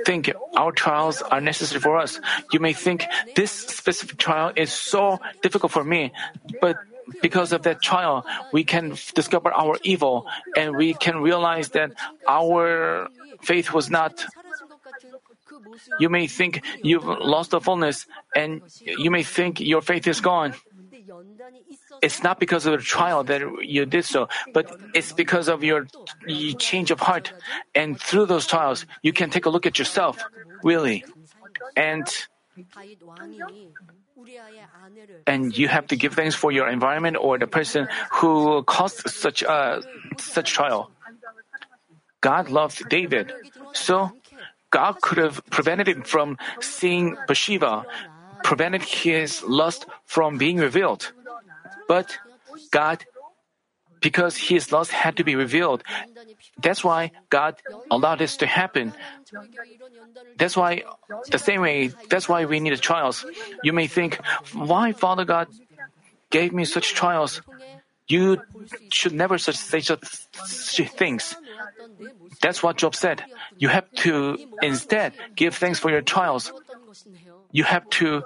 think 0.06 0.32
our 0.56 0.72
trials 0.72 1.22
are 1.22 1.42
necessary 1.42 1.82
for 1.82 1.98
us. 1.98 2.20
You 2.52 2.60
may 2.60 2.74
think 2.74 3.06
this 3.36 3.52
specific 3.52 4.18
trial 4.18 4.52
is 4.56 4.72
so 4.72 5.20
difficult 5.42 5.72
for 5.72 5.84
me, 5.84 6.12
but 6.62 6.78
because 7.22 7.52
of 7.52 7.64
that 7.64 7.82
trial, 7.82 8.26
we 8.54 8.64
can 8.64 8.94
discover 9.16 9.52
our 9.52 9.78
evil 9.84 10.28
and 10.56 10.76
we 10.76 10.94
can 10.94 11.22
realize 11.22 11.70
that 11.70 11.92
our 12.28 13.10
faith 13.42 13.74
was 13.74 13.90
not 13.90 14.26
you 16.00 16.10
may 16.10 16.28
think 16.28 16.64
you've 16.84 17.06
lost 17.06 17.52
the 17.52 17.62
fullness 17.62 18.06
and 18.36 18.62
you 18.82 19.12
may 19.12 19.24
think 19.24 19.60
your 19.60 19.82
faith 19.82 20.08
is 20.08 20.22
gone. 20.22 20.54
It's 22.02 22.24
not 22.24 22.40
because 22.40 22.66
of 22.66 22.74
the 22.74 22.84
trial 22.84 23.24
that 23.26 23.42
you 23.62 23.86
did 23.86 24.06
so, 24.06 24.30
but 24.54 24.70
it's 24.94 25.12
because 25.12 25.48
of 25.48 25.64
your 25.64 25.88
change 26.58 26.92
of 26.92 27.00
heart. 27.00 27.34
And 27.76 28.00
through 28.00 28.28
those 28.28 28.48
trials, 28.48 28.86
you 29.02 29.14
can 29.14 29.30
take 29.30 29.46
a 29.46 29.50
look 29.50 29.66
at 29.66 29.80
yourself, 29.80 30.24
really. 30.64 31.04
And 31.76 32.08
and 35.26 35.58
you 35.58 35.68
have 35.68 35.88
to 35.88 35.96
give 35.96 36.14
thanks 36.14 36.36
for 36.36 36.52
your 36.52 36.68
environment 36.68 37.18
or 37.20 37.38
the 37.38 37.48
person 37.48 37.88
who 38.12 38.64
caused 38.64 39.10
such 39.10 39.44
a 39.44 39.82
such 40.18 40.52
trial. 40.52 40.92
God 42.22 42.50
loved 42.50 42.90
David, 42.90 43.32
so 43.72 44.12
God 44.72 45.02
could 45.02 45.18
have 45.18 45.42
prevented 45.50 45.88
him 45.88 46.04
from 46.04 46.38
seeing 46.62 47.18
Bathsheba, 47.28 47.86
prevented 48.44 48.84
his 48.84 49.44
lust 49.44 49.86
from 50.06 50.38
being 50.38 50.58
revealed. 50.58 51.12
But 51.88 52.18
God, 52.72 53.06
because 54.02 54.38
his 54.38 54.72
lust 54.72 54.92
had 54.92 55.18
to 55.18 55.24
be 55.24 55.36
revealed, 55.36 55.84
that's 56.62 56.84
why 56.84 57.12
God 57.30 57.56
allowed 57.92 58.20
this 58.20 58.38
to 58.38 58.48
happen. 58.48 58.94
That's 60.38 60.56
why, 60.56 60.84
the 61.30 61.38
same 61.38 61.62
way, 61.62 61.92
that's 62.10 62.30
why 62.30 62.46
we 62.46 62.60
need 62.60 62.80
trials. 62.82 63.26
You 63.64 63.74
may 63.74 63.88
think, 63.88 64.20
why 64.54 64.94
Father 64.94 65.26
God 65.26 65.48
gave 66.30 66.54
me 66.54 66.66
such 66.66 66.94
trials? 66.94 67.42
You 68.10 68.42
should 68.92 69.14
never 69.14 69.38
say 69.38 69.80
such 69.80 70.02
things. 70.98 71.36
That's 72.42 72.64
what 72.64 72.78
Job 72.78 72.96
said. 72.96 73.24
You 73.58 73.70
have 73.70 73.90
to 74.04 74.38
instead 74.62 75.14
give 75.36 75.56
thanks 75.56 75.78
for 75.78 75.92
your 75.92 76.02
trials. 76.02 76.52
You 77.52 77.64
have 77.64 77.88
to 78.02 78.24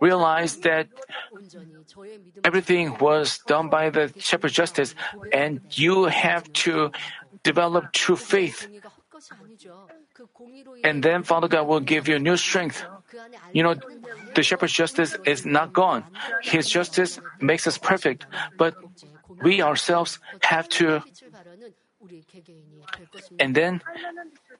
realize 0.00 0.56
that 0.64 0.88
everything 2.44 2.96
was 2.98 3.38
done 3.46 3.68
by 3.68 3.90
the 3.90 4.12
shepherd 4.18 4.52
justice, 4.52 4.94
and 5.32 5.60
you 5.72 6.04
have 6.04 6.50
to 6.64 6.90
develop 7.42 7.92
true 7.92 8.16
faith. 8.16 8.68
And 10.84 11.02
then 11.02 11.22
Father 11.24 11.48
God 11.48 11.66
will 11.66 11.80
give 11.80 12.08
you 12.08 12.18
new 12.18 12.36
strength. 12.36 12.84
You 13.52 13.62
know, 13.62 13.74
the 14.34 14.42
shepherd's 14.42 14.72
justice 14.72 15.16
is 15.24 15.44
not 15.44 15.72
gone. 15.72 16.04
His 16.42 16.68
justice 16.68 17.20
makes 17.40 17.66
us 17.66 17.76
perfect, 17.76 18.26
but 18.56 18.74
we 19.42 19.62
ourselves 19.62 20.18
have 20.42 20.68
to. 20.70 21.02
And 23.38 23.54
then 23.54 23.82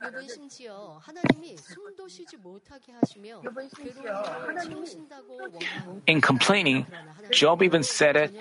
욥은 0.02 0.30
심지어 0.30 1.00
하나님이 1.02 1.58
숨도 1.58 2.08
쉬지 2.08 2.38
못하게 2.38 2.94
하시며 2.94 3.42
괴로움을 3.42 4.56
채우신다고 4.64 5.38
원망하고 5.40 6.02
in 6.08 6.22
complaining, 6.22 6.86
Job 7.32 7.64
even 7.64 7.84
said 7.84 8.16
that 8.16 8.32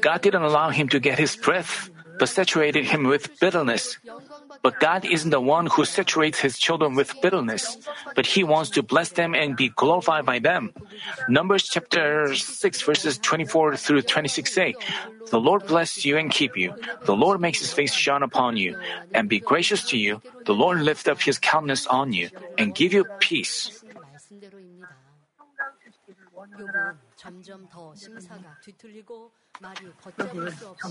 God 0.00 0.22
didn't 0.22 0.42
allow 0.42 0.70
him 0.70 0.88
to 0.88 1.00
get 1.00 1.18
his 1.18 1.36
breath, 1.36 1.90
but 2.18 2.28
saturated 2.28 2.84
him 2.84 3.04
with 3.04 3.28
bitterness. 3.40 3.98
But 4.62 4.78
God 4.80 5.04
isn't 5.04 5.30
the 5.30 5.40
one 5.40 5.66
who 5.66 5.84
saturates 5.84 6.38
his 6.38 6.58
children 6.58 6.94
with 6.94 7.20
bitterness, 7.20 7.78
but 8.14 8.26
he 8.26 8.44
wants 8.44 8.70
to 8.70 8.82
bless 8.82 9.10
them 9.10 9.34
and 9.34 9.56
be 9.56 9.70
glorified 9.70 10.24
by 10.24 10.38
them. 10.38 10.72
Numbers 11.28 11.64
chapter 11.64 12.34
6 12.34 12.82
verses 12.82 13.18
24 13.18 13.76
through 13.76 14.02
26 14.02 14.52
say, 14.52 14.76
The 15.30 15.40
Lord 15.40 15.66
bless 15.66 16.04
you 16.04 16.16
and 16.16 16.30
keep 16.30 16.56
you. 16.56 16.74
The 17.04 17.16
Lord 17.16 17.40
makes 17.40 17.58
his 17.58 17.72
face 17.72 17.92
shine 17.92 18.22
upon 18.22 18.56
you 18.56 18.76
and 19.12 19.28
be 19.28 19.40
gracious 19.40 19.84
to 19.90 19.98
you. 19.98 20.22
The 20.44 20.54
Lord 20.54 20.80
lift 20.80 20.95
lift 20.97 21.07
up 21.07 21.21
his 21.21 21.37
countenance 21.37 21.85
on 21.85 22.11
you 22.11 22.29
and 22.57 22.73
give 22.73 22.91
you 22.91 23.05
peace. 23.19 23.85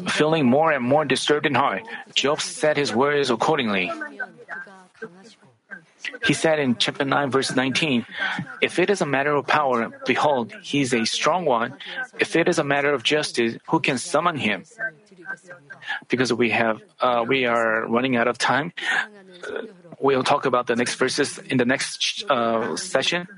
Feeling 0.09 0.47
more 0.47 0.71
and 0.71 0.85
more 0.85 1.05
disturbed 1.05 1.47
in 1.47 1.55
heart, 1.55 1.83
Job 2.15 2.41
said 2.41 2.77
his 2.77 2.95
words 2.95 3.31
accordingly. 3.31 3.91
He 6.25 6.35
said 6.35 6.59
in 6.59 6.77
chapter 6.77 7.05
9, 7.05 7.31
verse 7.31 7.55
19, 7.55 8.07
If 8.63 8.79
it 8.79 8.91
is 8.91 9.03
a 9.03 9.07
matter 9.07 9.35
of 9.35 9.47
power, 9.47 9.91
behold, 10.07 10.55
he 10.63 10.81
is 10.81 10.95
a 10.95 11.05
strong 11.05 11.45
one. 11.45 11.75
If 12.21 12.37
it 12.37 12.47
is 12.47 12.59
a 12.59 12.65
matter 12.65 12.95
of 12.95 13.03
justice, 13.03 13.59
who 13.67 13.81
can 13.81 13.99
summon 13.99 14.37
him? 14.37 14.63
because 16.09 16.33
we 16.33 16.51
have 16.51 16.83
uh, 17.01 17.25
we 17.27 17.47
are 17.47 17.87
running 17.87 18.17
out 18.17 18.29
of 18.29 18.39
time. 18.39 18.73
We'll 20.01 20.25
talk 20.25 20.47
about 20.47 20.67
the 20.67 20.77
next 20.77 20.95
verses 20.95 21.39
in 21.39 21.57
the 21.57 21.65
next 21.65 22.25
uh, 22.29 22.77
session. 22.77 23.29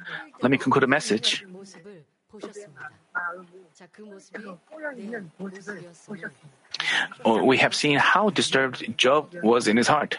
Let 0.43 0.51
me 0.51 0.59
conclude 0.59 0.85
a 0.85 0.89
message. 0.89 1.45
We 7.25 7.57
have 7.59 7.75
seen 7.75 7.99
how 7.99 8.31
disturbed 8.31 8.97
Job 8.97 9.35
was 9.43 9.67
in 9.67 9.77
his 9.77 9.89
heart, 9.89 10.19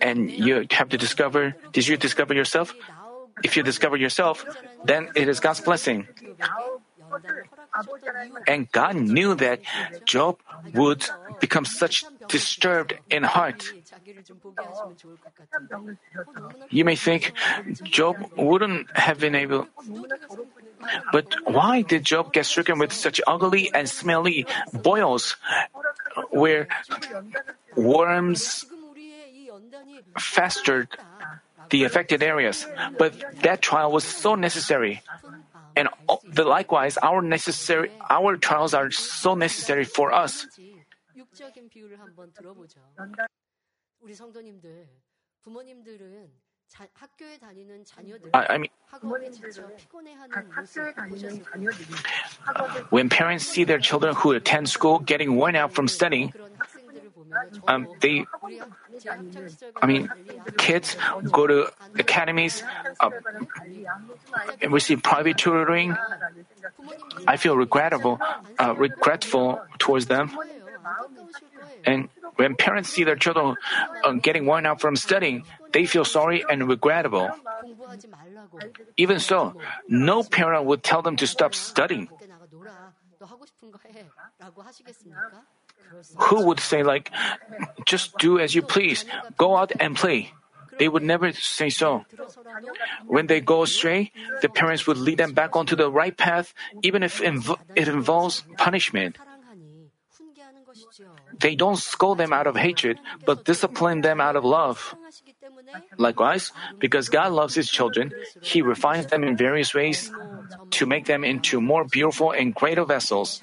and 0.00 0.30
you 0.30 0.66
have 0.70 0.88
to 0.90 0.98
discover. 0.98 1.54
Did 1.72 1.86
you 1.88 1.96
discover 1.96 2.34
yourself? 2.34 2.74
If 3.42 3.56
you 3.56 3.62
discover 3.62 3.96
yourself, 3.96 4.44
then 4.84 5.08
it 5.14 5.28
is 5.28 5.40
God's 5.40 5.60
blessing. 5.60 6.08
And 8.46 8.70
God 8.72 8.96
knew 8.96 9.34
that 9.36 9.60
Job 10.04 10.38
would 10.74 11.04
become 11.40 11.64
such 11.64 12.04
disturbed 12.28 12.94
in 13.10 13.22
heart. 13.22 13.72
You 16.70 16.84
may 16.84 16.96
think 16.96 17.32
Job 17.82 18.16
wouldn't 18.36 18.96
have 18.96 19.18
been 19.20 19.34
able. 19.34 19.66
But 21.12 21.34
why 21.44 21.82
did 21.82 22.04
Job 22.04 22.32
get 22.32 22.46
stricken 22.46 22.78
with 22.78 22.92
such 22.92 23.20
ugly 23.26 23.70
and 23.72 23.88
smelly 23.88 24.46
boils 24.72 25.36
where 26.30 26.68
worms 27.76 28.64
festered 30.18 30.88
the 31.70 31.84
affected 31.84 32.22
areas? 32.22 32.66
But 32.98 33.14
that 33.42 33.62
trial 33.62 33.92
was 33.92 34.04
so 34.04 34.34
necessary. 34.34 35.02
And 35.76 35.88
the, 36.24 36.44
likewise, 36.44 36.98
our 37.02 37.22
necessary, 37.22 37.90
our 38.08 38.36
trials 38.36 38.74
are 38.74 38.90
so 38.90 39.34
necessary 39.34 39.84
for 39.84 40.12
us. 40.12 40.46
I, 48.32 48.46
I 48.48 48.58
mean, 48.58 48.70
when 52.90 53.08
parents 53.08 53.46
see 53.46 53.64
their 53.64 53.78
children 53.78 54.14
who 54.14 54.32
attend 54.32 54.68
school 54.68 55.00
getting 55.00 55.34
worn 55.36 55.56
out 55.56 55.72
from 55.72 55.88
studying, 55.88 56.32
um, 57.66 57.88
they, 58.00 58.26
I 59.80 59.86
mean, 59.86 60.08
kids 60.56 60.96
go 61.30 61.46
to 61.46 61.72
academies, 61.98 62.62
uh, 62.98 63.10
receive 64.68 65.02
private 65.02 65.38
tutoring. 65.38 65.96
I 67.26 67.36
feel 67.36 67.56
regrettable, 67.56 68.18
uh, 68.58 68.74
regretful 68.76 69.60
towards 69.78 70.06
them. 70.06 70.36
And 71.84 72.08
when 72.36 72.56
parents 72.56 72.90
see 72.90 73.04
their 73.04 73.16
children 73.16 73.56
uh, 74.04 74.12
getting 74.12 74.46
worn 74.46 74.66
out 74.66 74.80
from 74.80 74.96
studying, 74.96 75.44
they 75.72 75.86
feel 75.86 76.04
sorry 76.04 76.44
and 76.48 76.68
regrettable. 76.68 77.30
Even 78.96 79.18
so, 79.20 79.54
no 79.88 80.22
parent 80.22 80.64
would 80.64 80.82
tell 80.82 81.02
them 81.02 81.16
to 81.16 81.26
stop 81.26 81.54
studying. 81.54 82.08
Who 86.30 86.46
would 86.46 86.60
say, 86.60 86.82
like, 86.82 87.10
just 87.86 88.16
do 88.18 88.38
as 88.38 88.54
you 88.54 88.62
please, 88.62 89.04
go 89.36 89.56
out 89.56 89.72
and 89.80 89.96
play? 89.96 90.32
They 90.78 90.88
would 90.88 91.02
never 91.02 91.32
say 91.32 91.68
so. 91.68 92.04
When 93.06 93.26
they 93.26 93.40
go 93.40 93.62
astray, 93.62 94.12
the 94.40 94.48
parents 94.48 94.86
would 94.86 94.96
lead 94.96 95.18
them 95.18 95.32
back 95.32 95.56
onto 95.56 95.76
the 95.76 95.90
right 95.90 96.16
path, 96.16 96.54
even 96.82 97.02
if 97.02 97.20
it 97.20 97.88
involves 97.88 98.44
punishment. 98.56 99.18
They 101.38 101.54
don't 101.54 101.78
scold 101.78 102.18
them 102.18 102.32
out 102.32 102.46
of 102.46 102.56
hatred, 102.56 102.98
but 103.26 103.44
discipline 103.44 104.00
them 104.00 104.20
out 104.20 104.36
of 104.36 104.44
love. 104.44 104.94
Likewise, 105.98 106.52
because 106.78 107.08
God 107.08 107.32
loves 107.32 107.54
His 107.54 107.70
children, 107.70 108.12
He 108.40 108.62
refines 108.62 109.06
them 109.06 109.24
in 109.24 109.36
various 109.36 109.74
ways 109.74 110.10
to 110.70 110.86
make 110.86 111.06
them 111.06 111.24
into 111.24 111.60
more 111.60 111.84
beautiful 111.84 112.30
and 112.30 112.54
greater 112.54 112.84
vessels. 112.84 113.42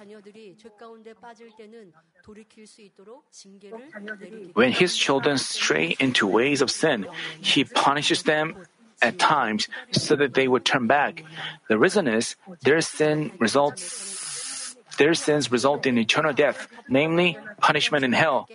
자녀들이 0.56 0.56
죄 0.56 0.68
가운데 0.70 1.14
빠질 1.14 1.50
때는 1.56 1.92
돌이킬 2.22 2.66
수 2.66 2.80
있도록 2.82 3.30
징계를 3.30 3.90
내리기 4.18 4.52
When 4.56 4.72
His 4.72 4.96
children 4.96 5.36
stray 5.36 5.94
into 6.00 6.26
ways 6.26 6.62
of 6.62 6.70
sin, 6.70 7.06
He 7.40 7.64
punishes 7.64 8.24
them 8.24 8.56
at 9.02 9.18
times 9.18 9.68
so 9.92 10.16
that 10.16 10.34
they 10.34 10.48
would 10.48 10.64
turn 10.64 10.88
back. 10.88 11.22
The 11.68 11.78
reason 11.78 12.08
is 12.08 12.36
their 12.64 12.80
sin 12.80 13.32
results 13.38 14.76
their 14.98 15.14
sins 15.14 15.50
result 15.50 15.86
in 15.86 15.96
eternal 15.96 16.34
death, 16.34 16.68
namely 16.88 17.36
punishment 17.60 18.04
in 18.04 18.12
hell. 18.12 18.46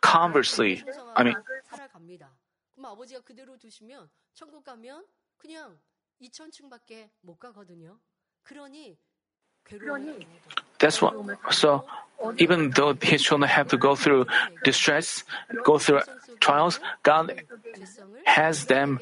Conversely, 0.00 0.82
I 1.16 1.24
mean 1.24 1.36
살아갑니다. 1.70 2.30
그럼 2.74 2.86
아버지가 2.86 3.20
그대로 3.20 3.56
두시면 3.58 4.10
천국 4.34 4.64
가면 4.64 5.06
그냥 5.36 5.78
2천층밖에 6.20 7.10
못 7.22 7.38
가거든요. 7.38 7.98
그러니 8.42 8.98
괴로워요. 8.98 9.07
that's 10.79 11.01
what. 11.01 11.13
So, 11.51 11.85
even 12.37 12.71
though 12.71 12.93
His 13.01 13.21
children 13.21 13.49
have 13.49 13.69
to 13.69 13.77
go 13.77 13.95
through 13.95 14.27
distress, 14.63 15.23
go 15.63 15.77
through 15.77 16.01
trials, 16.39 16.79
God 17.03 17.43
has 18.25 18.65
them 18.65 18.99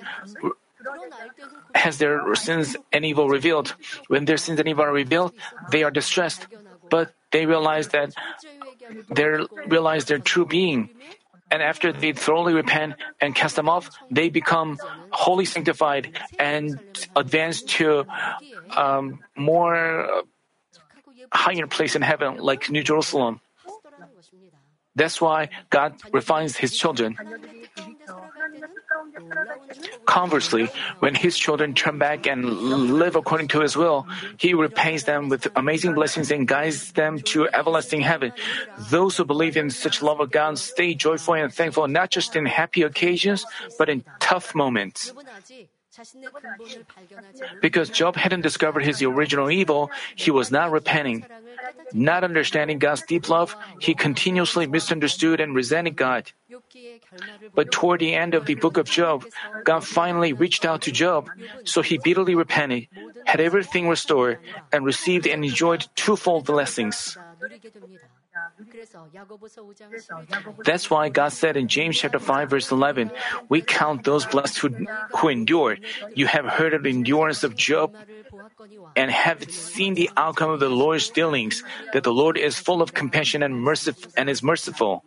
has 1.76 1.98
their 1.98 2.34
sins 2.36 2.76
and 2.92 3.06
evil 3.06 3.30
revealed. 3.30 3.76
When 4.08 4.26
their 4.26 4.38
sins 4.38 4.60
and 4.60 4.68
evil 4.68 4.86
are 4.86 4.94
revealed, 4.94 5.34
they 5.72 5.84
are 5.84 5.92
distressed, 5.92 6.48
but 6.90 7.14
they 7.32 7.46
realize 7.46 7.90
that 7.90 8.14
they 9.10 9.26
realize 9.68 10.06
their 10.06 10.20
true 10.20 10.46
being. 10.46 10.90
And 11.50 11.62
after 11.62 11.94
they 11.94 12.12
thoroughly 12.12 12.54
repent 12.54 12.96
and 13.22 13.34
cast 13.34 13.56
them 13.56 13.70
off, 13.70 13.90
they 14.12 14.30
become 14.30 14.78
wholly 15.12 15.46
sanctified 15.46 16.20
and 16.38 16.80
advance 17.16 17.62
to 17.80 18.06
um, 18.76 19.20
more 19.36 20.24
higher 21.34 21.68
place 21.68 21.96
in 21.96 22.02
heaven 22.02 22.38
like 22.38 22.70
New 22.70 22.84
Jerusalem. 22.84 23.42
That's 24.96 25.22
why 25.22 25.50
God 25.70 25.94
refines 26.12 26.58
his 26.58 26.76
children. 26.76 27.18
Conversely, 30.06 30.70
when 31.00 31.14
his 31.14 31.38
children 31.38 31.74
turn 31.76 32.00
back 32.00 32.26
and 32.26 32.98
live 32.98 33.16
according 33.16 33.50
to 33.50 33.62
his 33.62 33.78
will, 33.78 34.08
he 34.38 34.54
repays 34.54 35.04
them 35.04 35.30
with 35.30 35.48
amazing 35.56 35.94
blessings 35.94 36.32
and 36.32 36.48
guides 36.48 36.94
them 36.94 37.20
to 37.34 37.48
everlasting 37.54 38.02
heaven. 38.02 38.34
Those 38.90 39.18
who 39.18 39.26
believe 39.26 39.58
in 39.58 39.70
such 39.70 40.02
love 40.02 40.20
of 40.20 40.32
God 40.32 40.58
stay 40.58 40.96
joyful 40.96 41.36
and 41.36 41.54
thankful 41.54 41.88
not 41.88 42.10
just 42.10 42.36
in 42.36 42.46
happy 42.46 42.82
occasions, 42.82 43.46
but 43.78 43.90
in 43.90 44.04
tough 44.20 44.56
moments. 44.56 45.14
Because 47.62 47.90
Job 47.90 48.16
hadn't 48.16 48.42
discovered 48.42 48.84
his 48.84 49.02
original 49.02 49.50
evil, 49.50 49.90
he 50.16 50.32
was 50.32 50.52
not 50.52 50.72
repenting. 50.72 51.26
Not 51.94 52.24
understanding 52.24 52.80
God's 52.80 53.02
deep 53.04 53.30
love, 53.30 53.56
he 53.80 53.94
continuously 53.94 54.68
misunderstood 54.68 55.40
and 55.40 55.56
resented 55.56 55.96
God. 55.96 56.32
But 57.56 57.72
toward 57.72 58.00
the 58.00 58.14
end 58.14 58.34
of 58.36 58.46
the 58.46 58.56
book 58.56 58.78
of 58.78 58.86
Job, 58.86 59.26
God 59.64 59.84
finally 59.84 60.34
reached 60.34 60.66
out 60.66 60.82
to 60.84 60.92
Job, 60.92 61.30
so 61.64 61.82
he 61.82 61.98
bitterly 61.98 62.36
repented, 62.36 62.88
had 63.26 63.40
everything 63.40 63.88
restored, 63.88 64.40
and 64.72 64.86
received 64.86 65.28
and 65.28 65.44
enjoyed 65.44 65.88
twofold 65.96 66.46
blessings. 66.46 67.18
That's 70.64 70.90
why 70.90 71.10
God 71.10 71.32
said 71.32 71.58
in 71.58 71.68
James 71.68 71.98
chapter 71.98 72.20
5 72.20 72.50
verse 72.50 72.72
11, 72.72 73.12
"We 73.50 73.62
count 73.62 74.04
those 74.04 74.26
blessed 74.26 74.60
who, 74.60 74.70
who 75.18 75.30
endure. 75.30 75.78
You 76.16 76.28
have 76.28 76.46
heard 76.46 76.74
of 76.74 76.84
the 76.84 76.90
endurance 76.90 77.44
of 77.44 77.56
Job 77.56 77.96
and 78.96 79.12
have 79.12 79.50
seen 79.50 79.96
the 79.96 80.10
outcome 80.18 80.52
of 80.52 80.60
the 80.60 80.70
Lord's 80.70 81.10
dealings, 81.10 81.64
that 81.94 82.04
the 82.04 82.14
Lord 82.14 82.38
is 82.38 82.60
full 82.60 82.82
of 82.82 82.94
compassion 82.94 83.44
and 83.44 83.56
merciful 83.56 84.12
and 84.18 84.30
is 84.30 84.44
merciful." 84.44 85.04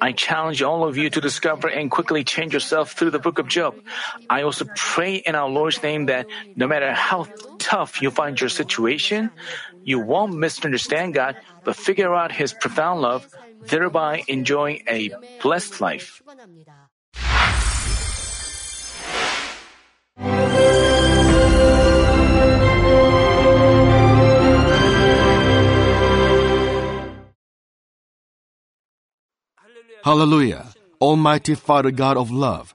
I 0.00 0.12
challenge 0.12 0.60
all 0.62 0.84
of 0.84 0.96
you 0.96 1.08
to 1.08 1.20
discover 1.20 1.68
and 1.68 1.90
quickly 1.90 2.22
change 2.22 2.52
yourself 2.52 2.92
through 2.92 3.10
the 3.10 3.18
book 3.22 3.38
of 3.38 3.48
Job. 3.48 3.74
I 4.28 4.42
also 4.42 4.66
pray 4.76 5.16
in 5.24 5.34
our 5.34 5.48
Lord's 5.48 5.82
name 5.82 6.06
that 6.06 6.26
no 6.54 6.66
matter 6.66 6.92
how 6.92 7.24
tough 7.68 8.00
you 8.00 8.10
find 8.10 8.40
your 8.40 8.48
situation, 8.48 9.30
you 9.84 10.00
won't 10.00 10.32
misunderstand 10.32 11.12
God, 11.12 11.36
but 11.64 11.76
figure 11.76 12.14
out 12.16 12.32
His 12.32 12.56
profound 12.56 13.04
love, 13.04 13.28
thereby 13.60 14.24
enjoying 14.26 14.80
a 14.88 15.12
blessed 15.44 15.80
life. 15.84 16.22
Hallelujah! 30.08 30.72
Almighty 31.02 31.54
Father 31.54 31.90
God 31.90 32.16
of 32.16 32.30
love, 32.30 32.74